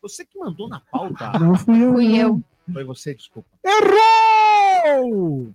[0.00, 1.38] Você que mandou na pauta.
[1.38, 1.92] Não fui eu.
[1.92, 2.42] Fui eu.
[2.72, 3.48] Foi você, desculpa.
[3.64, 5.54] Errou!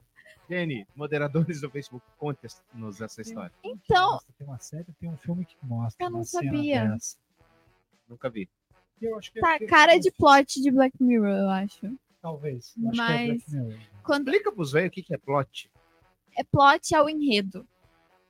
[0.52, 3.52] Jenny, moderadores do Facebook, conte-nos essa história.
[3.64, 6.06] Então, Nossa, tem uma série, tem um filme que mostra.
[6.06, 6.88] Eu não uma cena sabia.
[6.90, 7.18] dessa.
[8.10, 8.50] Nunca vi.
[9.02, 11.98] Eu acho que é- tá que- cara de plot de Black Mirror, eu acho.
[12.22, 12.74] Talvez.
[12.78, 13.80] Eu acho que é Mas- Black Mirror.
[14.04, 15.72] Quando Explica pros velhos o que que é plot.
[16.36, 17.66] é plot, é o enredo.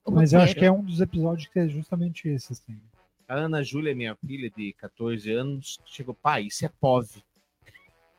[0.06, 0.60] O Mas eu acho roteiro.
[0.60, 2.80] que é um dos episódios que é justamente esse, assim.
[3.28, 7.24] A Ana Júlia, minha filha de 14 anos, chegou, pai, isso é POV.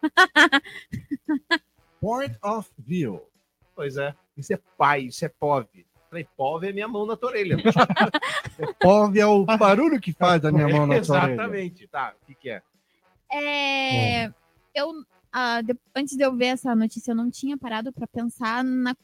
[2.01, 3.23] Point of view.
[3.75, 5.87] Pois é, isso é pai, isso é POV.
[6.11, 7.57] Falei, POV é minha mão na tua orelha.
[8.81, 10.99] POV é o barulho que faz da minha mão na orelha.
[11.01, 11.87] Exatamente.
[11.89, 12.63] Tá, o que que é?
[13.33, 14.27] É,
[14.75, 14.93] eu
[15.33, 18.95] ah, de- antes de eu ver essa notícia, eu não tinha parado pra pensar na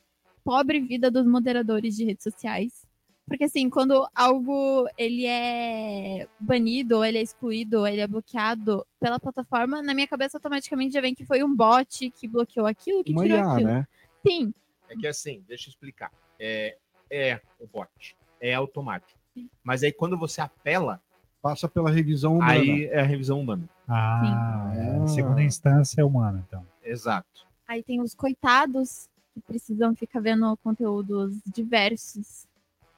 [0.45, 2.87] pobre vida dos moderadores de redes sociais.
[3.27, 8.87] Porque assim, quando algo ele é banido, ou ele é excluído, ou ele é bloqueado
[8.99, 13.05] pela plataforma, na minha cabeça automaticamente já vem que foi um bot que bloqueou aquilo,
[13.05, 13.69] que Uma tirou IA, aquilo.
[13.69, 13.87] né?
[14.27, 14.53] Sim,
[14.89, 16.11] É que assim, deixa eu explicar.
[16.39, 16.77] É,
[17.11, 19.19] é o bot, é automático.
[19.62, 21.01] Mas aí quando você apela,
[21.41, 22.53] Passa pela revisão humana.
[22.53, 23.69] aí é a revisão humana.
[23.87, 25.07] Ah, é.
[25.07, 26.66] Segunda instância é humana, então.
[26.83, 27.47] Exato.
[27.66, 32.47] aí tem os coitados que precisam ficar vendo conteúdos diversos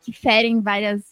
[0.02, 1.02] que ferem várias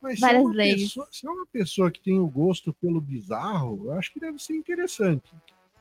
[0.00, 0.82] Mas se várias é uma leis.
[0.82, 4.38] Pessoa, se é uma pessoa que tem o gosto pelo bizarro, eu acho que deve
[4.42, 5.32] ser interessante.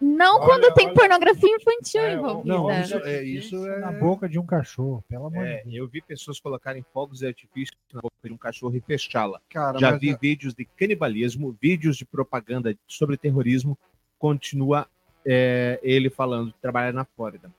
[0.02, 0.95] Não Olha, quando tem olha.
[0.95, 2.54] pornografia infantil É, envolvida.
[2.56, 3.80] Não, isso é, isso é...
[3.80, 5.76] Na boca de um cachorro, pelo amor É, de Deus.
[5.76, 9.41] eu vi pessoas colocarem fogos de artifício na boca de um cachorro e fechá-la.
[9.50, 13.78] Cara, Já vi é- vídeos de canibalismo, vídeos de propaganda sobre terrorismo.
[14.18, 14.88] Continua
[15.26, 17.52] é, ele falando que trabalha na Flórida.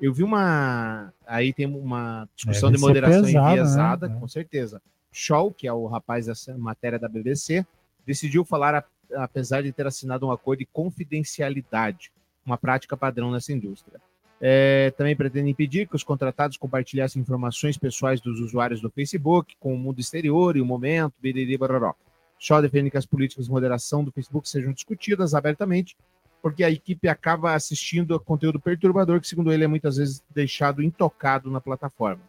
[0.00, 1.12] Eu vi uma.
[1.24, 4.16] Aí tem uma discussão de moderação pesado, enviesada, né?
[4.18, 4.82] com certeza.
[5.12, 7.64] Shaw, que é o rapaz dessa matéria da BBC,
[8.04, 8.84] decidiu falar, a-
[9.16, 12.12] apesar de ter assinado um acordo de confidencialidade,
[12.44, 14.00] uma prática padrão nessa indústria.
[14.40, 19.74] É, também pretende impedir que os contratados compartilhassem informações pessoais dos usuários do Facebook com
[19.74, 21.94] o mundo exterior e o momento, biriri, baroró.
[22.38, 25.96] Shaw defende que as políticas de moderação do Facebook sejam discutidas abertamente,
[26.42, 30.82] porque a equipe acaba assistindo a conteúdo perturbador que, segundo ele, é muitas vezes deixado
[30.82, 32.20] intocado na plataforma.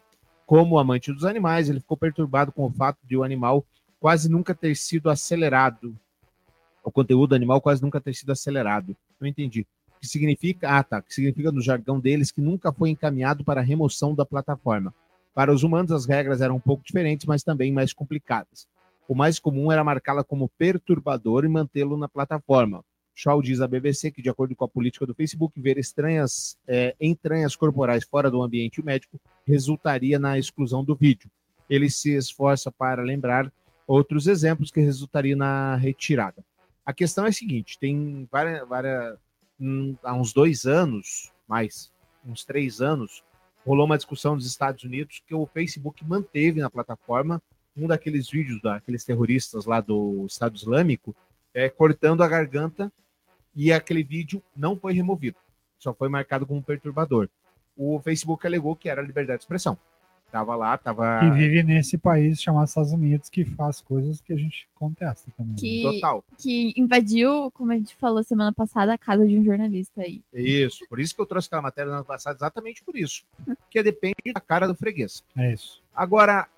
[0.46, 3.66] Como amante dos animais, ele ficou perturbado com o fato de o animal
[4.00, 5.94] quase nunca ter sido acelerado.
[6.86, 8.96] O conteúdo animal quase nunca ter sido acelerado.
[9.20, 9.66] Não entendi.
[9.96, 10.70] O que significa?
[10.70, 11.00] Ah, tá.
[11.00, 14.94] O que significa no jargão deles que nunca foi encaminhado para a remoção da plataforma.
[15.34, 18.68] Para os humanos, as regras eram um pouco diferentes, mas também mais complicadas.
[19.08, 22.84] O mais comum era marcá-la como perturbador e mantê-lo na plataforma.
[23.16, 26.94] Shaw diz à BBC que, de acordo com a política do Facebook, ver estranhas é,
[27.00, 31.28] entranhas corporais fora do ambiente médico resultaria na exclusão do vídeo.
[31.68, 33.52] Ele se esforça para lembrar
[33.88, 36.44] outros exemplos que resultariam na retirada.
[36.86, 39.18] A questão é a seguinte: tem várias, várias
[39.60, 41.92] hum, há uns dois anos, mais
[42.24, 43.24] uns três anos,
[43.66, 47.42] rolou uma discussão nos Estados Unidos que o Facebook manteve na plataforma
[47.76, 51.14] um daqueles vídeos daqueles terroristas lá do Estado Islâmico
[51.52, 52.90] é, cortando a garganta
[53.54, 55.38] e aquele vídeo não foi removido,
[55.78, 57.28] só foi marcado como perturbador.
[57.76, 59.78] o Facebook alegou que era liberdade de expressão.
[60.30, 64.36] Tava lá, tava Que vive nesse país chamado Estados Unidos, que faz coisas que a
[64.36, 65.54] gente contesta também.
[65.54, 66.24] Que, total.
[66.36, 70.22] que invadiu, como a gente falou semana passada, a casa de um jornalista aí.
[70.32, 73.24] Isso, por isso que eu trouxe aquela matéria no ano passado, exatamente por isso.
[73.46, 75.22] Porque depende da cara do freguês.
[75.36, 75.80] É isso.
[75.94, 76.48] Agora,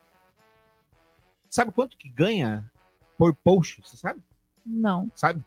[1.50, 2.68] sabe quanto que ganha
[3.16, 3.82] por post?
[3.82, 4.20] Você sabe?
[4.64, 5.10] Não.
[5.14, 5.44] Sabe?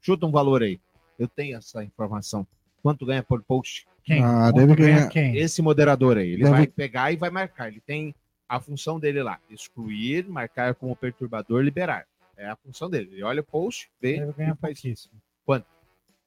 [0.00, 0.80] Chuta um valor aí.
[1.18, 2.46] Eu tenho essa informação.
[2.82, 3.86] Quanto ganha por post?
[4.06, 4.22] Quem?
[4.22, 5.36] Ah, deve ganha ganhar- quem?
[5.36, 6.28] Esse moderador aí.
[6.30, 7.68] Ele Deve- vai pegar e vai marcar.
[7.68, 8.14] Ele tem
[8.48, 12.06] a função dele lá: excluir, marcar como perturbador, liberar.
[12.36, 13.10] É a função dele.
[13.12, 14.80] Ele olha o post, vê Deve ganhar faz.
[14.80, 15.14] pouquíssimo.
[15.44, 15.66] Quanto?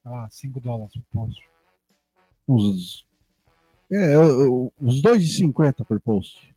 [0.04, 1.50] Sei lá, 5 dólares por post.
[2.48, 3.06] Uns,
[3.92, 4.18] é,
[4.82, 6.54] uns 2,50 por post.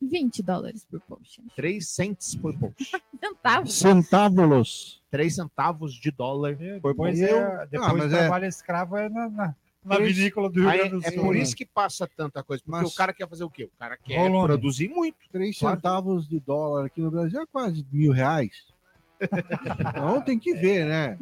[0.00, 1.42] 20 dólares por post.
[1.54, 2.90] 3 cents por post.
[3.20, 3.74] Centavos.
[3.74, 5.02] Centavos.
[5.10, 7.22] 3 centavos de dólar por Depois, post.
[7.24, 9.54] é, depois Ah, mas o é- trabalho escravo é na, na,
[9.84, 11.22] na vinícola do Rio Aí, Grande do é Sul.
[11.24, 11.40] por né?
[11.40, 12.62] isso que passa tanta coisa.
[12.62, 13.64] Porque Mas- o cara quer fazer o quê?
[13.64, 14.46] O cara quer Rolando.
[14.46, 15.16] produzir muito.
[15.30, 15.76] 3 Claro.
[15.76, 18.66] centavos de dólar aqui no Brasil é quase mil reais.
[19.96, 21.18] Então tem que ver, né?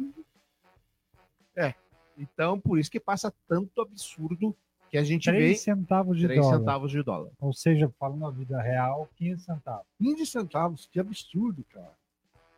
[2.17, 4.55] Então, por isso que passa tanto absurdo
[4.91, 6.57] que a gente 3 vê centavos de 3 dólar.
[6.59, 7.31] centavos de dólar.
[7.39, 9.85] Ou seja, falando a vida real, 15 centavos.
[9.97, 11.91] 15 centavos, que absurdo, cara.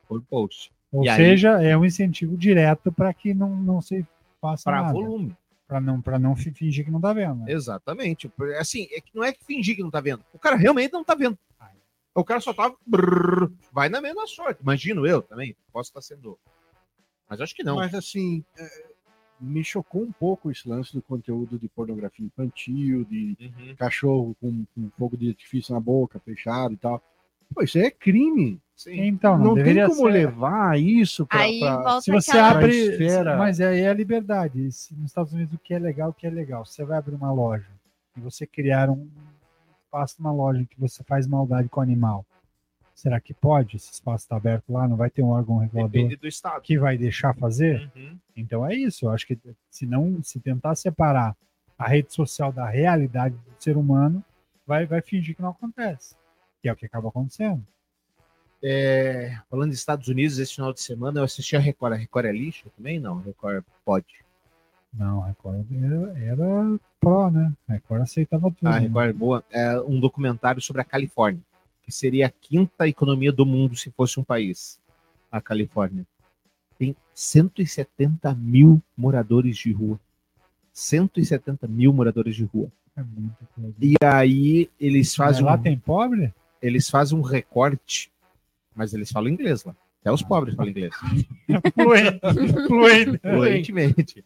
[0.07, 0.71] por post.
[0.91, 4.05] Ou E aí- seja, é um incentivo direto para que não, não se
[4.41, 4.93] faça Para nada.
[4.93, 5.35] volume.
[5.73, 7.39] Para não, pra não fi- fingir que não tá vendo.
[7.45, 7.51] né?
[7.51, 8.31] Exatamente.
[8.59, 10.23] Assim, é que não é que fingir que não tá vendo.
[10.31, 11.35] O cara realmente não tá vendo.
[12.13, 12.71] O cara só tá.
[12.85, 14.61] brrr, vai na mesma sorte.
[14.61, 15.55] Imagino eu também.
[15.71, 16.37] Posso estar sendo.
[17.27, 17.77] Mas acho que não.
[17.77, 18.85] Mas assim, é,
[19.39, 23.75] me chocou um pouco esse lance do conteúdo de pornografia infantil, de Uhum.
[23.75, 27.01] cachorro com, com fogo de artifício na boca, fechado e tal.
[27.53, 28.59] Pô, isso aí é crime.
[28.75, 29.01] Sim.
[29.05, 30.09] Então, não, Não, tem como ser.
[30.11, 32.75] levar isso volta Se você abre.
[32.75, 33.37] esfera.
[33.37, 34.71] Mas aí é a liberdade.
[34.71, 36.65] Se nos Estados Unidos o que é legal, o que é legal.
[36.65, 37.67] Você vai abrir uma loja
[38.17, 39.07] e você criar um
[39.85, 42.25] espaço numa loja em que você faz maldade com o animal.
[42.95, 43.77] Será que pode?
[43.77, 46.61] Esse espaço está aberto lá, não vai ter um órgão regulador Depende do estado.
[46.61, 47.89] que vai deixar fazer?
[47.95, 48.17] Uhum.
[48.35, 49.05] Então é isso.
[49.05, 49.37] Eu acho que
[49.69, 51.35] se não se tentar separar
[51.77, 54.23] a rede social da realidade do ser humano,
[54.65, 56.15] vai, vai fingir que não acontece.
[56.63, 57.63] Que é o que acaba acontecendo.
[58.63, 61.93] É, falando dos Estados Unidos, esse final de semana eu assisti a Record.
[61.93, 62.97] A Record é lixo também?
[62.97, 64.23] Não, a Record pode.
[64.93, 67.51] Não, a Record era, era pró, né?
[67.67, 68.65] A Record aceitava tudo.
[68.69, 68.87] A né?
[68.87, 69.43] Record é boa.
[69.51, 71.41] É um documentário sobre a Califórnia,
[71.83, 74.79] que seria a quinta economia do mundo se fosse um país.
[75.29, 76.07] A Califórnia.
[76.79, 79.99] Tem 170 mil moradores de rua.
[80.71, 82.71] 170 mil moradores de rua.
[82.95, 83.03] É.
[83.81, 86.33] E aí eles Mas fazem, lá um, tem pobre?
[86.63, 88.11] Eles fazem um recorte,
[88.75, 89.75] mas eles falam inglês lá.
[90.01, 90.93] Até os pobres falam inglês.
[91.73, 92.19] Fluente.
[92.67, 93.19] Fluente.
[93.19, 94.25] Fluentemente.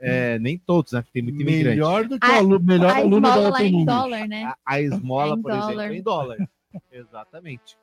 [0.00, 1.04] É, nem todos, né?
[1.12, 1.64] Tem muito imigrante.
[1.70, 4.44] melhor do que A- o alu- melhor A aluno da lá em dólar, né?
[4.44, 5.90] A, a esmola, É em por exemplo, dólar.
[5.90, 6.48] é em dólar.
[6.92, 7.76] Exatamente.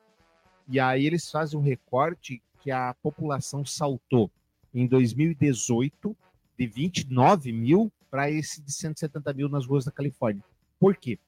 [0.68, 4.30] E aí eles fazem um recorte que a população saltou
[4.74, 6.16] em 2018
[6.58, 10.42] de 29 mil para esse de 170 mil nas ruas da Califórnia.
[10.80, 11.18] Por quê?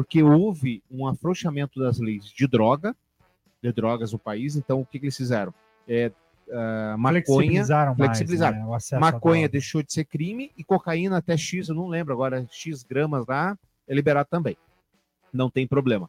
[0.00, 2.96] Porque houve um afrouxamento das leis de droga,
[3.62, 4.56] de drogas no país.
[4.56, 5.52] Então, o que, que eles fizeram?
[5.86, 6.10] É,
[6.50, 8.66] ah, maconha, Flexibilizaram mais, flexibilizaram.
[8.66, 12.14] né, acesso à maconha deixou de ser crime e cocaína até X, eu não lembro
[12.14, 14.56] agora, X gramas lá, é liberado também.
[15.30, 16.08] Não tem problema.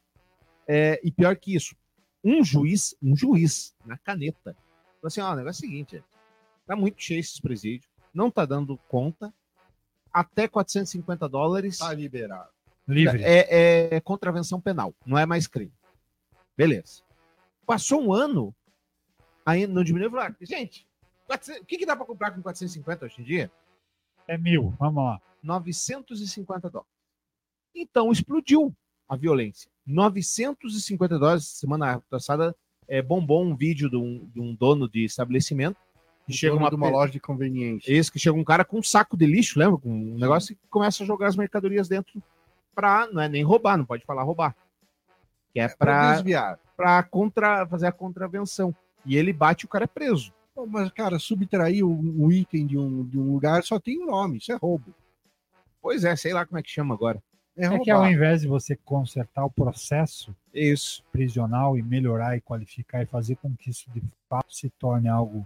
[0.66, 1.76] É, e pior que isso,
[2.24, 4.56] um juiz, um juiz, na caneta,
[5.02, 6.04] falou assim: ó, o negócio é o seguinte,
[6.66, 9.34] tá muito cheio esses presídios, não tá dando conta,
[10.14, 12.61] até 450 dólares Tá liberado.
[12.88, 13.24] Livre.
[13.24, 15.74] é, é contravenção penal, não é mais crime.
[16.58, 17.02] Beleza.
[17.66, 18.54] Passou um ano,
[19.46, 20.86] ainda não diminuiu, falou, ah, gente,
[21.28, 23.52] 400 o que, que dá para comprar com 450 hoje em dia?
[24.28, 24.74] É mil.
[24.78, 25.22] Vamos lá.
[25.42, 26.92] 950 dólares.
[27.74, 28.76] Então explodiu
[29.08, 29.70] a violência.
[29.86, 31.46] 950 dólares.
[31.46, 32.56] Semana passada
[32.88, 35.78] é, bombou um vídeo de um, de um dono de estabelecimento.
[36.28, 37.92] Que chega uma, de uma loja de conveniência.
[37.92, 39.80] Esse que chega um cara com um saco de lixo, lembra?
[39.80, 42.22] Com um negócio que começa a jogar as mercadorias dentro
[42.76, 44.56] para não é nem roubar, não pode falar roubar.
[45.54, 46.60] Que é Pra para desviar.
[46.78, 48.74] para contra fazer a contravenção.
[49.06, 50.32] E ele bate e o cara é preso.
[50.54, 54.06] Pô, Mas, cara, subtrair um, um item de um, de um lugar só tem um
[54.06, 54.94] nome, isso é roubo.
[55.82, 57.22] Pois é, sei lá como é que chama agora.
[57.58, 61.04] É, É que ao invés de você consertar o processo Isso.
[61.12, 65.46] prisional e melhorar e qualificar e fazer com que isso de fato se torne algo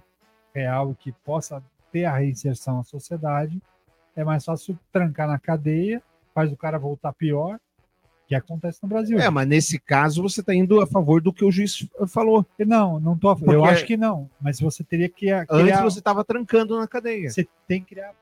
[0.54, 3.62] real e que possa ter a reinserção à sociedade,
[4.16, 6.02] é mais fácil trancar na cadeia,
[6.36, 7.60] faz o cara voltar pior,
[8.28, 9.18] que acontece no Brasil.
[9.20, 12.46] É, mas nesse caso você está indo a favor do que o juiz falou.
[12.60, 13.34] Não, não tô.
[13.36, 14.30] Porque- Eu acho que não.
[14.42, 15.46] Mas você teria que criar.
[15.50, 17.30] Antes você estava trancando na cadeia.
[17.32, 18.14] Você tem que criar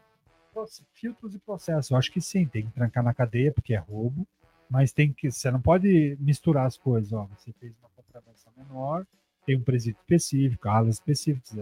[0.93, 1.89] filtros e processos.
[1.89, 4.27] Eu acho que sim, tem que trancar na cadeia, porque é roubo,
[4.69, 5.31] mas tem que.
[5.31, 7.11] Você não pode misturar as coisas.
[7.11, 9.05] Ó, você fez uma contravenção menor,
[9.45, 11.57] tem um presídio específico, alas específicas.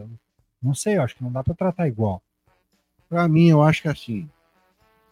[0.62, 2.22] Não sei, eu acho que não dá para tratar igual.
[3.08, 4.28] Pra mim, eu acho que assim,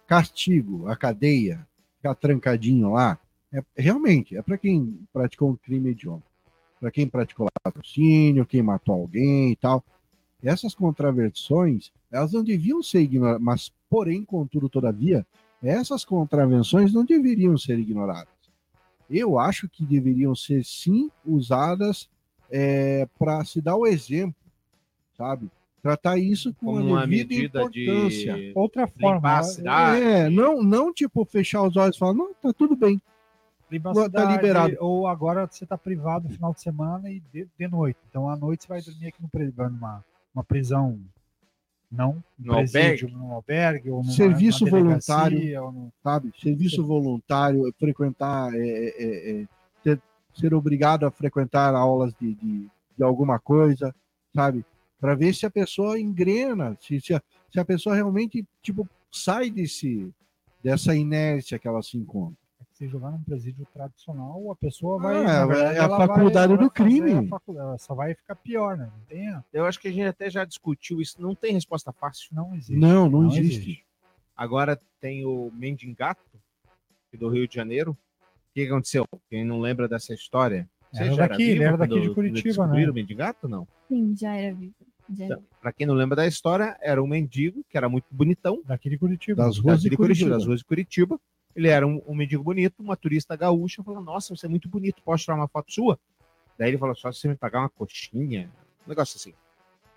[0.09, 3.19] castigo, a cadeia, ficar trancadinho lá,
[3.53, 6.23] é, realmente, é para quem praticou um crime hediondo.
[6.79, 9.83] Para quem praticou latrocínio, quem matou alguém e tal.
[10.41, 15.23] Essas contravenções, elas não deviam ser ignoradas, mas, porém, contudo, todavia,
[15.61, 18.33] essas contravenções não deveriam ser ignoradas.
[19.07, 22.09] Eu acho que deveriam ser, sim, usadas
[23.19, 24.35] para se dar o exemplo,
[25.15, 25.51] sabe?
[25.81, 28.35] Tratar isso com Como a uma medida de importância.
[28.55, 29.43] Outra limpar forma.
[29.43, 30.01] cidade.
[30.03, 33.01] É, não, não tipo fechar os olhos e falar, não, tá tudo bem.
[34.11, 34.75] Tá liberado.
[34.79, 37.99] Ou agora você está privado no final de semana e de, de noite.
[38.09, 39.29] Então à noite você vai dormir aqui no
[39.69, 40.03] numa
[40.33, 40.99] uma prisão,
[41.91, 45.63] não No um presídio, num albergue ou numa, Serviço voluntário.
[45.63, 46.31] ou num- sabe?
[46.41, 49.47] Serviço voluntário, frequentar, é, é, é,
[49.83, 50.01] ter-
[50.33, 52.67] ser obrigado a frequentar aulas de, de,
[52.97, 53.93] de alguma coisa,
[54.35, 54.65] sabe?
[54.99, 57.21] Para ver se a pessoa engrena, se, se, a,
[57.51, 60.11] se a pessoa realmente tipo sai desse
[60.63, 62.37] dessa inércia que ela se encontra.
[62.73, 65.15] Se jogar num presídio tradicional, a pessoa vai.
[65.25, 67.13] Ah, é verdade, a ela vai- faculdade do vai fazer crime.
[67.13, 68.85] a facu- Ela só vai ficar pior, né?
[68.93, 71.21] Não tem, a- Eu acho que a gente até já discutiu isso.
[71.21, 72.29] Não tem resposta fácil.
[72.33, 72.75] não existe.
[72.77, 73.53] Não, não, Não existe.
[73.71, 73.85] existe.
[74.35, 76.21] Agora tem o Mendingato,
[77.17, 77.91] do Rio de Janeiro.
[77.91, 79.05] O que que aconteceu?
[79.29, 80.69] Quem não lembra dessa história?
[80.91, 82.91] Você Era já daqui, era daqui quando de Curitiba, descobriram né?
[82.91, 83.67] o Mendigato, não?
[83.87, 84.73] Sim, já era vivo.
[85.09, 88.89] Então, Pra quem não lembra da história, era um mendigo que era muito bonitão, Daqui
[88.89, 89.43] de Curitiba.
[89.43, 90.29] Das ruas de Curitiba.
[90.29, 91.19] das ruas de Curitiba.
[91.55, 95.01] Ele era um, um mendigo bonito, uma turista gaúcha, falou: Nossa, você é muito bonito,
[95.03, 95.99] posso tirar uma foto sua?
[96.57, 98.49] Daí ele falou: Só se você me pagar uma coxinha,
[98.85, 99.33] um negócio assim.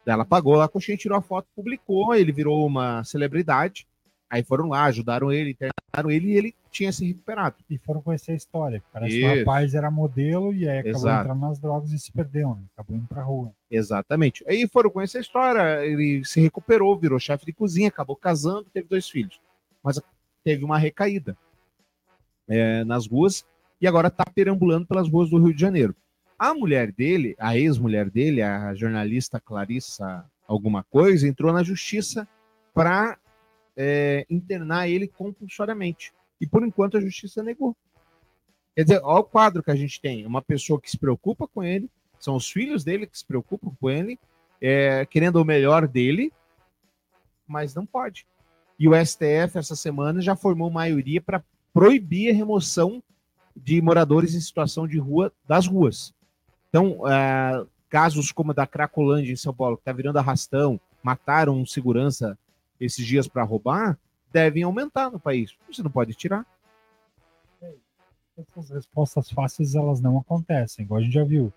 [0.05, 3.87] Daí ela pagou a coxinha, tirou a foto, publicou, ele virou uma celebridade.
[4.33, 7.57] Aí foram lá, ajudaram ele, internaram ele e ele tinha se recuperado.
[7.69, 8.83] E foram conhecer a história.
[8.91, 9.35] Parece que Isso.
[9.35, 11.21] o rapaz era modelo e aí acabou Exato.
[11.21, 12.63] entrando nas drogas e se perdeu, né?
[12.73, 13.53] Acabou indo pra rua.
[13.71, 14.43] Exatamente.
[14.49, 18.89] Aí foram conhecer a história, ele se recuperou, virou chefe de cozinha, acabou casando, teve
[18.89, 19.39] dois filhos.
[19.83, 20.01] Mas
[20.43, 21.37] teve uma recaída
[22.49, 23.45] é, nas ruas
[23.83, 25.95] e agora está perambulando pelas ruas do Rio de Janeiro.
[26.39, 32.27] A mulher dele, a ex-mulher dele, a jornalista Clarissa alguma coisa, entrou na justiça
[32.73, 33.19] para
[34.29, 36.13] internar ele compulsoriamente.
[36.41, 37.77] E por enquanto a justiça negou.
[38.75, 40.27] Quer dizer, olha o quadro que a gente tem.
[40.27, 43.91] Uma pessoa que se preocupa com ele, são os filhos dele que se preocupam com
[43.91, 44.19] ele,
[44.61, 46.33] é, querendo o melhor dele,
[47.47, 48.27] mas não pode.
[48.79, 53.03] E o STF, essa semana, já formou maioria para proibir a remoção
[53.55, 56.15] de moradores em situação de rua das ruas.
[56.69, 61.57] Então, é, casos como a da Cracolândia em São Paulo, que está virando arrastão, mataram
[61.57, 62.39] um segurança
[62.85, 63.99] esses dias para roubar,
[64.33, 65.55] devem aumentar no país.
[65.69, 66.47] Você não pode tirar.
[68.37, 71.53] Essas respostas fáceis, elas não acontecem, igual a gente já viu.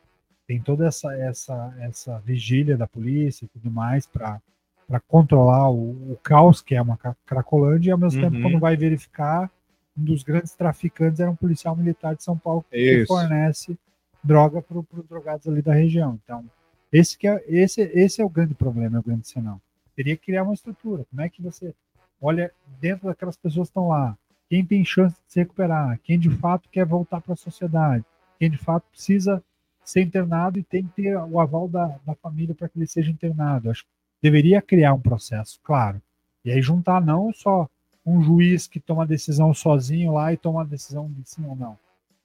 [0.46, 4.42] Tem toda essa essa essa vigília da polícia e tudo mais para
[4.88, 8.42] para controlar o, o caos que é uma cra- cracolândia e ao mesmo tempo Uhum.
[8.44, 9.50] quando vai verificar
[9.98, 13.08] um dos grandes traficantes era um policial militar de São Paulo que Isso.
[13.08, 13.80] fornece
[14.24, 16.20] droga para os drogados ali da região.
[16.24, 16.46] Então,
[16.92, 19.60] esse, que é, esse, esse é o grande problema, é o grande senão.
[19.96, 21.06] Teria que criar uma estrutura.
[21.10, 21.74] Como é que você
[22.22, 24.18] olha dentro daquelas pessoas que estão lá?
[24.50, 26.00] Quem tem chance de se recuperar?
[26.04, 28.04] Quem de fato quer voltar para a sociedade?
[28.40, 29.44] Quem de fato precisa
[29.84, 33.12] ser internado e tem que ter o aval da, da família para que ele seja
[33.12, 33.70] internado?
[33.70, 33.90] Acho que
[34.22, 36.02] deveria criar um processo, claro.
[36.44, 37.70] E aí juntar não só
[38.06, 41.56] um juiz que toma a decisão sozinho lá e toma a decisão de sim ou
[41.56, 41.78] não.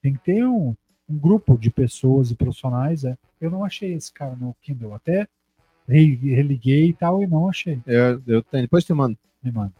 [0.02, 0.74] Tem que ter um,
[1.08, 3.04] um grupo de pessoas e profissionais.
[3.04, 3.16] É.
[3.40, 5.26] Eu não achei esse cara no Kindle, até
[5.88, 7.80] religuei e tal, e não achei.
[7.86, 8.64] Eu, eu tenho.
[8.64, 9.18] Depois te mando.
[9.42, 9.72] Me manda.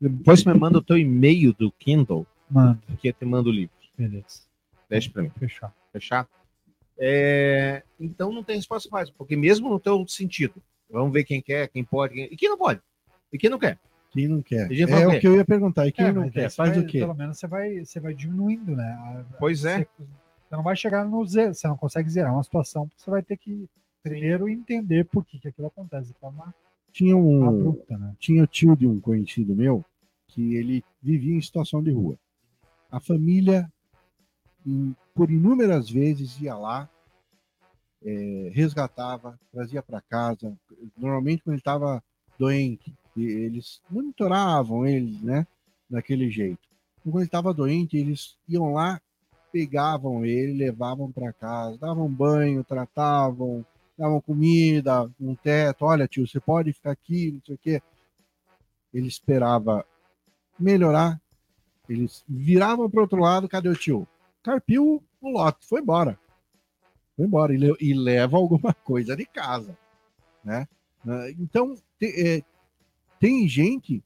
[0.00, 3.74] Depois me manda o teu e-mail do Kindle, Manda, que eu te mando o livro.
[3.96, 4.42] beleza.
[4.88, 5.30] Deixa para mim.
[5.38, 5.74] Fechar.
[5.92, 6.28] Fechar?
[6.98, 10.54] É, então não tem resposta fácil, porque mesmo no teu sentido,
[10.90, 12.24] vamos ver quem quer, quem pode, quem...
[12.24, 12.80] e quem não pode,
[13.32, 13.78] e quem não quer.
[14.10, 14.70] Quem não quer?
[14.72, 15.86] É o o que eu ia perguntar.
[15.86, 16.50] E quem É, não quer?
[16.50, 16.98] Faz vai- o quê?
[17.00, 19.24] Pelo menos você vai, você vai diminuindo, né?
[19.38, 19.80] Pois é.
[19.80, 19.88] Você,
[20.48, 23.36] você não vai chegar no zero, você não consegue zerar uma situação, você vai ter
[23.36, 23.68] que
[24.02, 26.54] primeiro entender por que, que aquilo acontece de forma
[26.92, 28.14] Tinha um, abrupta, né?
[28.18, 29.84] tinha tio de um conhecido meu
[30.28, 32.18] que ele vivia em situação de rua.
[32.90, 33.70] A família,
[35.14, 36.88] por inúmeras vezes, ia lá,
[38.04, 40.56] eh, resgatava, trazia para casa.
[40.96, 42.02] Normalmente, quando ele estava
[42.38, 45.46] doente, eles monitoravam ele, né?
[45.90, 46.60] Daquele jeito.
[47.02, 49.00] Quando ele estava doente, eles iam lá,
[49.50, 53.64] pegavam ele, levavam para casa, davam banho, tratavam,
[53.98, 55.84] davam comida, um teto.
[55.84, 57.82] Olha, tio, você pode ficar aqui, não sei o quê.
[58.92, 59.84] ele esperava
[60.58, 61.20] melhorar,
[61.88, 64.06] eles viravam para outro lado, cadê o tio?
[64.42, 66.18] Carpiu o lote, foi embora.
[67.16, 69.76] Foi embora e, e leva alguma coisa de casa,
[70.44, 70.68] né?
[71.06, 72.42] Ah, Então, te- é,
[73.20, 74.02] tem gente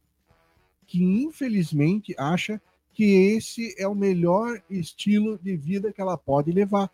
[0.86, 2.60] que infelizmente acha
[2.92, 6.90] que esse é o melhor estilo de vida que ela pode levar.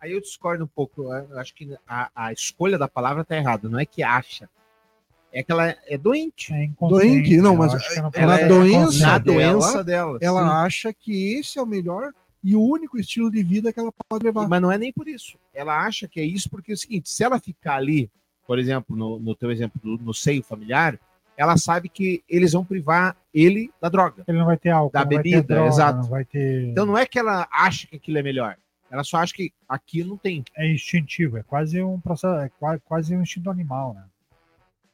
[0.00, 1.12] Aí eu discordo um pouco.
[1.12, 3.68] Eu acho que a, a escolha da palavra tá errada.
[3.68, 4.48] Não é que acha.
[5.32, 6.52] É que ela é doente.
[6.52, 10.18] É Doente, não, mas ela ela na é doença na doença dela.
[10.20, 10.66] ela sim.
[10.66, 14.24] acha que esse é o melhor e o único estilo de vida que ela pode
[14.24, 14.48] levar.
[14.48, 15.38] Mas não é nem por isso.
[15.54, 18.10] Ela acha que é isso porque é o seguinte: se ela ficar ali,
[18.46, 20.98] por exemplo, no, no teu exemplo do, no seio familiar,
[21.36, 24.24] ela sabe que eles vão privar ele da droga.
[24.26, 25.98] Ele não vai ter álcool, Da não vai ter bebida, droga, exato.
[26.00, 26.66] não vai ter...
[26.68, 28.56] Então não é que ela acha que aquilo é melhor.
[28.90, 30.44] Ela só acha que aqui não tem.
[30.56, 34.04] É instintivo, é quase um processo, é qua- quase um instinto animal, né?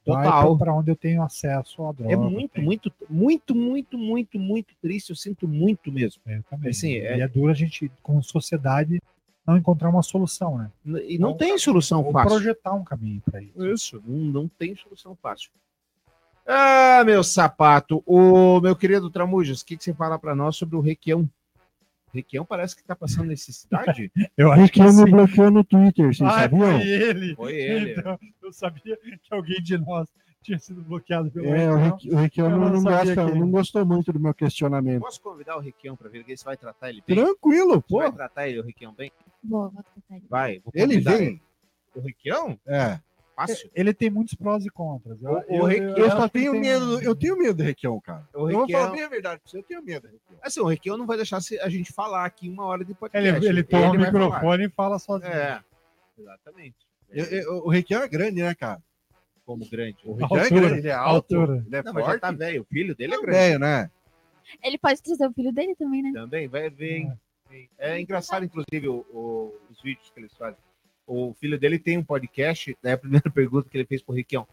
[0.04, 0.56] Total.
[0.56, 2.12] Para onde eu tenho acesso à droga.
[2.12, 5.10] É muito, muito, muito, muito, muito, muito triste.
[5.10, 6.22] Eu sinto muito mesmo.
[6.26, 6.70] É, também.
[6.70, 9.02] Assim, é- E é duro a gente, como sociedade,
[9.44, 10.70] não encontrar uma solução, né?
[11.08, 12.28] E não tem solução Ou fácil.
[12.28, 13.66] projetar um caminho para isso.
[13.66, 15.50] Isso, não, não tem solução fácil.
[16.46, 18.00] Ah, meu sapato.
[18.06, 21.28] O meu querido Tramujas, o que, que você fala para nós sobre o Requião?
[22.16, 24.10] O Requião parece que tá passando necessidade.
[24.38, 25.10] Eu Acho que ele me sim.
[25.10, 26.60] bloqueou no Twitter, vocês Ah, sabiam?
[26.78, 27.34] foi ele.
[27.36, 27.90] Foi ele.
[27.92, 30.08] Então, eu sabia que alguém de nós
[30.42, 31.90] tinha sido bloqueado pelo É, o Requião.
[31.90, 35.02] Requi- o Requião não, não gosta- que- não gostou muito do meu questionamento.
[35.02, 37.16] Posso convidar o Requião para ver que você vai tratar ele bem?
[37.16, 37.98] Tranquilo, Você pô.
[37.98, 39.12] vai tratar ele, o Requião, bem?
[39.44, 40.24] Vou, vou tratar ele.
[40.30, 40.60] Vai.
[40.60, 41.42] vou Ele vem.
[41.94, 42.58] O Requião?
[42.66, 42.98] É.
[43.36, 43.70] Fácil.
[43.74, 45.22] Ele tem muitos prós e contras.
[45.22, 47.62] Eu, O- o eu- Requião- eu Eu só tenho tem- medo, eu tenho medo do
[47.62, 48.26] Requião, cara.
[48.34, 50.38] O Eu vou Requião- falar bem a verdade pra você, eu tenho medo do Requião.
[50.42, 53.46] Assim, o Requião não vai deixar a gente falar aqui uma hora de Ele, podcast.
[53.46, 54.24] ele toma o vai falar.
[54.24, 55.30] microfone e fala sozinho.
[55.32, 55.62] É,
[56.18, 56.76] exatamente.
[57.10, 58.82] Eu- eu- o Requião é grande, né, cara?
[59.44, 59.98] Como grande.
[60.04, 61.64] O Requião é Altura, grande, ele é alto, altura.
[61.66, 62.20] ele é Não, mas já forte.
[62.22, 62.62] tá velho.
[62.62, 63.38] O filho dele é é grande.
[63.38, 63.90] velho, né?
[64.62, 66.10] Ele pode trazer o filho dele também, né?
[66.14, 66.96] Também, vai ver.
[66.96, 67.12] hein?
[67.78, 70.58] É engraçado, inclusive, o- o- os vídeos que eles fazem.
[71.06, 74.46] O filho dele tem um podcast, daí a primeira pergunta que ele fez pro Requião.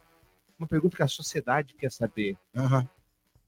[0.58, 2.38] Uma pergunta que a sociedade quer saber.
[2.56, 2.88] Aham.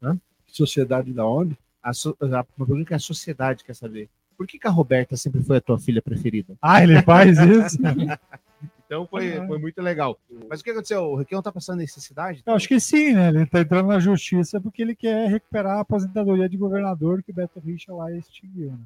[0.01, 0.17] Hã?
[0.47, 1.57] Sociedade da onde?
[1.83, 4.09] A so- uma pergunta que a sociedade quer saber.
[4.37, 6.55] Por que, que a Roberta sempre foi a tua filha preferida?
[6.61, 7.77] Ah, ele faz isso?
[8.87, 9.47] Então foi, Ah.
[9.47, 10.15] foi muito legal.
[10.47, 11.01] Mas o que aconteceu?
[11.05, 12.43] O Requião tá passando necessidade?
[12.45, 13.29] Eu acho que sim, né?
[13.29, 17.33] Ele tá entrando na justiça porque ele quer recuperar a aposentadoria de governador que o
[17.33, 18.77] Beto Richa lá extinguiu, né?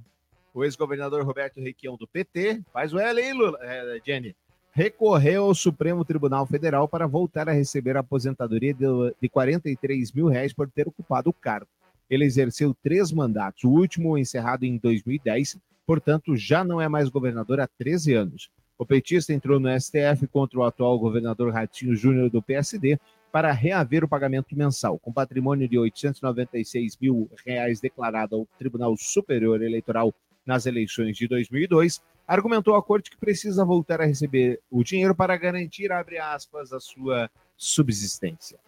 [0.53, 4.35] O ex-governador Roberto Requião do PT, faz o L aí, Lula, é, Jenny,
[4.71, 8.85] recorreu ao Supremo Tribunal Federal para voltar a receber a aposentadoria de,
[9.21, 11.67] de 43 mil reais por ter ocupado o cargo.
[12.09, 17.59] Ele exerceu três mandatos, o último encerrado em 2010, portanto já não é mais governador
[17.59, 18.49] há 13 anos.
[18.77, 22.97] O petista entrou no STF contra o atual governador Ratinho Júnior do PSD
[23.31, 29.61] para reaver o pagamento mensal, com patrimônio de 896 mil reais declarado ao Tribunal Superior
[29.61, 30.13] Eleitoral
[30.45, 35.35] nas eleições de 2002, argumentou à corte que precisa voltar a receber o dinheiro para
[35.35, 38.59] garantir, aspas, a sua subsistência.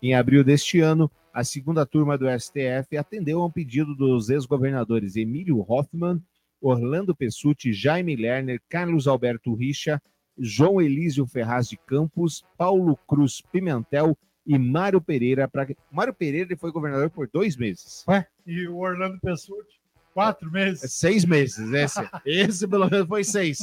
[0.00, 5.16] Em abril deste ano, a segunda turma do STF atendeu a um pedido dos ex-governadores
[5.16, 6.22] Emílio Hoffmann,
[6.60, 10.00] Orlando Pessutti, Jaime Lerner, Carlos Alberto Richa,
[10.38, 14.16] João Elísio Ferraz de Campos, Paulo Cruz Pimentel
[14.46, 15.48] e Mário Pereira.
[15.48, 15.66] Pra...
[15.90, 18.04] Mário Pereira foi governador por dois meses.
[18.08, 18.26] Ué?
[18.46, 19.80] E o Orlando Pessutti,
[20.18, 20.92] quatro meses.
[20.92, 22.00] Seis meses, esse.
[22.26, 23.60] Esse pelo menos foi seis.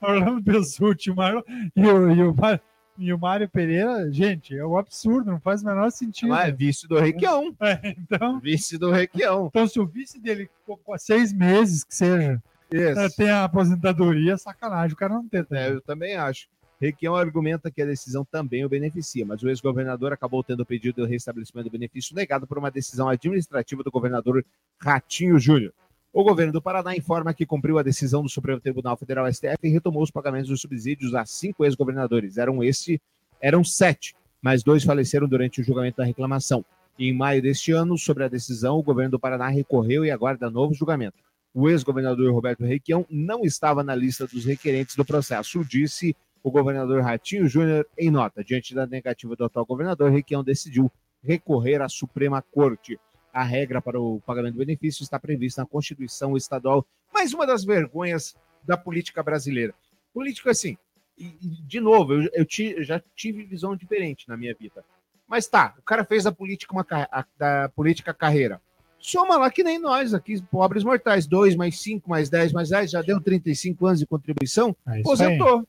[0.00, 1.44] Orlando Pessutti, o Mário,
[1.74, 2.60] e, o, e, o, Mário-
[2.96, 6.28] e o Mário Pereira, gente, é um absurdo, não faz o menor sentido.
[6.28, 7.54] Mas é vice do Requião.
[7.60, 9.48] É, então, Vice do Requião.
[9.48, 12.40] então, se o vice dele ficou com seis meses, que seja,
[12.72, 13.16] é, Isso.
[13.16, 15.44] tem a aposentadoria, sacanagem, o cara não tem.
[15.50, 16.46] É, eu também acho.
[16.80, 21.04] Requião argumenta que a decisão também o beneficia, mas o ex-governador acabou tendo o pedido
[21.04, 24.44] de restabelecimento do benefício negado por uma decisão administrativa do governador
[24.80, 25.72] Ratinho Júnior.
[26.18, 29.68] O governo do Paraná informa que cumpriu a decisão do Supremo Tribunal Federal STF e
[29.68, 32.38] retomou os pagamentos dos subsídios a cinco ex-governadores.
[32.38, 33.00] Eram esse,
[33.40, 36.64] eram sete, mas dois faleceram durante o julgamento da reclamação.
[36.98, 40.74] Em maio deste ano, sobre a decisão, o governo do Paraná recorreu e aguarda novo
[40.74, 41.18] julgamento.
[41.54, 47.00] O ex-governador Roberto Requião não estava na lista dos requerentes do processo, disse o governador
[47.00, 48.42] Ratinho Júnior em nota.
[48.42, 50.90] Diante da negativa do atual governador, Requião decidiu
[51.22, 52.98] recorrer à Suprema Corte.
[53.38, 56.84] A regra para o pagamento do benefício está prevista na Constituição Estadual.
[57.14, 58.34] Mais uma das vergonhas
[58.64, 59.72] da política brasileira.
[60.12, 60.76] Político assim,
[61.16, 64.84] e, de novo, eu, eu ti- eu já tive visão diferente na minha vida.
[65.28, 68.60] Mas tá, o cara fez da política uma a- da política carreira.
[68.98, 71.24] Soma lá que nem nós aqui, pobres mortais.
[71.24, 75.12] 2 mais 5 mais 10 mais 10, já deu 35 anos de contribuição, É isso
[75.12, 75.36] aí.
[75.36, 75.68] aposentou.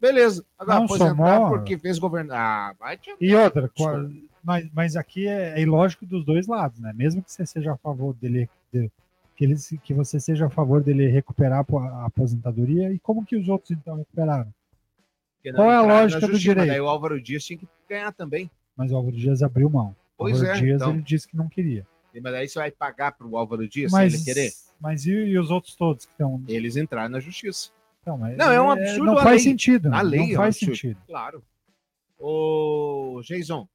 [0.00, 0.44] Beleza.
[0.58, 1.50] Agora, Não aposentar somou.
[1.50, 2.70] porque fez governar.
[2.72, 3.14] Ah, vai te...
[3.20, 4.10] E outra, qua-
[4.44, 6.92] Mas, mas aqui é, é ilógico dos dois lados, né?
[6.94, 8.90] Mesmo que você seja a favor dele, de-
[9.34, 12.98] que, ele, se- que você seja a favor dele recuperar a po- a aposentadoria, e
[12.98, 14.52] como que os outros então recuperaram?
[15.54, 16.68] Qual é a lógica do direito?
[16.68, 18.50] Daí o Álvaro Dias tinha que ganhar também.
[18.76, 19.90] Mas o Álvaro Dias abriu mão.
[20.16, 20.92] O Pois Álvaro é, Dias então.
[20.94, 21.86] ele disse que não queria.
[22.14, 24.52] Mas daí você vai pagar pro Álvaro Dias Mas, sem ele querer?
[24.80, 26.42] mas e, e os outros todos que estão.
[26.46, 27.70] Eles entraram na justiça.
[28.06, 29.52] Não, mas Não, é um absurdo Não faz lei.
[29.52, 29.88] sentido.
[29.88, 30.02] A né?
[30.02, 30.74] lei é não um faz absurdo.
[30.76, 30.98] sentido.
[31.06, 31.42] Claro.
[32.18, 33.66] Ô, Jason,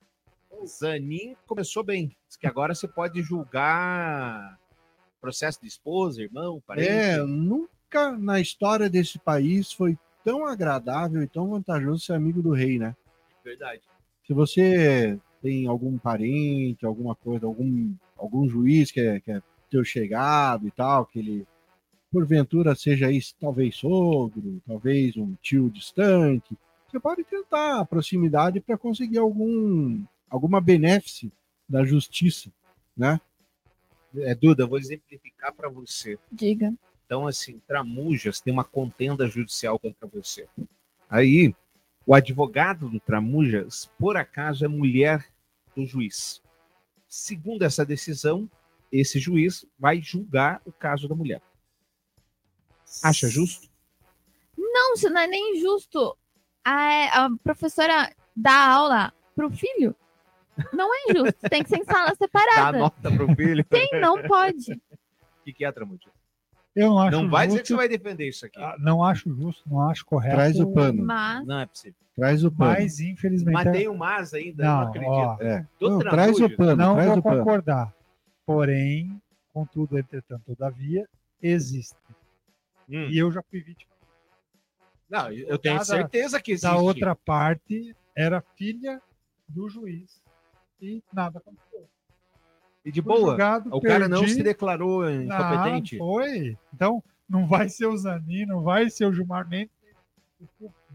[0.66, 2.16] Zanin começou bem.
[2.28, 4.58] Diz que agora você pode julgar
[5.20, 6.90] processo de esposa, irmão, parente.
[6.90, 12.52] É, nunca na história desse país foi tão agradável e tão vantajoso ser amigo do
[12.52, 12.96] rei, né?
[13.44, 13.82] Verdade.
[14.26, 19.84] Se você tem algum parente, alguma coisa, algum, algum juiz que é, que é teu
[19.84, 21.48] chegado e tal, que ele,
[22.12, 26.58] porventura, seja isso, talvez sogro, talvez um tio distante,
[26.90, 31.32] você pode tentar a proximidade para conseguir algum, alguma benefício
[31.68, 32.52] da justiça,
[32.96, 33.20] né?
[34.16, 36.18] É, Duda, vou exemplificar para você.
[36.32, 36.74] Diga.
[37.06, 40.48] Então, assim, Tramujas tem uma contenda judicial contra você.
[41.10, 41.54] Aí,
[42.06, 45.26] o advogado do Tramujas, por acaso, é mulher
[45.76, 46.42] do juiz.
[47.08, 48.50] Segundo essa decisão,
[48.92, 51.42] esse juiz vai julgar o caso da mulher.
[53.04, 53.70] Acha justo?
[54.58, 56.18] Não, isso não é nem justo.
[56.64, 59.96] A, a professora dá aula pro filho.
[60.74, 61.50] Não é justo.
[61.50, 62.78] Tem que ser em sala Dá separada.
[62.78, 63.66] nota pro filho.
[63.74, 64.74] Sim, não pode.
[64.74, 66.12] O que, que é, Tramujas?
[66.76, 67.74] Eu não acho Não vai dizer que justo.
[67.74, 68.60] você vai defender isso aqui.
[68.62, 70.36] Ah, Não acho justo, não acho correto.
[70.36, 71.04] Traz o pano.
[71.04, 71.96] Mas Não é possível.
[72.16, 72.72] Traz o pano.
[72.74, 73.54] Mas, infelizmente.
[73.54, 75.10] Mas é- tem o mas ainda, não Não, acredito.
[75.12, 75.66] ó, É.
[75.82, 77.38] Não, traz o pano, não traz vou o pano.
[77.40, 77.94] concordar.
[78.46, 79.22] Porém,
[79.54, 81.08] contudo, entretanto, todavia,
[81.42, 81.96] existe.
[82.90, 83.08] Hum.
[83.10, 83.92] E eu já fui vítima.
[85.10, 86.70] Não, eu tenho Cada- certeza que existe.
[86.70, 89.02] Da outra parte, era filha
[89.48, 90.22] do juiz.
[90.82, 91.86] E nada aconteceu.
[92.86, 93.32] E de boa.
[93.32, 94.36] julgado, O cara não perdi.
[94.36, 95.96] se declarou incompetente.
[95.96, 96.58] Ah, foi.
[96.74, 99.72] Então, não vai ser o Zanin, não vai ser o Gilmar Mendes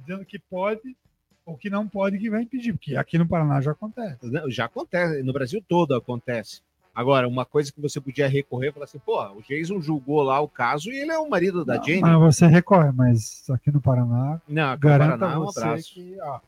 [0.01, 0.97] dizendo que pode
[1.45, 4.19] ou que não pode que vai impedir, porque aqui no Paraná já acontece.
[4.23, 6.63] Não, Já acontece, no Brasil todo acontece.
[6.95, 10.49] Agora, uma coisa que você podia recorrer, falar assim, pô, o Jason julgou lá o
[10.49, 12.01] caso e ele é o marido da Jenny.
[12.01, 15.93] Mas você recorre, mas aqui no Paraná, Não, aqui no garanta Paraná, um você abraço.
[15.95, 16.41] que ó,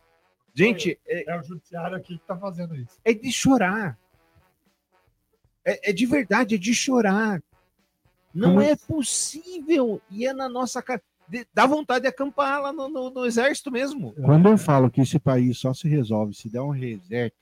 [0.56, 2.98] Gente, é, é o judiciário aqui que tá fazendo isso.
[3.04, 3.98] é de chorar.
[5.64, 7.42] É, é de verdade, é de chorar.
[8.34, 10.00] Não Como- é possível.
[10.10, 11.02] E é na nossa cara.
[11.28, 14.12] De- Dá vontade de acampar lá no, no- no exército mesmo.
[14.14, 17.34] Quando eu falo que esse país só se resolve se der um reset,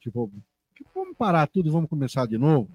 [0.00, 0.30] tipo,
[0.74, 2.68] que vamos parar tudo e vamos começar de novo,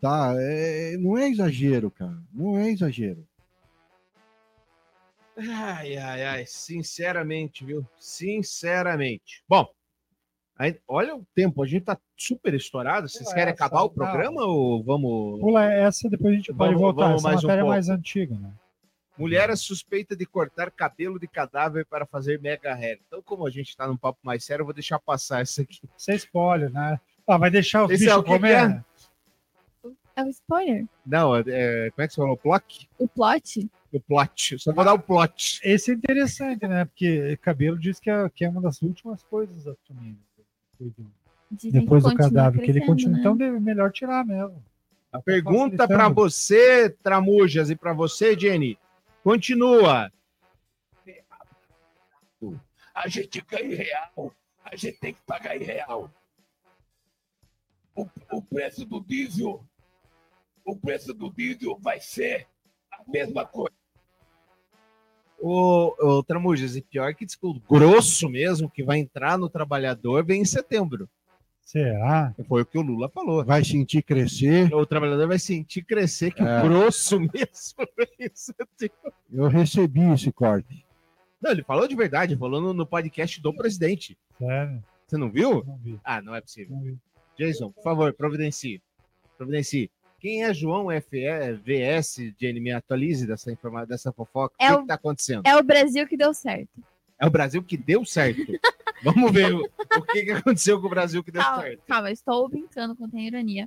[0.00, 0.32] tá?
[0.38, 2.16] É, não é exagero, cara.
[2.32, 3.26] Não é exagero.
[5.48, 7.86] Ai, ai, ai, sinceramente, viu?
[7.98, 9.42] Sinceramente.
[9.48, 9.66] Bom,
[10.58, 13.08] aí, olha o tempo, a gente tá super estourado.
[13.08, 13.94] Vocês Pula querem essa, acabar o não.
[13.94, 15.40] programa ou vamos.
[15.40, 17.02] Pula essa, depois a gente pode Vamos- voltar.
[17.06, 17.74] vamos Essa mais um matéria é pouco.
[17.74, 18.52] mais antiga, né?
[19.16, 22.98] Mulher é suspeita de cortar cabelo de cadáver para fazer mega hair.
[23.06, 25.80] Então, como a gente tá num papo mais sério, eu vou deixar passar essa aqui.
[25.96, 26.98] Você spoiler, né?
[27.26, 28.52] Ah, vai deixar os Esse é bichos o comer?
[28.52, 28.84] é
[30.26, 30.86] o spoiler.
[31.06, 32.36] Não, é, como é que você falou?
[32.36, 32.88] Plot?
[32.98, 33.70] O plot.
[33.92, 34.58] O plot.
[34.58, 35.60] Só vou dar o plot.
[35.64, 36.84] Esse é interessante, né?
[36.84, 40.16] Porque cabelo diz que é, que é uma das últimas coisas a sumir.
[41.50, 43.14] Dizem Depois do cadáver, que ele continua.
[43.14, 43.20] né?
[43.20, 44.62] Então é melhor tirar mesmo.
[45.12, 48.78] A pergunta para você, Tramujas, e para você, Jenny,
[49.24, 50.12] continua.
[52.94, 54.32] A gente ganha em real.
[54.64, 56.10] A gente tem que pagar em real.
[57.96, 59.64] O, o preço do diesel.
[60.70, 62.46] O preço do diesel vai ser
[62.92, 63.74] a mesma coisa.
[65.40, 70.42] O, o Tramujas, e pior que o grosso mesmo, que vai entrar no trabalhador, vem
[70.42, 71.08] em setembro.
[71.62, 72.32] Será?
[72.46, 73.44] Foi o que o Lula falou.
[73.44, 74.72] Vai sentir crescer.
[74.72, 76.58] O trabalhador vai sentir crescer que É.
[76.60, 79.12] o grosso mesmo vem em setembro.
[79.32, 80.86] Eu recebi esse corte.
[81.42, 84.16] Não, ele falou de verdade, falou no, no podcast do presidente.
[84.38, 84.84] Sério?
[85.06, 85.64] Você não viu?
[85.64, 85.98] Não vi.
[86.04, 86.76] Ah, não é possível.
[86.76, 86.96] Não vi.
[87.36, 88.80] Jason, por favor, providencie.
[89.36, 89.90] Providencie.
[90.20, 92.60] Quem é João FE, VS, Jenny?
[92.60, 94.54] Me atualize dessa informação, dessa fofoca.
[94.58, 95.42] É o que, o- que tá acontecendo?
[95.46, 96.68] É o Brasil que deu certo.
[97.18, 98.40] É o Brasil que deu certo.
[99.02, 101.82] Vamos ver o, o que, que aconteceu com o Brasil que deu Calma, certo.
[101.86, 103.66] calma, estou brincando com tem ironia.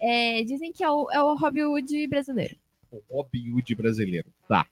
[0.00, 2.56] É, dizem que é o, é o Robin Hood brasileiro.
[2.90, 4.26] O Robin Hood brasileiro.
[4.48, 4.66] Tá.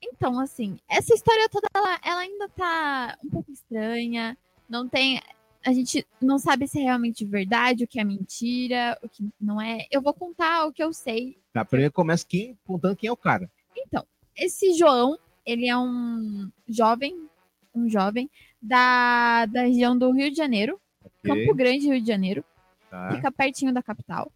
[0.00, 4.36] Então, assim, essa história toda, ela, ela ainda tá um pouco estranha.
[4.66, 5.20] Não tem.
[5.64, 9.60] A gente não sabe se é realmente verdade, o que é mentira, o que não
[9.60, 9.86] é.
[9.90, 11.36] Eu vou contar o que eu sei.
[11.52, 13.50] Tá, primeiro começa quem, contando quem é o cara.
[13.76, 14.06] Então,
[14.36, 17.28] esse João, ele é um jovem,
[17.74, 18.30] um jovem
[18.62, 20.80] da, da região do Rio de Janeiro.
[21.22, 22.44] Campo Grande, Rio de Janeiro.
[22.90, 23.10] Tá.
[23.14, 24.30] Fica pertinho da capital.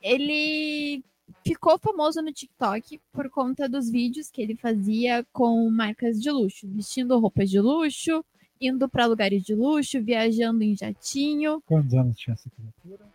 [0.00, 1.02] Ele
[1.44, 6.68] ficou famoso no TikTok por conta dos vídeos que ele fazia com marcas de luxo,
[6.68, 8.24] vestindo roupas de luxo,
[8.60, 11.62] indo para lugares de luxo, viajando em jatinho.
[11.66, 13.06] Quantos anos tinha essa criatura?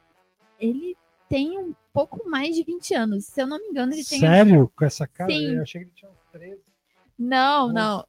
[0.60, 0.96] Ele
[1.28, 3.26] tem um pouco mais de 20 anos.
[3.26, 4.20] Se eu não me engano, ele tem.
[4.20, 4.72] Sério?
[4.76, 5.32] Com essa cara?
[5.32, 5.56] Sim.
[5.56, 6.62] Eu achei que ele tinha uns 13.
[7.18, 7.74] Não, Nossa.
[7.74, 8.08] não.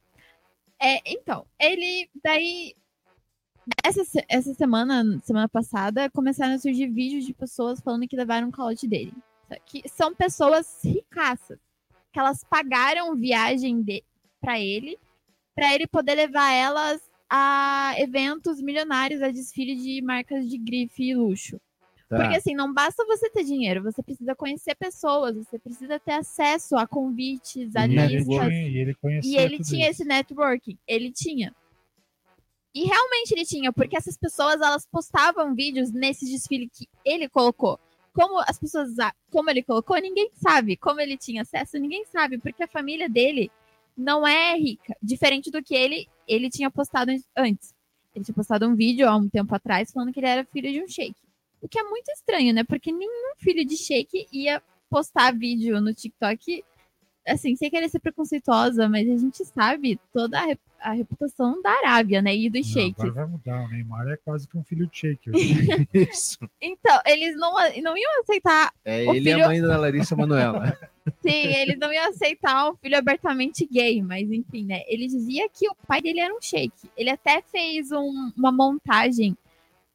[0.79, 2.75] É, então, ele daí
[3.83, 8.51] essa, essa semana, semana passada, começaram a surgir vídeos de pessoas falando que levaram um
[8.51, 9.13] calote dele.
[9.65, 11.59] Que são pessoas ricaças,
[12.11, 14.03] que elas pagaram viagem de,
[14.41, 14.97] para ele,
[15.55, 17.01] para ele poder levar elas
[17.35, 21.59] a eventos milionários, a desfile de marcas de grife e luxo.
[22.07, 22.17] Tá.
[22.17, 26.77] Porque assim, não basta você ter dinheiro, você precisa conhecer pessoas, você precisa ter acesso
[26.77, 28.37] a convites, a E ele listas.
[28.37, 30.01] tinha- e ele E ele tinha isso.
[30.03, 31.55] esse networking, ele tinha.
[32.75, 37.79] E realmente ele tinha, porque essas pessoas elas postavam vídeos nesse desfile que ele colocou.
[38.13, 38.89] Como as pessoas,
[39.31, 40.77] como ele colocou, ninguém sabe.
[40.77, 43.49] Como ele tinha acesso, ninguém sabe, porque a família dele
[43.97, 47.73] não é rica, diferente do que ele ele tinha postado an- antes.
[48.15, 50.81] Ele tinha postado um vídeo há um tempo atrás falando que ele era filho de
[50.81, 51.15] um sheik.
[51.61, 52.63] O que é muito estranho, né?
[52.63, 56.63] Porque nenhum filho de sheik ia postar vídeo no TikTok
[57.25, 61.71] assim, sem querer ser preconceituosa, mas a gente sabe toda a, rep- a reputação da
[61.71, 62.35] Arábia, né?
[62.35, 62.99] E dos Não, sheiks.
[62.99, 63.63] agora vai mudar.
[63.63, 65.29] O Neymar é quase que um filho de shake.
[65.29, 65.87] hoje.
[65.93, 66.37] Isso.
[66.61, 68.73] Então, eles não, não iam aceitar.
[68.83, 70.77] É o ele filho- a mãe da Larissa Manoela.
[71.21, 74.83] Sim, eles não iam aceitar um filho abertamente gay, mas enfim, né?
[74.87, 76.73] Ele dizia que o pai dele era um sheik.
[76.95, 79.37] Ele até fez um- uma montagem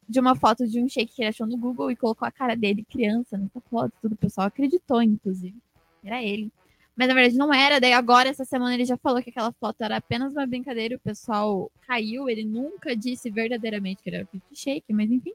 [0.09, 2.55] de uma foto de um sheik que ele achou no Google e colocou a cara
[2.55, 3.93] dele, criança, nessa foto.
[4.01, 5.57] Tudo o pessoal acreditou, inclusive.
[6.05, 6.51] Era ele.
[6.97, 7.79] Mas na verdade não era.
[7.81, 10.97] Daí agora, essa semana, ele já falou que aquela foto era apenas uma brincadeira.
[10.97, 12.29] O pessoal caiu.
[12.29, 15.33] Ele nunca disse verdadeiramente que ele era filho de sheik, mas enfim.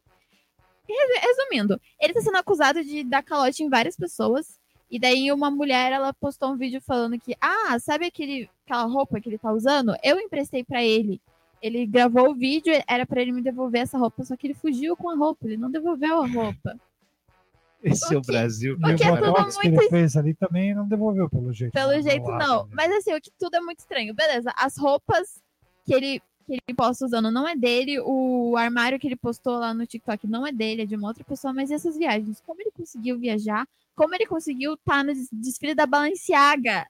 [0.88, 4.60] Resu- Resumindo, ele está sendo acusado de dar calote em várias pessoas.
[4.94, 9.20] E daí uma mulher, ela postou um vídeo falando que, ah, sabe aquele, aquela roupa
[9.20, 9.96] que ele tá usando?
[10.04, 11.20] Eu emprestei pra ele.
[11.60, 14.96] Ele gravou o vídeo, era pra ele me devolver essa roupa, só que ele fugiu
[14.96, 16.80] com a roupa, ele não devolveu a roupa.
[17.84, 18.78] Esse é o Brasil.
[18.80, 21.52] E o que é tudo botox que muito ele fez ali também não devolveu, pelo
[21.52, 21.74] jeito.
[21.74, 22.02] Pelo né?
[22.04, 22.64] jeito, lado, não.
[22.68, 22.72] né?
[22.76, 24.14] Mas assim, o que tudo é muito estranho.
[24.14, 25.42] Beleza, as roupas
[25.84, 29.74] que ele, que ele posta usando não é dele, o armário que ele postou lá
[29.74, 32.44] no TikTok não é dele, é de uma outra pessoa, mas e essas viagens?
[32.46, 33.68] Como ele conseguiu viajar?
[33.96, 36.88] Como ele conseguiu estar no des- desfile da Balenciaga?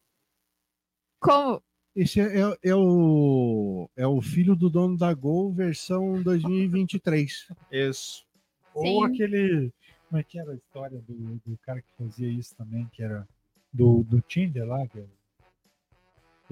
[1.20, 1.62] Como?
[1.96, 7.48] Esse é, é- é o, é o filho do dono da Gol, versão 2023.
[7.72, 8.26] Isso.
[8.74, 9.06] Ou Sim.
[9.06, 9.72] aquele.
[10.10, 13.28] Como é que era a história do, do cara que fazia isso também, que era
[13.72, 14.88] do, do Tinder lá?
[14.88, 15.06] Que é-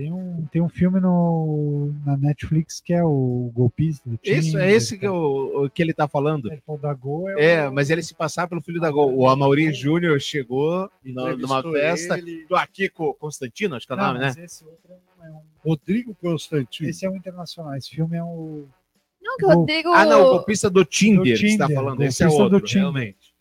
[0.02, 4.40] tem, um, tem um filme no, na Netflix que é o golpista do Tinder.
[4.40, 6.52] Isso, é esse que, o, o que ele tá falando.
[6.52, 9.16] Ele da Gol é, É, o- mas ele se passar pelo filho da Gol.
[9.16, 12.18] O Amaury Júnior chegou na- numa festa.
[12.18, 12.46] ele.
[12.48, 14.26] Tô aqui com o Constantino, acho que é o nome, né?
[14.28, 14.92] mas esse outro
[15.22, 16.90] é um- Rodrigo Constantino.
[16.90, 17.76] Esse é um internacional.
[17.76, 18.66] Esse filme é um.
[19.22, 19.90] Não, que o Rodrigo.
[19.90, 22.02] Ah, não, o golpista do Tinder, Do que você tá Tinder, falando.
[22.02, 22.82] Esse é golpista do outro, Tinder.
[22.82, 23.36] realmente.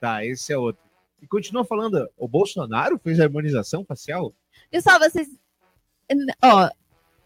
[0.00, 0.80] Tá, esse é outro.
[1.20, 4.32] E continua falando, o Bolsonaro fez a harmonização facial?
[4.70, 5.28] Pessoal, vocês.
[6.42, 6.68] Ó,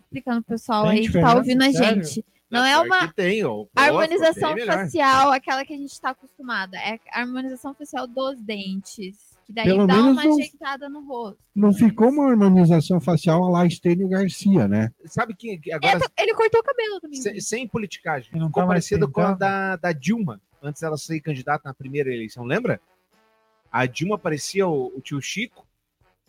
[0.01, 1.37] explicando pro pessoal aí Tem que tá diferença?
[1.39, 2.05] ouvindo a Sério?
[2.05, 2.25] gente.
[2.51, 3.65] Não é uma tem, ó.
[3.75, 6.77] Harmonização facial, aquela que a gente tá acostumada.
[6.77, 9.33] É a harmonização facial dos dentes.
[9.47, 11.39] Que daí Pelo dá uma não- ajeitada no rosto.
[11.55, 14.93] Não ficou uma harmonização facial a lá Estênio Garcia, né?
[15.07, 17.21] Sabe que que Ele, agora, ele cortou o cabelo também.
[17.21, 20.97] sem, sem politicagem, não ficou tá mais parecido com a da, da Dilma, antes dela
[20.99, 22.81] ser candidata na primeira eleição, lembra?
[23.71, 25.67] A Dilma parecia o, o tio Chico,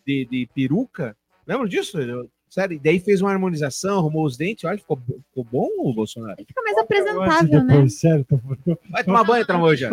[0.08, 1.16] de, de peruca.
[1.46, 1.98] Lembra disso?
[2.54, 4.96] Sério, e daí fez uma harmonização, arrumou os dentes, olha, ficou,
[5.30, 6.36] ficou bom o Bolsonaro.
[6.38, 7.74] Ele fica mais apresentável, né?
[7.74, 9.90] depois, sério, tô, tô, Vai tomar banho, Tramoja.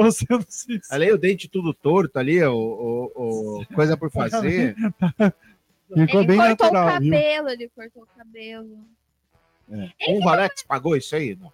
[0.90, 4.76] Ali o dente tudo torto ali, o, o, o- coisa por fazer.
[5.88, 7.12] Ficou Ele bem cortou o natural, viu?
[7.12, 8.78] cabelo, ele cortou o cabelo.
[10.06, 11.36] Um Valex pagou isso aí?
[11.40, 11.50] Não.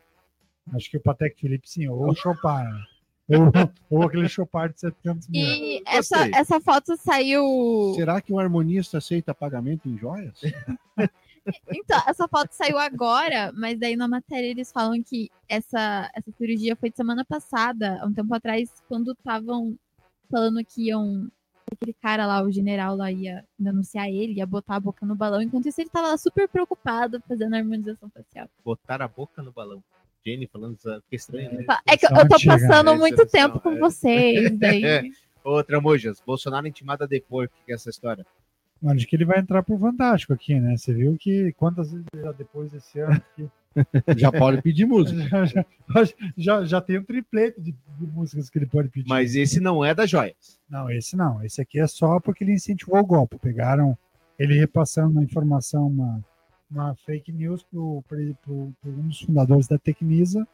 [0.75, 2.67] Acho que o Patek Felipe sim, ou o Chopin.
[3.29, 3.51] Ou,
[3.91, 5.43] ou aquele Chopin de 700 mil.
[5.43, 6.41] E essa, Gostei.
[6.41, 7.93] essa foto saiu.
[7.95, 10.41] Será que o harmonista aceita pagamento em joias?
[11.71, 16.75] Então, essa foto saiu agora, mas daí na matéria eles falam que essa, essa cirurgia
[16.75, 19.79] foi de semana passada, há um tempo atrás, quando estavam
[20.31, 21.31] falando que iam.
[21.71, 25.43] Aquele cara lá, o general lá, ia denunciar ele, ia botar a boca no balão.
[25.43, 28.49] Enquanto isso, ele tava lá super preocupado fazendo a harmonização facial.
[28.65, 29.83] Botar a boca no balão.
[30.27, 30.77] Jenny falando
[31.13, 31.65] estranho, né?
[31.87, 32.99] É que eu tô passando né?
[32.99, 33.79] muito Essa tempo com é.
[33.79, 34.51] vocês.
[34.59, 35.13] Daí.
[35.45, 38.27] Ô, Tramojas, Bolsonaro intimado a depor, o que é essa história?
[38.85, 40.77] Acho que ele vai entrar pro Fantástico aqui, né?
[40.77, 43.49] Você viu que quantas vezes já depois desse ano que
[44.17, 45.23] Já pode pedir música.
[45.47, 49.09] Já, já, já, já tem um triplete de, de músicas que ele pode pedir.
[49.09, 50.59] Mas esse não é das joias.
[50.69, 51.45] Não, esse não.
[51.45, 53.39] Esse aqui é só porque ele incentivou o golpe.
[53.39, 53.97] Pegaram
[54.39, 56.25] ele repassando uma informação, uma,
[56.71, 58.75] uma fake news para um
[59.09, 60.47] dos fundadores da Tecnisa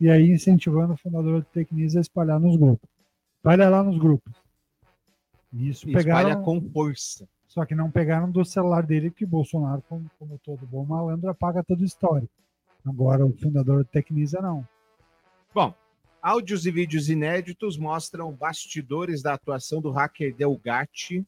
[0.00, 2.88] e aí incentivando o fundador da Tecnisa a espalhar nos grupos.
[3.36, 4.34] Espalha lá nos grupos.
[5.52, 6.42] Isso Espalha pegaram.
[6.42, 7.28] com força.
[7.46, 11.64] Só que não pegaram do celular dele, que Bolsonaro, como, como todo bom malandro, apaga
[11.64, 12.32] todo o histórico.
[12.86, 14.66] Agora o fundador da Tecnisa não.
[15.52, 15.74] Bom,
[16.22, 21.26] áudios e vídeos inéditos mostram bastidores da atuação do hacker Delgatti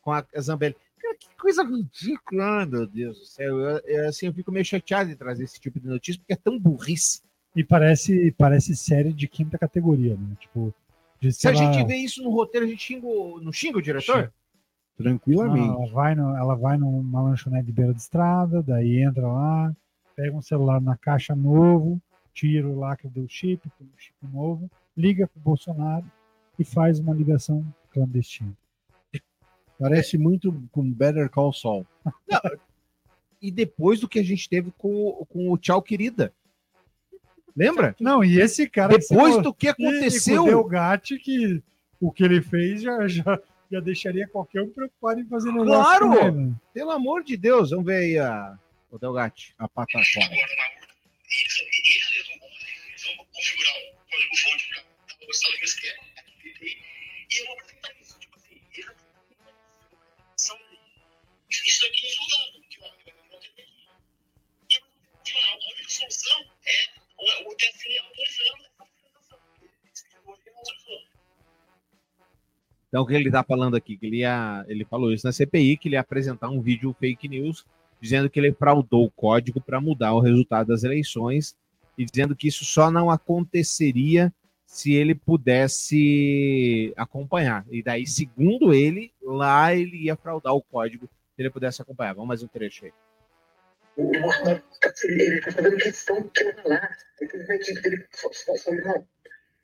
[0.00, 0.76] com a Zambelli.
[1.00, 3.60] Cara, que coisa ridícula, meu Deus do céu.
[3.60, 6.36] Eu, eu, assim, eu fico meio chateado de trazer esse tipo de notícia, porque é
[6.36, 7.22] tão burrice.
[7.54, 10.36] E parece, parece série de quinta categoria, né?
[10.40, 10.74] Tipo,
[11.20, 13.78] de, Se a lá, gente vê isso no roteiro, a gente xinga, o- não xinga
[13.78, 14.32] o diretor?
[14.96, 15.68] Tranquilamente.
[15.82, 19.74] Ela vai, no, ela vai numa lanchonete de beira de estrada, daí entra lá,
[20.14, 22.00] pega um celular na caixa novo,
[22.32, 26.04] tira o lacre do chip, põe um chip novo, liga pro Bolsonaro
[26.58, 28.52] e faz uma ligação clandestina.
[29.78, 31.86] Parece muito com Better Call Saul.
[33.42, 36.32] E depois do que a gente teve com, o- com o Tchau Querida.
[37.54, 37.94] Lembra?
[38.00, 38.96] Não, e esse cara.
[38.98, 40.42] Depois falou- do que aconteceu.
[40.44, 41.62] o Delgatti, que
[42.00, 43.38] o que ele fez já, já,
[43.70, 46.32] já deixaria qualquer um preocupado em fazer negócio Claro!
[46.34, 46.54] né?
[46.74, 48.58] Pelo amor de Deus, vamos ver aí a,
[48.90, 49.54] o Delgatti.
[49.58, 49.68] A.
[50.00, 50.18] Isso
[72.88, 73.96] Então, o que ele está falando aqui?
[73.96, 77.28] Que ele, ia, ele falou isso na CPI, que ele ia apresentar um vídeo fake
[77.28, 77.64] news
[78.00, 81.56] dizendo que ele fraudou o código para mudar o resultado das eleições
[81.96, 84.32] e dizendo que isso só não aconteceria
[84.66, 87.64] se ele pudesse acompanhar.
[87.70, 92.14] E daí, segundo ele, lá ele ia fraudar o código se ele pudesse acompanhar.
[92.14, 92.92] Vamos mais um trecho aí.
[93.96, 94.62] O Bolsonaro
[95.04, 96.96] ele está fazendo questão de lá.
[97.20, 99.08] Ele só, só, só não.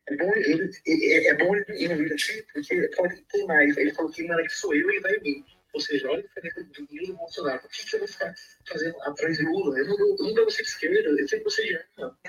[0.08, 3.76] É bom ele, ele- é bom ele ir assim, porque pode ter mais.
[3.76, 5.44] Ele falou que mano, que sou eu e vai em mim.
[5.74, 7.60] Ou seja, olha a diferença do Lula e Bolsonaro.
[7.60, 8.34] Por que você vai ficar
[8.66, 9.78] fazendo atrás de Lula?
[9.78, 11.78] Eu não, eu não devo ser de esquerda, eu sei que você já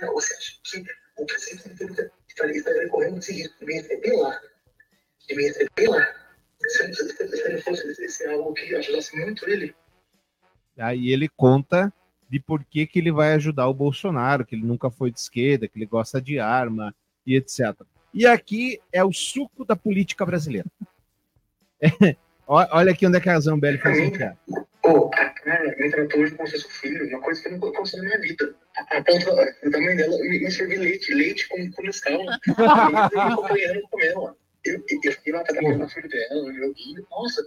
[0.01, 0.05] é.
[0.05, 0.84] Você acha que
[1.17, 4.41] o presidente da República estaria, correndo risco de me receber lá?
[5.30, 6.15] Me receber lá?
[6.61, 9.75] Se, se, se, ele fosse esse algo que ajudasse muito ele,
[10.78, 11.94] Aí ele conta
[12.30, 15.68] de por que, que ele vai ajudar o Bolsonaro, que ele nunca foi de esquerda,
[15.68, 16.94] que ele gosta de arma
[17.28, 17.76] e etc.
[18.14, 20.68] E aqui é o suco da política brasileira.
[22.48, 24.36] Ó- Olha aqui onde é que a Zambelli faz enfiar.
[24.82, 27.52] Pô, a cara me tratou hoje como se fosse um filho, uma coisa que eu
[27.54, 28.56] nunca aconteceu na minha vida.
[28.76, 29.36] A, ponta
[29.70, 32.20] da mãe dela me, me serviu leite, leite com, com Nescau.
[32.48, 32.52] E
[33.16, 34.20] eu acompanhando, comendo.
[34.22, 34.34] ó.
[34.66, 37.06] Eu, eu, eu fiquei lá trabalhando na filha dela, no joguinho.
[37.12, 37.41] Nossa,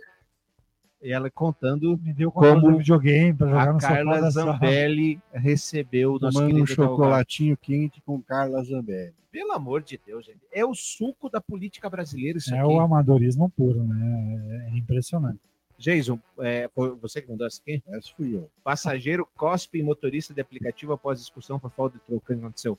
[1.03, 4.31] ela contando Me deu como do videogame pra jogar no Carla.
[4.31, 9.15] Zambelli recebeu o nosso Tomando um chocolatinho quente com Carla Zambelli.
[9.31, 10.41] Pelo amor de Deus, gente.
[10.51, 12.67] É o suco da política brasileira isso É aqui.
[12.69, 14.71] o amadorismo puro, né?
[14.73, 15.39] É impressionante.
[15.79, 16.71] Jason, é,
[17.03, 17.83] você que mandou essa aqui?
[17.89, 18.49] Essa fui eu.
[18.65, 22.23] Passageiro cospe motorista de aplicativo após discussão por falta de troco.
[22.25, 22.79] O que aconteceu?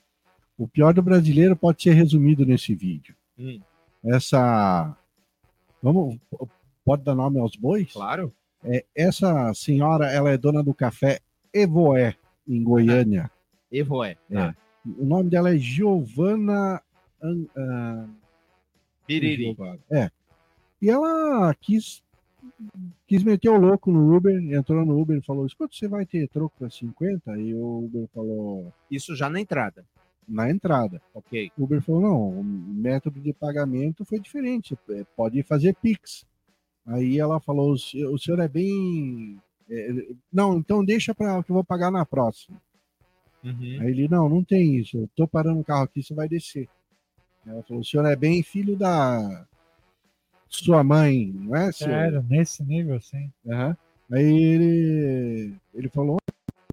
[0.58, 3.14] O pior do brasileiro pode ser resumido nesse vídeo.
[3.38, 3.60] Hum,
[4.04, 4.96] Essa.
[5.80, 6.18] Vamos.
[6.88, 7.92] Pode dar nome aos bois?
[7.92, 8.32] claro.
[8.64, 11.20] É, essa senhora, ela é dona do café
[11.52, 12.16] Evoé,
[12.48, 13.30] em Goiânia.
[13.70, 14.16] Evoé.
[14.30, 14.54] É.
[14.98, 16.80] O nome dela é Giovana.
[17.22, 18.06] An- ah,
[19.06, 19.54] Biriri.
[19.90, 20.10] É.
[20.80, 22.02] E ela quis,
[23.06, 26.26] quis meter o louco no Uber, entrou no Uber e falou: Escuta, você vai ter
[26.28, 27.38] troco para 50?
[27.38, 29.84] E o Uber falou: Isso já na entrada.
[30.26, 31.02] Na entrada.
[31.14, 31.52] Ok.
[31.56, 36.26] O Uber falou: Não, o método de pagamento foi diferente, você pode fazer Pix.
[36.88, 37.78] Aí ela falou: O
[38.18, 39.38] senhor, é bem.
[39.70, 42.60] é, não, então deixa para que eu vou pagar na próxima.
[43.44, 43.78] Uhum.
[43.80, 44.96] Aí ele, não, não tem isso.
[44.98, 46.68] Eu tô parando o carro aqui, você vai descer.
[47.46, 49.46] Ela falou, o senhor é bem filho da
[50.48, 51.90] sua mãe, não é, senhor?
[51.92, 53.30] Sério, nesse nível assim.
[53.46, 53.76] Aham.
[54.10, 56.16] Aí ele, ele falou,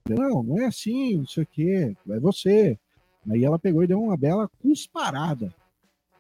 [0.08, 2.78] não, não é assim, não sei o quê, é você.
[3.30, 5.54] Aí ela pegou e deu uma bela cusparada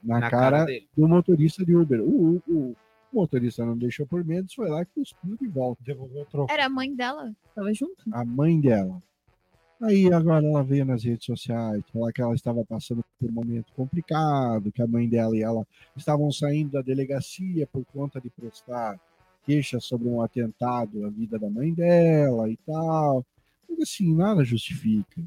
[0.03, 2.01] na, Na cara, cara do motorista de Uber.
[2.01, 2.75] O, o- o
[3.11, 5.81] motorista não deixou por medo, foi lá e cuspiu de volta.
[5.83, 6.51] Devolveu o troco.
[6.51, 7.33] Era a mãe dela?
[7.53, 8.03] Tava junto?
[8.11, 9.01] a mãe dela.
[9.81, 13.73] Aí agora ela veio nas redes sociais falar que ela estava passando por um momento
[13.73, 15.67] complicado, que a mãe dela e ela
[15.97, 18.99] estavam saindo da delegacia por conta de prestar
[19.43, 23.25] queixa sobre um atentado à vida da mãe dela e tal.
[23.69, 25.21] Mas assim, nada justifica.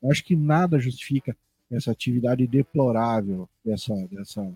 [0.00, 1.36] Eu acho que nada justifica
[1.70, 4.50] essa atividade deplorável dessa, dessa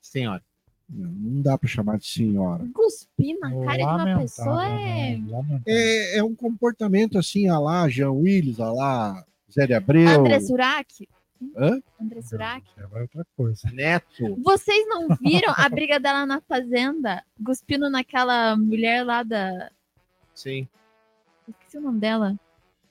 [0.00, 0.42] senhora.
[0.92, 2.66] Não, não dá para chamar de senhora.
[2.74, 5.18] Cuspir na cara de uma pessoa é.
[5.66, 10.08] É, é um comportamento assim, a lá Jean Willis, a lá Zé de Abreu.
[10.20, 11.08] André Surak?
[11.56, 11.80] Hã?
[12.00, 12.64] André Surak?
[12.76, 13.70] É outra coisa.
[13.72, 14.36] Neto.
[14.42, 17.22] Vocês não viram a briga dela na fazenda?
[17.44, 19.70] Cuspindo naquela mulher lá da.
[20.34, 20.66] Sim.
[21.48, 22.38] Esqueci o nome dela.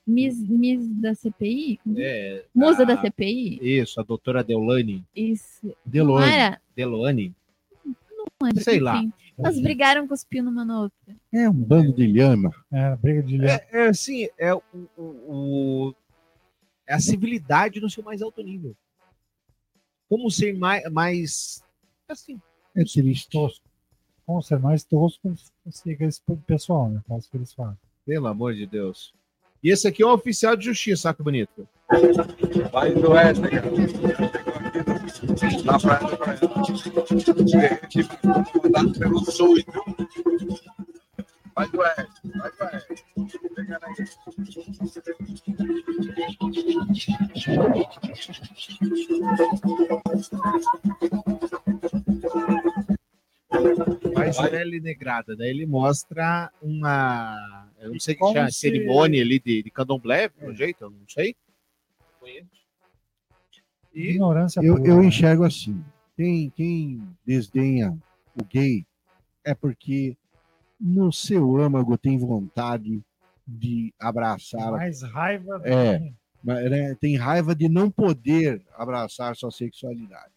[0.08, 1.80] Miss, Miss da CPI?
[1.98, 3.60] É, Musa a- da CPI?
[3.62, 5.06] Isso, a doutora Deolane.
[5.16, 5.68] Isso.
[5.86, 6.18] Não
[8.44, 8.64] lembro.
[8.64, 8.98] Sei lá.
[8.98, 9.14] enfim.
[9.38, 10.98] Elas brigaram cuspindo uma na outra.
[11.32, 12.52] É um bando de lhama.
[12.72, 14.62] É, briga de É, é assim, é o,
[14.98, 15.02] o-
[15.88, 15.96] o-
[16.86, 18.76] é a civilidade no seu mais alto nível.
[20.10, 21.64] Como ser mais, mais
[22.08, 22.42] assim,
[22.76, 23.30] É triste.
[23.30, 23.64] tosco.
[24.26, 25.34] Como ser mais tosco,
[25.72, 27.02] siga esse pessoal, né?
[27.08, 27.78] Faz o que eles fazem.
[28.06, 29.14] pelo amor de Deus.
[29.64, 31.68] E esse aqui é um oficial de justiça, olha que bonito.
[32.72, 34.49] Vai do cara.
[35.66, 36.40] Na praia do praia.
[37.90, 38.28] Tipo,
[38.64, 39.66] mandado pelo viu?
[41.56, 43.06] Vai do oeste, vai do oeste.
[43.56, 43.96] Pegando aí.
[54.50, 55.36] Pele negrada.
[55.36, 57.68] Daí ele mostra uma.
[57.80, 61.08] Eu não sei o que chama, cerimônia ali de, de candomblé, pelo jeito, eu não
[61.08, 61.36] sei.
[63.94, 65.06] E Ignorância Eu, pura, eu né?
[65.08, 65.84] enxergo assim.
[66.16, 67.98] Quem, quem desdenha
[68.40, 68.86] o gay
[69.44, 70.16] é porque
[70.80, 73.02] no seu âmago tem vontade
[73.48, 74.72] de abraçar.
[74.72, 75.62] Mais raiva.
[75.66, 76.00] É.
[76.44, 80.32] né, tem raiva de não poder abraçar sua sexualidade.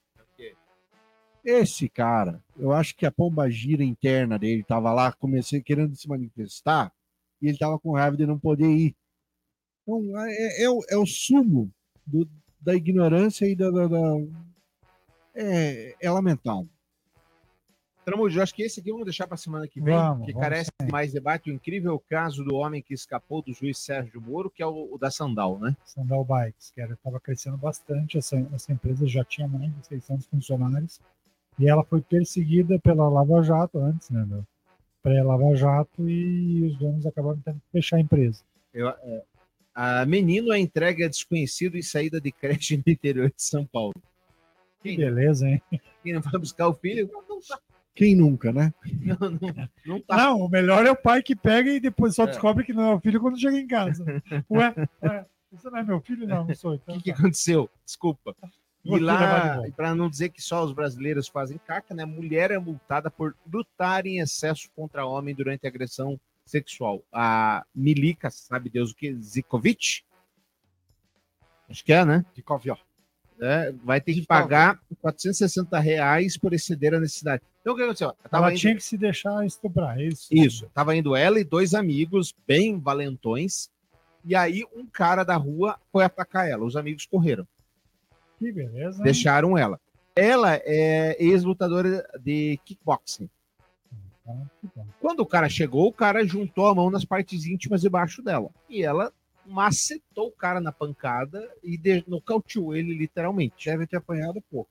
[1.45, 6.09] Esse cara, eu acho que a pomba gira interna dele estava lá, comecei querendo se
[6.09, 6.93] manifestar,
[7.41, 8.95] e ele estava com raiva de não poder ir.
[9.83, 11.69] Então, é, é o, é o sumo
[12.07, 12.29] do-
[12.63, 13.71] da ignorância e da.
[13.71, 14.27] da- da-
[15.35, 16.69] É, é lamentável.
[18.05, 20.71] Tramujo, acho que esse aqui vamos deixar para semana que vem, Vamos, que vamos carece
[20.81, 21.51] de mais debate.
[21.51, 24.99] O incrível caso do homem que escapou do juiz Sérgio Moro, que é o, o
[24.99, 25.77] da Sandal, né?
[25.85, 28.19] Sandal Bikes, que estava crescendo bastante.
[28.19, 31.01] Essa, essa empresa já tinha mais de 600 funcionários
[31.59, 34.25] e ela foi perseguida pela Lava Jato antes, né?
[34.25, 34.45] do
[35.01, 38.43] Pré-Lava Jato e os donos acabaram tendo que fechar a empresa.
[38.75, 39.23] Eu, é,
[39.75, 43.95] a menino é entregue a desconhecido em saída de creche no interior de São Paulo.
[44.83, 45.63] Que beleza, hein?
[46.03, 47.09] Quem não vai buscar o filho?
[47.13, 47.59] Não, tá.
[47.95, 48.73] Quem nunca, né?
[49.01, 50.17] Não, não, não tá.
[50.17, 52.27] Não, o melhor é o pai que pega e depois só É.
[52.29, 54.05] descobre que não é o filho quando chega em casa.
[54.51, 56.27] Ué, ué, isso não é meu filho?
[56.27, 56.75] Não, não sou.
[56.75, 57.19] Então, O que tá.
[57.19, 57.69] aconteceu?
[57.85, 58.35] Desculpa.
[58.85, 62.05] E lá, para não dizer que só os brasileiros fazem caca, né?
[62.05, 67.03] Mulher é multada por lutar em excesso contra homem durante agressão sexual.
[67.13, 69.15] A Milica, sabe Deus o que?
[69.15, 70.03] Zikovic?
[71.69, 72.25] Acho que é, né?
[72.45, 72.77] Covió.
[73.41, 77.43] É, vai ter que pagar 460 reais por exceder a necessidade.
[77.61, 78.09] Então, o que aconteceu?
[78.23, 80.29] Eu tava Ela indo- tinha que se deixar estuprar, é isso?
[80.31, 80.71] Isso.
[80.75, 83.69] Tava indo ela e dois amigos, bem valentões.
[84.25, 86.65] E aí, um cara da rua foi atacar ela.
[86.65, 87.47] Os amigos correram.
[88.39, 88.99] Que beleza.
[88.99, 89.05] hein?
[89.05, 89.81] Deixaram ela.
[90.15, 93.29] Ela é ex-lutadora de kickboxing.
[95.01, 98.51] Quando o cara chegou, o cara juntou a mão nas partes íntimas debaixo dela.
[98.69, 99.13] E ela
[99.47, 103.67] macetou o cara na pancada e nocauteou ele literalmente.
[103.67, 104.71] Deve ter apanhado pouco.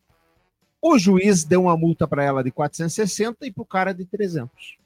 [0.82, 4.78] O juiz deu uma multa para ela de 460 e pro cara de 300.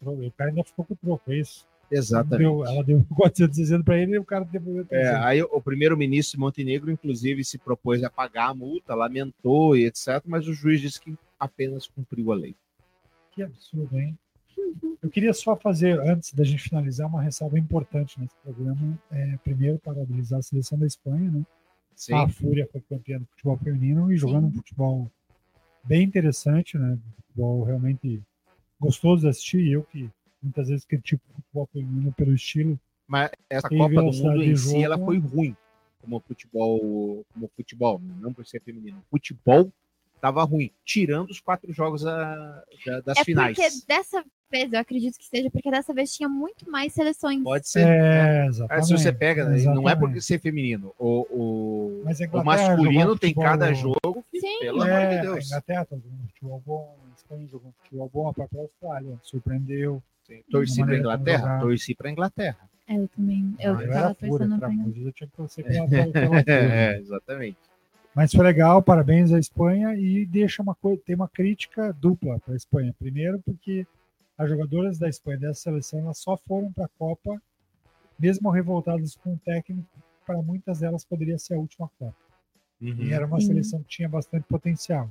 [0.00, 1.66] O cara ainda ficou com o troco, é isso?
[1.90, 2.38] Exatamente.
[2.50, 5.24] Deu- ela deu 460 para ele e o cara devolveu É, 300.
[5.24, 10.22] aí o primeiro-ministro de Montenegro, inclusive, se propôs a pagar a multa, lamentou e etc.,
[10.26, 12.54] mas o juiz disse que apenas cumpriu a lei.
[13.38, 14.18] Que absurdo, hein?
[15.00, 18.98] Eu queria só fazer, antes da gente finalizar, uma ressalva importante nesse programa.
[19.12, 21.46] É, primeiro, parabenizar a seleção da Espanha, né?
[21.94, 22.14] Sim.
[22.14, 25.08] A Fúria foi campeã do futebol feminino e jogando um futebol
[25.84, 26.98] bem interessante, né?
[27.14, 28.20] Futebol realmente
[28.80, 29.60] gostoso de assistir.
[29.60, 30.10] E eu que
[30.42, 32.76] muitas vezes critico o futebol feminino pelo estilo.
[33.06, 34.82] Mas essa Copa do Mundo em si, jogo.
[34.82, 35.56] ela foi ruim
[36.00, 39.00] como futebol, como futebol, não por ser feminino.
[39.08, 39.72] Futebol
[40.20, 43.56] tava ruim, tirando os quatro jogos a- da- das é finais.
[43.56, 47.42] porque dessa vez, eu acredito que seja, porque dessa vez tinha muito mais seleções.
[47.42, 47.86] Pode ser.
[47.86, 48.86] É, exatamente.
[48.86, 50.94] se você pega, né, não é porque ser feminino.
[50.98, 54.58] O, o, Mas a o Inglaterra masculino tem futebol- cada jogo que, Sim.
[54.60, 55.46] pelo amor É, de a Deus.
[55.46, 60.02] Inglaterra tá jogando futebol bom, a Espanha jogou futebol bom, a própria Austrália surpreendeu.
[60.26, 60.42] Sim.
[60.50, 61.60] Torci maneira como Inglaterra?
[61.60, 62.58] Torci pra Inglaterra.
[62.86, 63.54] É, eu também.
[63.60, 66.26] Eu Ah, tava era fúria, torcendo pra mim, eu tinha que torcer pela, pela, pela
[66.28, 66.44] fúria.
[66.48, 67.58] é, exatamente.
[68.18, 72.52] Mas foi legal, parabéns à Espanha e deixa uma coisa, tem uma crítica dupla para
[72.52, 72.92] a Espanha.
[72.98, 73.86] Primeiro, porque
[74.36, 77.40] as jogadoras da Espanha dessa seleção elas só foram para a Copa,
[78.18, 79.88] mesmo revoltadas com o técnico,
[80.26, 82.16] para muitas delas poderia ser a última Copa.
[82.80, 83.04] Uhum.
[83.04, 83.46] E era uma Sim.
[83.46, 85.08] seleção que tinha bastante potencial.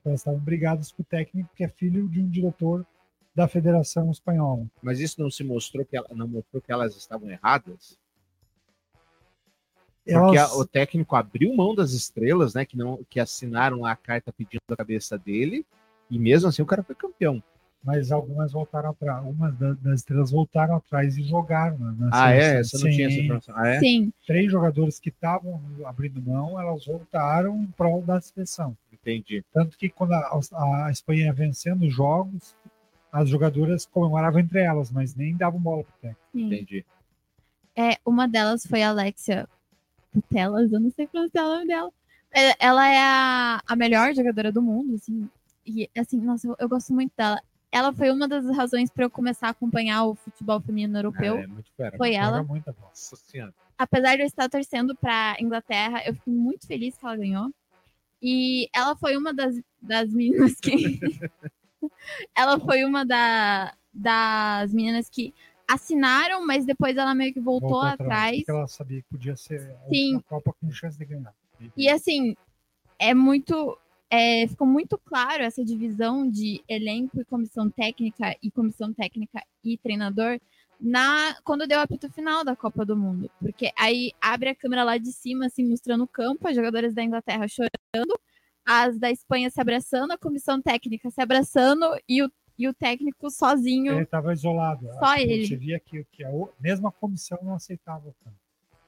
[0.00, 2.84] Então, Elas estavam brigadas com o técnico, que é filho de um diretor
[3.36, 4.66] da Federação Espanhola.
[4.82, 7.96] Mas isso não se mostrou que ela, não mostrou que elas estavam erradas?
[10.12, 12.64] Porque Elas- a- o técnico abriu mão das estrelas, né?
[12.64, 15.66] Que, não, que assinaram a carta pedindo a cabeça dele,
[16.10, 17.42] e mesmo assim o cara foi campeão.
[17.84, 19.18] Mas algumas voltaram atrás.
[19.24, 21.78] Algumas da- das estrelas voltaram atrás e jogaram.
[21.78, 22.62] né, Ah, é?
[22.62, 23.22] Você não tinha essa Sim.
[23.24, 23.54] informação.
[23.56, 23.78] Ah, é?
[23.78, 28.76] Sim, Três jogadores que estavam abrindo mão, elas voltaram em prol da seleção.
[28.92, 29.44] Entendi.
[29.52, 30.40] Tanto que quando a,
[30.86, 32.54] a Espanha ia vencendo os jogos,
[33.12, 36.20] as jogadoras comemoravam entre elas, mas nem davam bola pro técnico.
[36.32, 36.46] sim.
[36.46, 36.84] Entendi.
[37.76, 39.48] É, uma delas foi a Alexia
[40.12, 41.92] Putelas, eu não sei pronunciar o nome dela.
[42.30, 45.28] É, Ela é a, a melhor jogadora do mundo, assim.
[45.64, 47.40] E, assim, nossa, eu, eu gosto muito dela.
[47.70, 51.36] Ela foi uma das razões para eu começar a acompanhar o futebol feminino europeu.
[51.36, 51.96] É, muito fera.
[51.96, 52.38] Foi ela.
[52.38, 52.88] Joga muita bola.
[52.88, 53.54] Nossa senhora.
[53.76, 57.52] apesar de eu estar torcendo para Inglaterra, eu fico muito feliz que ela ganhou.
[58.22, 60.98] E ela foi uma das, das meninas que.
[62.34, 65.34] ela foi uma da, das meninas que
[65.68, 68.36] assinaram, mas depois ela meio que voltou, Voltou atrás.
[68.38, 70.14] Porque ela sabia que podia ser a Sim.
[70.14, 71.34] última Copa com chance de ganhar.
[71.76, 72.34] E assim,
[72.98, 73.78] é muito.
[74.10, 79.76] é, ficou muito claro essa divisão de elenco e comissão técnica e comissão técnica e
[79.76, 80.40] treinador
[80.80, 83.30] na quando deu o apito final da Copa do Mundo.
[83.40, 87.02] Porque aí abre a câmera lá de cima, assim, mostrando o campo, as jogadoras da
[87.02, 88.18] Inglaterra chorando,
[88.64, 93.30] as da Espanha se abraçando, a comissão técnica se abraçando e o, e o técnico
[93.30, 93.92] sozinho.
[93.92, 94.86] Ele estava isolado.
[94.98, 95.56] Só A gente ele.
[95.56, 98.36] via que, que a o- mesmo a comissão não aceitava o campo.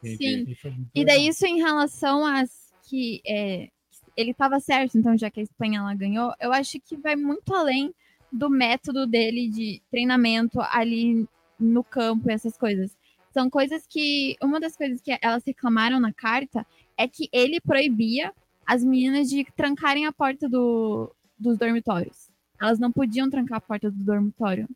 [0.03, 0.47] Sim.
[0.49, 0.57] E,
[0.95, 3.69] E daí isso em relação às que é,
[4.17, 7.55] ele estava certo, então já que a Espanha ela ganhou, eu acho que vai muito
[7.55, 7.95] além
[8.33, 11.29] do método dele de treinamento ali
[11.59, 12.97] no campo e essas coisas.
[13.33, 16.67] São coisas que uma das coisas que elas reclamaram na carta
[16.97, 18.33] é que ele proibia
[18.67, 22.30] as meninas de trancarem a porta do, dos dormitórios.
[22.61, 24.69] Elas não podiam trancar a porta do dormitório.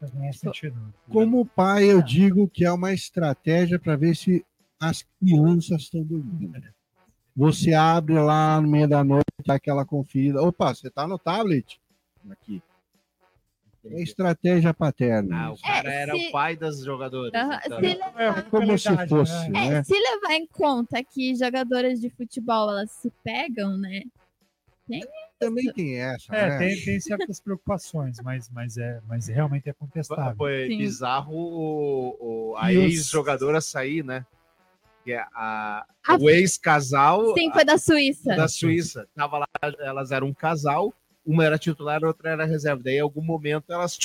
[0.00, 0.92] Faz sentido.
[1.10, 4.44] Como pai, eu digo que é uma estratégia para ver se
[4.80, 6.60] as crianças estão dormindo.
[7.36, 10.42] Você abre lá no meio da noite, dá aquela conferida.
[10.42, 11.80] Opa, você está no tablet?
[12.30, 12.62] Aqui.
[13.84, 15.46] É estratégia paterna.
[15.46, 17.32] Ah, o cara É, era se- o pai das jogadoras.
[17.34, 17.80] Aham, então.
[17.80, 19.66] se levar- É como se fosse, né?
[19.66, 19.82] É, né?
[19.84, 24.02] se levar em conta que jogadoras de futebol elas se pegam, né?
[25.46, 26.58] Também tem essa, É, né?
[26.58, 30.36] tem, tem certas preocupações, mas, mas, é, mas realmente é contestável.
[30.36, 30.78] Foi Sim.
[30.78, 34.24] bizarro o, o- a ex-jogadora sair, né?
[35.04, 38.36] Que é a, A- o ex-casal Sim, foi da Suíça.
[38.36, 39.08] da Suíça.
[39.14, 39.46] Tava lá,
[39.80, 40.94] elas eram um casal,
[41.26, 42.82] uma era titular, a outra era reserva.
[42.84, 43.98] Daí, em algum momento, elas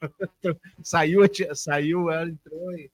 [0.82, 1.20] saiu,
[1.54, 2.90] saiu, ela entrou e.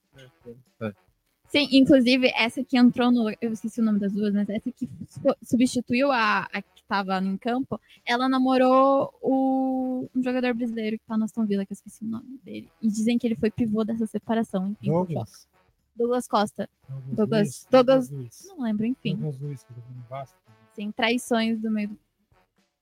[1.49, 3.29] Sim, inclusive essa que entrou no.
[3.41, 7.37] Eu esqueci o nome das duas, mas essa que su- substituiu a, a estava em
[7.37, 12.03] campo, ela namorou o, um jogador brasileiro que tá no Aston Villa, que eu esqueci
[12.03, 12.69] o nome dele.
[12.81, 14.69] E dizem que ele foi pivô dessa separação.
[14.71, 15.47] Enfim, Douglas.
[15.95, 16.69] Douglas Costa.
[17.11, 18.45] Douglas- Luiz, Douglas- Luiz.
[18.47, 19.15] Não lembro, enfim.
[19.15, 20.37] Douglas Luiz, que jogou no Vasco.
[20.73, 21.97] Sim, traições do meio do.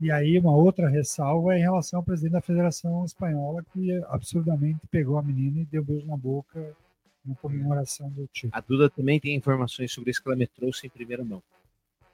[0.02, 4.86] E aí, uma outra ressalva é em relação ao presidente da Federação Espanhola, que absurdamente
[4.92, 6.76] pegou a menina e deu beijo na boca
[7.26, 8.52] na comemoração do título.
[8.54, 11.42] A Duda também tem informações sobre isso que ela me trouxe em primeira mão.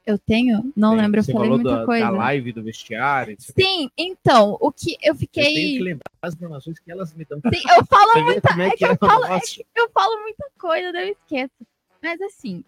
[0.05, 0.73] Eu tenho?
[0.75, 2.05] Não Tem- lembro, eu falei falou muita da, coisa.
[2.05, 3.35] da live do vestiário.
[3.39, 5.53] Sim, então, o que eu Eu tenho fiquei.
[5.77, 7.39] que lembrar as informações que elas me dão.
[7.39, 10.21] Sim, eu falo muita, é é que é eu o falo, é que eu falo
[10.21, 11.53] muita coisa, eu esqueço.
[12.01, 12.63] Mas assim,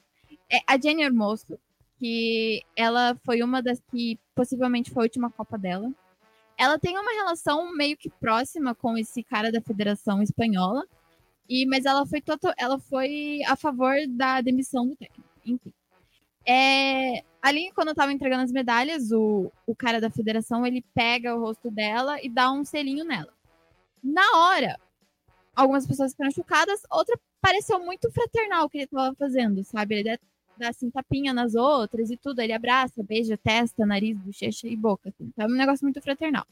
[0.52, 1.58] é, a Jenny Hermoso,
[1.98, 5.92] que ela foi uma das que possivelmente foi a última Copa dela.
[6.56, 10.84] Ela tem uma relação meio que próxima com esse cara da Federação Espanhola.
[11.50, 15.28] E, mas ela foi, toto- ela foi a favor da demissão do técnico.
[15.46, 15.74] Enfim.
[16.46, 21.36] É, ali, quando eu tava entregando as medalhas, o, o cara da federação ele pega
[21.36, 23.34] o rosto dela e dá um selinho nela.
[24.04, 24.78] Na hora,
[25.56, 29.96] algumas pessoas ficaram chocadas, outra pareceu muito fraternal o que ele tava fazendo, sabe?
[29.96, 30.20] Ele
[30.58, 35.10] dá, assim, tapinha nas outras e tudo, ele abraça, beija, testa, nariz, bochecha e boca.
[35.10, 35.54] Assim, sabe?
[35.54, 36.46] Um negócio muito fraternal.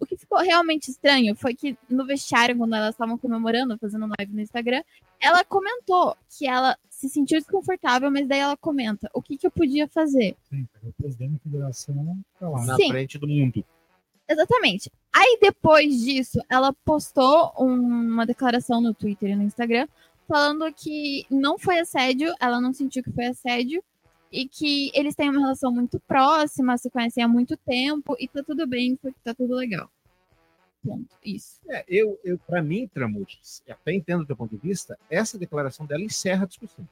[0.00, 4.32] O que ficou realmente estranho foi que no vestiário, quando elas estavam comemorando, fazendo live
[4.32, 4.82] no Instagram,
[5.20, 9.50] ela comentou que ela se sentiu desconfortável, mas daí ela comenta o que, que eu
[9.50, 10.36] podia fazer.
[10.48, 12.64] Sim, o presidente da federação tá lá.
[12.64, 12.88] Na Sim.
[12.90, 13.64] frente do mundo.
[14.28, 14.90] Exatamente.
[15.12, 19.88] Aí depois disso, ela postou um- uma declaração no Twitter e no Instagram
[20.28, 23.82] falando que não foi assédio, ela não sentiu que foi assédio
[24.30, 28.42] e que eles têm uma relação muito próxima, se conhecem há muito tempo e tá
[28.42, 29.90] tudo bem, porque tá tudo legal.
[30.84, 31.16] Ponto.
[31.24, 31.60] Isso.
[31.68, 35.86] É, eu, eu para mim, Tramujas, até entendo o teu ponto de vista, essa declaração
[35.86, 36.86] dela encerra a discussão.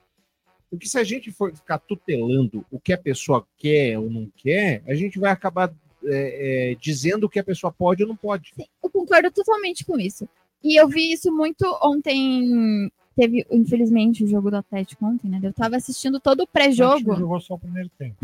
[0.69, 4.83] Porque se a gente for ficar tutelando o que a pessoa quer ou não quer,
[4.87, 5.73] a gente vai acabar
[6.05, 8.53] é, é, dizendo o que a pessoa pode ou não pode.
[8.83, 10.29] Eu concordo totalmente com isso.
[10.63, 12.91] E eu vi isso muito ontem.
[13.17, 15.41] Teve, infelizmente, o jogo do Atlético ontem, né?
[15.43, 17.17] Eu tava assistindo todo o Acho que pré-jogo.
[17.17, 18.17] Jogou só o primeiro tempo.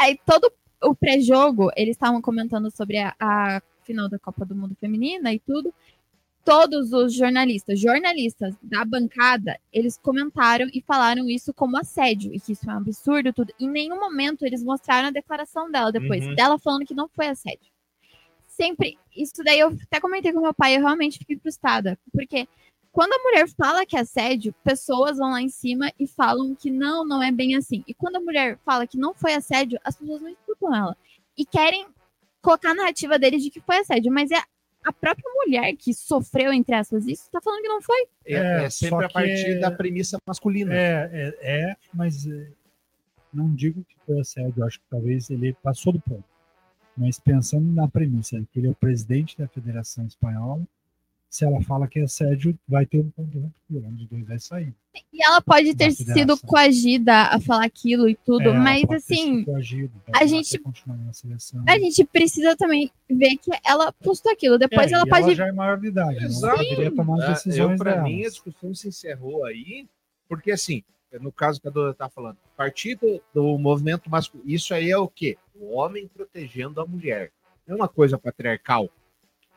[0.00, 0.50] Aí todo
[0.82, 5.38] o pré-jogo, eles estavam comentando sobre a, a final da Copa do Mundo Feminina e
[5.38, 5.74] tudo.
[6.42, 12.52] Todos os jornalistas, jornalistas da bancada, eles comentaram e falaram isso como assédio, e que
[12.52, 13.52] isso é um absurdo, tudo.
[13.60, 16.34] Em nenhum momento eles mostraram a declaração dela depois, Uhum.
[16.34, 17.70] dela falando que não foi assédio.
[18.46, 22.48] Sempre, isso daí eu até comentei com meu pai, eu realmente fiquei frustrada, porque
[22.98, 26.68] quando a mulher fala que é assédio, pessoas vão lá em cima e falam que
[26.68, 27.84] não, não é bem assim.
[27.86, 30.96] E quando a mulher fala que não foi assédio, as pessoas não escutam ela.
[31.36, 31.86] E querem
[32.42, 34.12] colocar a narrativa deles de que foi assédio.
[34.12, 34.38] Mas é
[34.84, 38.08] a própria mulher que sofreu, entre aspas, isso, tá falando que não foi.
[38.26, 40.74] É, é sempre só a partir que- da premissa masculina.
[40.74, 42.50] É, é, é, mas é,
[43.32, 46.24] não digo que foi assédio, acho que talvez ele passou do ponto.
[46.96, 50.66] Mas pensando na premissa que ele é o presidente da Federação Espanhola,
[51.30, 54.26] se ela fala que é assédio, vai ter um ponto de ruptura, um dos dois
[54.26, 54.74] vai sair.
[55.12, 59.36] E ela pode ter sido coagida a falar aquilo e tudo, É, ela mas assim,
[59.40, 60.60] sido coagido, a gente
[61.66, 64.58] a gente precisa também ver que ela postou aquilo.
[64.58, 65.34] Depois É, ela e pode.
[65.34, 66.20] já é maior de idade, né?
[66.22, 66.56] ela Exato.
[66.56, 68.02] poderia tomar as É, decisões dela.
[68.02, 69.86] mim, a discussão se encerrou aí,
[70.28, 70.82] porque assim,
[71.20, 74.90] no caso que a Dora tá falando, a partir do, do movimento masculino, isso aí
[74.90, 75.36] é o quê?
[75.54, 77.30] O homem protegendo a mulher.
[77.66, 78.88] Não é uma coisa patriarcal,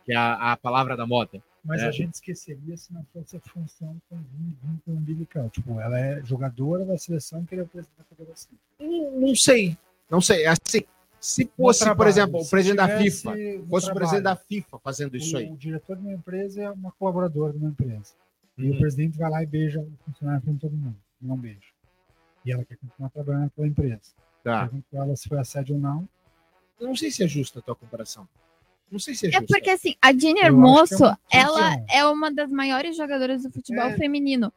[0.06, 1.41] que é a, a palavra da moda.
[1.63, 1.88] Mas É.
[1.88, 4.17] a gente esqueceria se não fosse a função com
[4.63, 5.49] vínculo umbilical.
[5.49, 8.51] Tipo, ela é jogadora da seleção que ele é o presidente da federação.
[8.79, 9.77] Não, não sei,
[10.09, 10.45] não sei.
[10.47, 10.81] Assim,
[11.19, 13.33] se fosse, por trabalho, exemplo, o presidente da FIFA,
[13.69, 15.51] fosse o presidente da FIFA fazendo isso o, aí.
[15.51, 18.13] O diretor de uma empresa é uma colaboradora de uma empresa.
[18.57, 18.75] E Uhum.
[18.75, 20.95] o presidente vai lá e beija o funcionário com todo mundo.
[21.21, 21.59] Não beija.
[22.43, 24.01] E ela quer continuar trabalhando naquela empresa.
[24.43, 24.61] Tá.
[24.61, 26.09] Pergunto ela se foi assédio ou não.
[26.79, 28.27] Eu não sei se é justa a tua comparação.
[28.91, 29.47] Não sei se é É justa.
[29.47, 33.95] porque assim, a acho Hermoso, é ela é uma das maiores jogadoras do futebol É.
[33.97, 34.51] feminino.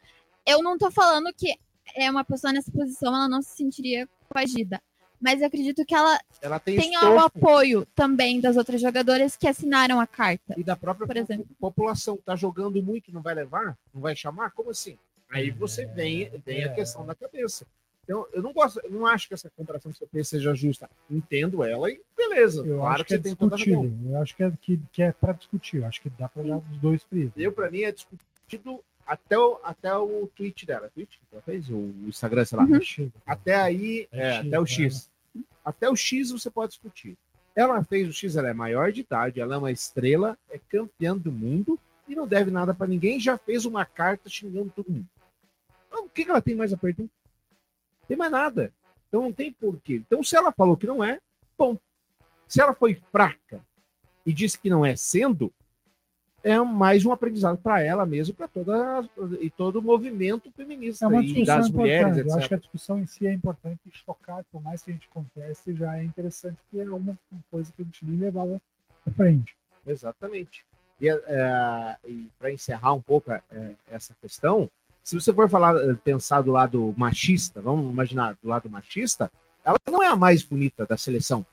[0.44, 1.54] Eu não tô falando que
[1.96, 4.82] é uma pessoa nessa posição, ela não se sentiria coagida.
[5.20, 9.46] Mas eu acredito que ela Ela tem tenha o apoio também das outras jogadoras que
[9.48, 10.54] assinaram a carta.
[10.58, 11.46] E da própria por exemplo.
[11.58, 13.78] população tá jogando muito, não vai levar?
[13.94, 14.50] Não vai chamar?
[14.50, 14.98] Como assim?
[15.30, 17.66] Aí você vem, vem a questão da cabeça.
[18.04, 20.88] Então, eu não gosto, eu não acho que essa comparação que você fez seja justa.
[21.10, 22.64] Entendo ela e beleza.
[22.66, 23.82] Eu claro acho que que é você tem toda a razão.
[23.82, 24.10] discutível.
[24.12, 25.76] Eu acho que é, que, que é para discutir.
[25.78, 27.32] Eu acho que dá para olhar os dois prismas.
[27.36, 30.90] Eu, pra mim, é discutido até o, até o tweet dela.
[30.94, 31.68] Tweet que ela fez?
[31.70, 32.64] O Instagram, sei lá.
[32.64, 33.10] Uhum.
[33.26, 34.68] Até aí, É é, X, até o né?
[34.68, 35.10] X.
[35.64, 37.16] Até o X você pode discutir.
[37.56, 41.16] Ela fez o X, ela é maior de idade, ela é uma estrela, é campeã
[41.16, 41.78] do mundo
[42.08, 43.18] e não deve nada pra ninguém.
[43.20, 45.06] Já fez uma carta xingando todo mundo.
[45.88, 47.06] Então, o que, que ela tem mais a perder?
[48.04, 48.72] Não tem mais nada.
[49.08, 49.94] Então não tem porquê.
[49.94, 51.18] Então, se ela falou que não é,
[51.56, 51.78] bom.
[52.46, 53.64] Se ela foi fraca
[54.26, 55.52] e disse que não é sendo,
[56.42, 59.08] é mais um aprendizado para ela mesmo, para toda
[59.40, 62.28] e todo o movimento feminista É e discussão das mulheres, importante.
[62.28, 62.48] Eu acho etc.
[62.48, 65.74] que a discussão em si é importante e chocar, por mais que a gente conteste,
[65.74, 67.16] já é interessante, porque é uma
[67.50, 68.60] coisa que a gente nem levava
[69.06, 69.56] à frente.
[69.86, 70.66] Exatamente.
[71.00, 71.98] E, é,
[72.38, 73.42] para encerrar um pouco é,
[73.90, 74.70] essa questão,
[75.04, 79.30] se você for falar, eh, pensar do lado machista, vamos imaginar do lado machista,
[79.62, 81.44] ela não é a mais bonita da seleção.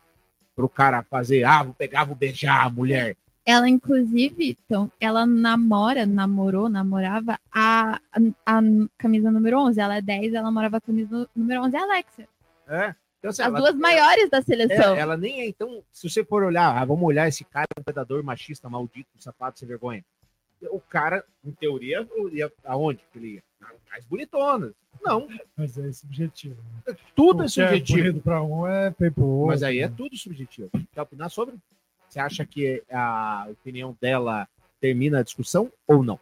[0.56, 3.16] Para o cara fazer, ah, vou pegar, vou beijar a mulher.
[3.46, 8.62] Ela, inclusive, então, ela namora, namorou, namorava a, a, a
[8.98, 9.80] camisa número 11.
[9.82, 12.28] Ela é 10, ela namorava a camisa número 11, é a Alexa.
[12.68, 12.96] É.
[13.20, 14.96] Então, assim, As ela- duas maiores da seleção.
[14.96, 17.84] É, ela nem é, então, se você for olhar, ah, vamos olhar esse cara, um
[17.84, 20.04] predador machista, maldito, safado, sem vergonha.
[20.70, 23.44] O cara, em teoria, ia aonde que ele ia?
[23.90, 24.74] Mais bonitonas.
[25.02, 25.28] Não,
[25.58, 26.62] Mas é subjetivo.
[26.86, 26.96] né?
[27.16, 27.98] tudo é O que é subjetivo.
[28.00, 29.48] bonito para um é feio pro outro.
[29.48, 29.94] Mas aí é né?
[29.96, 30.70] tudo subjetivo.
[30.94, 31.56] Quer opinar sobre?
[32.08, 34.48] Você acha que a opinião dela
[34.80, 36.20] termina a discussão ou não?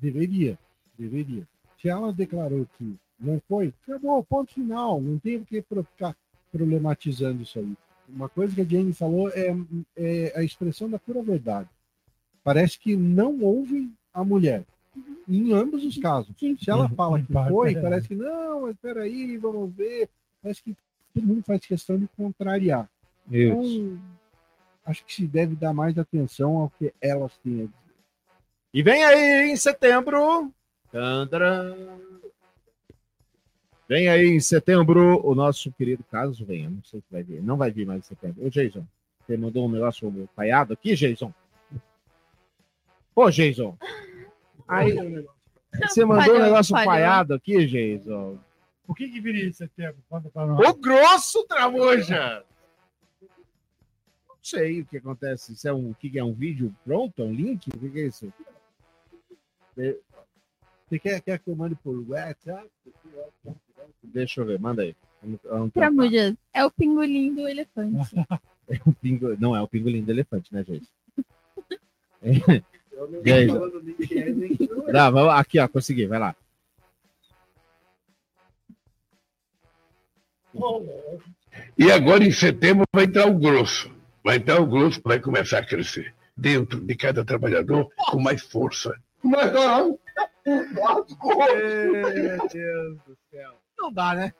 [0.00, 0.58] Deveria,
[0.98, 1.46] deveria.
[1.80, 5.00] Se ela declarou que não foi, acabou, ponto final.
[5.00, 6.16] Não tem o que ficar
[6.52, 7.74] problematizando isso aí.
[8.08, 9.54] Uma coisa que a Jane falou é,
[9.96, 11.68] é a expressão da pura verdade.
[12.42, 14.64] Parece que não houve a mulher.
[15.28, 16.34] Em ambos os casos.
[16.38, 17.80] Se ela fala que foi, é.
[17.80, 20.08] parece que não, mas peraí, vamos ver.
[20.42, 20.76] Parece que
[21.14, 22.88] todo mundo faz questão de contrariar.
[23.30, 23.98] Então,
[24.84, 27.72] acho que se deve dar mais atenção ao que elas têm a dizer.
[28.72, 30.52] E vem aí em setembro.
[33.88, 36.70] Vem aí em setembro o nosso querido Carlos venha.
[36.70, 37.42] Não sei se vai vir.
[37.42, 38.44] Não vai vir mais em setembro.
[38.44, 38.84] Ô, Jason,
[39.26, 41.32] você mandou um negócio paiado aqui, Jason?
[43.14, 43.76] Pô, Jason.
[44.66, 44.94] Aí,
[45.82, 46.92] você mandou Falhou, um negócio falhou.
[46.92, 48.38] falhado aqui, Jason.
[48.86, 50.02] O que que viria em setembro?
[50.08, 50.68] Conta pra nós.
[50.68, 52.44] O grosso, Tramuja!
[54.28, 55.52] Não sei o que acontece.
[55.52, 57.22] Isso é um, o que que é um vídeo pronto?
[57.22, 57.68] É um link?
[57.68, 58.32] O que que é isso?
[59.76, 62.68] Você quer, quer que eu mande por WhatsApp?
[64.02, 64.96] Deixa eu ver, manda aí.
[65.72, 68.14] Tramujas, é o pingolim do elefante.
[68.72, 69.36] É o pingo...
[69.40, 70.88] Não, é o pingolim do elefante, né, gente?
[72.22, 72.62] É.
[73.24, 73.46] E aí,
[74.92, 75.34] Dá, vamos...
[75.34, 76.34] Aqui, ó, consegui, vai lá.
[81.78, 83.90] E agora em setembro vai entrar o grosso.
[84.22, 86.14] Vai entrar o grosso, vai começar a crescer.
[86.36, 88.94] Dentro de cada trabalhador, com mais força.
[89.22, 89.98] Mas não.
[90.46, 91.04] Meu
[92.48, 93.60] Deus do céu.
[93.78, 94.32] Não dá, né?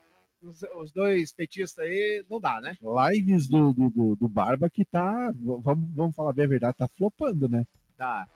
[0.43, 2.77] Os, os dois petistas aí, não dá, né?
[2.83, 6.89] Lives do, do, do, do Barba que tá, vamos, vamos falar bem a verdade, tá
[6.97, 7.67] flopando, né?
[7.99, 8.27] Tá.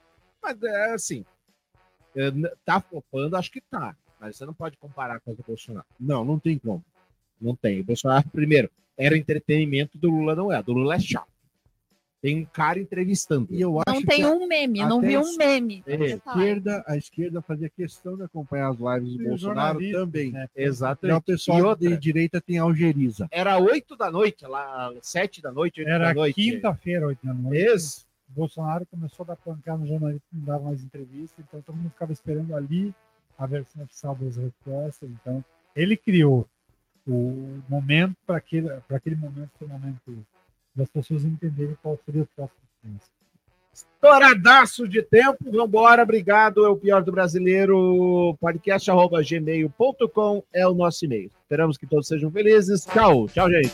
[0.45, 1.25] Mas é assim.
[2.15, 2.31] é,
[2.63, 3.95] Tá flopando, acho que tá.
[4.19, 5.85] Mas você não pode comparar com o Bolsonaro.
[5.99, 6.83] Não, não tem como.
[7.41, 7.81] Não tem.
[7.81, 10.61] O Bolsonaro, primeiro, era entretenimento, do Lula não é.
[10.63, 11.27] Do Lula é chato.
[12.21, 13.47] Tem um cara entrevistando.
[13.51, 15.83] E eu Não tem um meme, não vi um meme.
[15.85, 20.31] A esquerda, a esquerda fazia questão de acompanhar as lives do E Bolsonaro também.
[20.31, 20.47] né?
[20.55, 21.11] Exatamente.
[21.13, 21.89] Já o pessoal E outra?
[21.89, 23.27] de direita tem algeriza.
[23.29, 26.33] Era 8 da noite, lá, 7 da noite, 8 Era da noite.
[26.35, 27.63] quinta-feira, oito da noite.
[27.75, 28.05] Isso.
[28.35, 32.11] Bolsonaro começou a dar pancada no jornalista, não dava mais entrevista, então todo mundo ficava
[32.11, 32.93] esperando ali
[33.37, 35.09] a versão oficial das respostas.
[35.09, 35.43] Então,
[35.75, 36.47] ele criou
[37.07, 40.25] o momento para aquele, aquele momento, foi o momento
[40.75, 43.09] das pessoas entenderem qual seria o próximo passo.
[43.73, 46.65] Estouradaço de tempo, vambora, obrigado.
[46.65, 48.35] É o pior do brasileiro.
[48.39, 51.29] Podcast arroba gmail.com é o nosso e-mail.
[51.41, 52.85] Esperamos que todos sejam felizes.
[52.85, 53.73] Tchau, tchau, gente.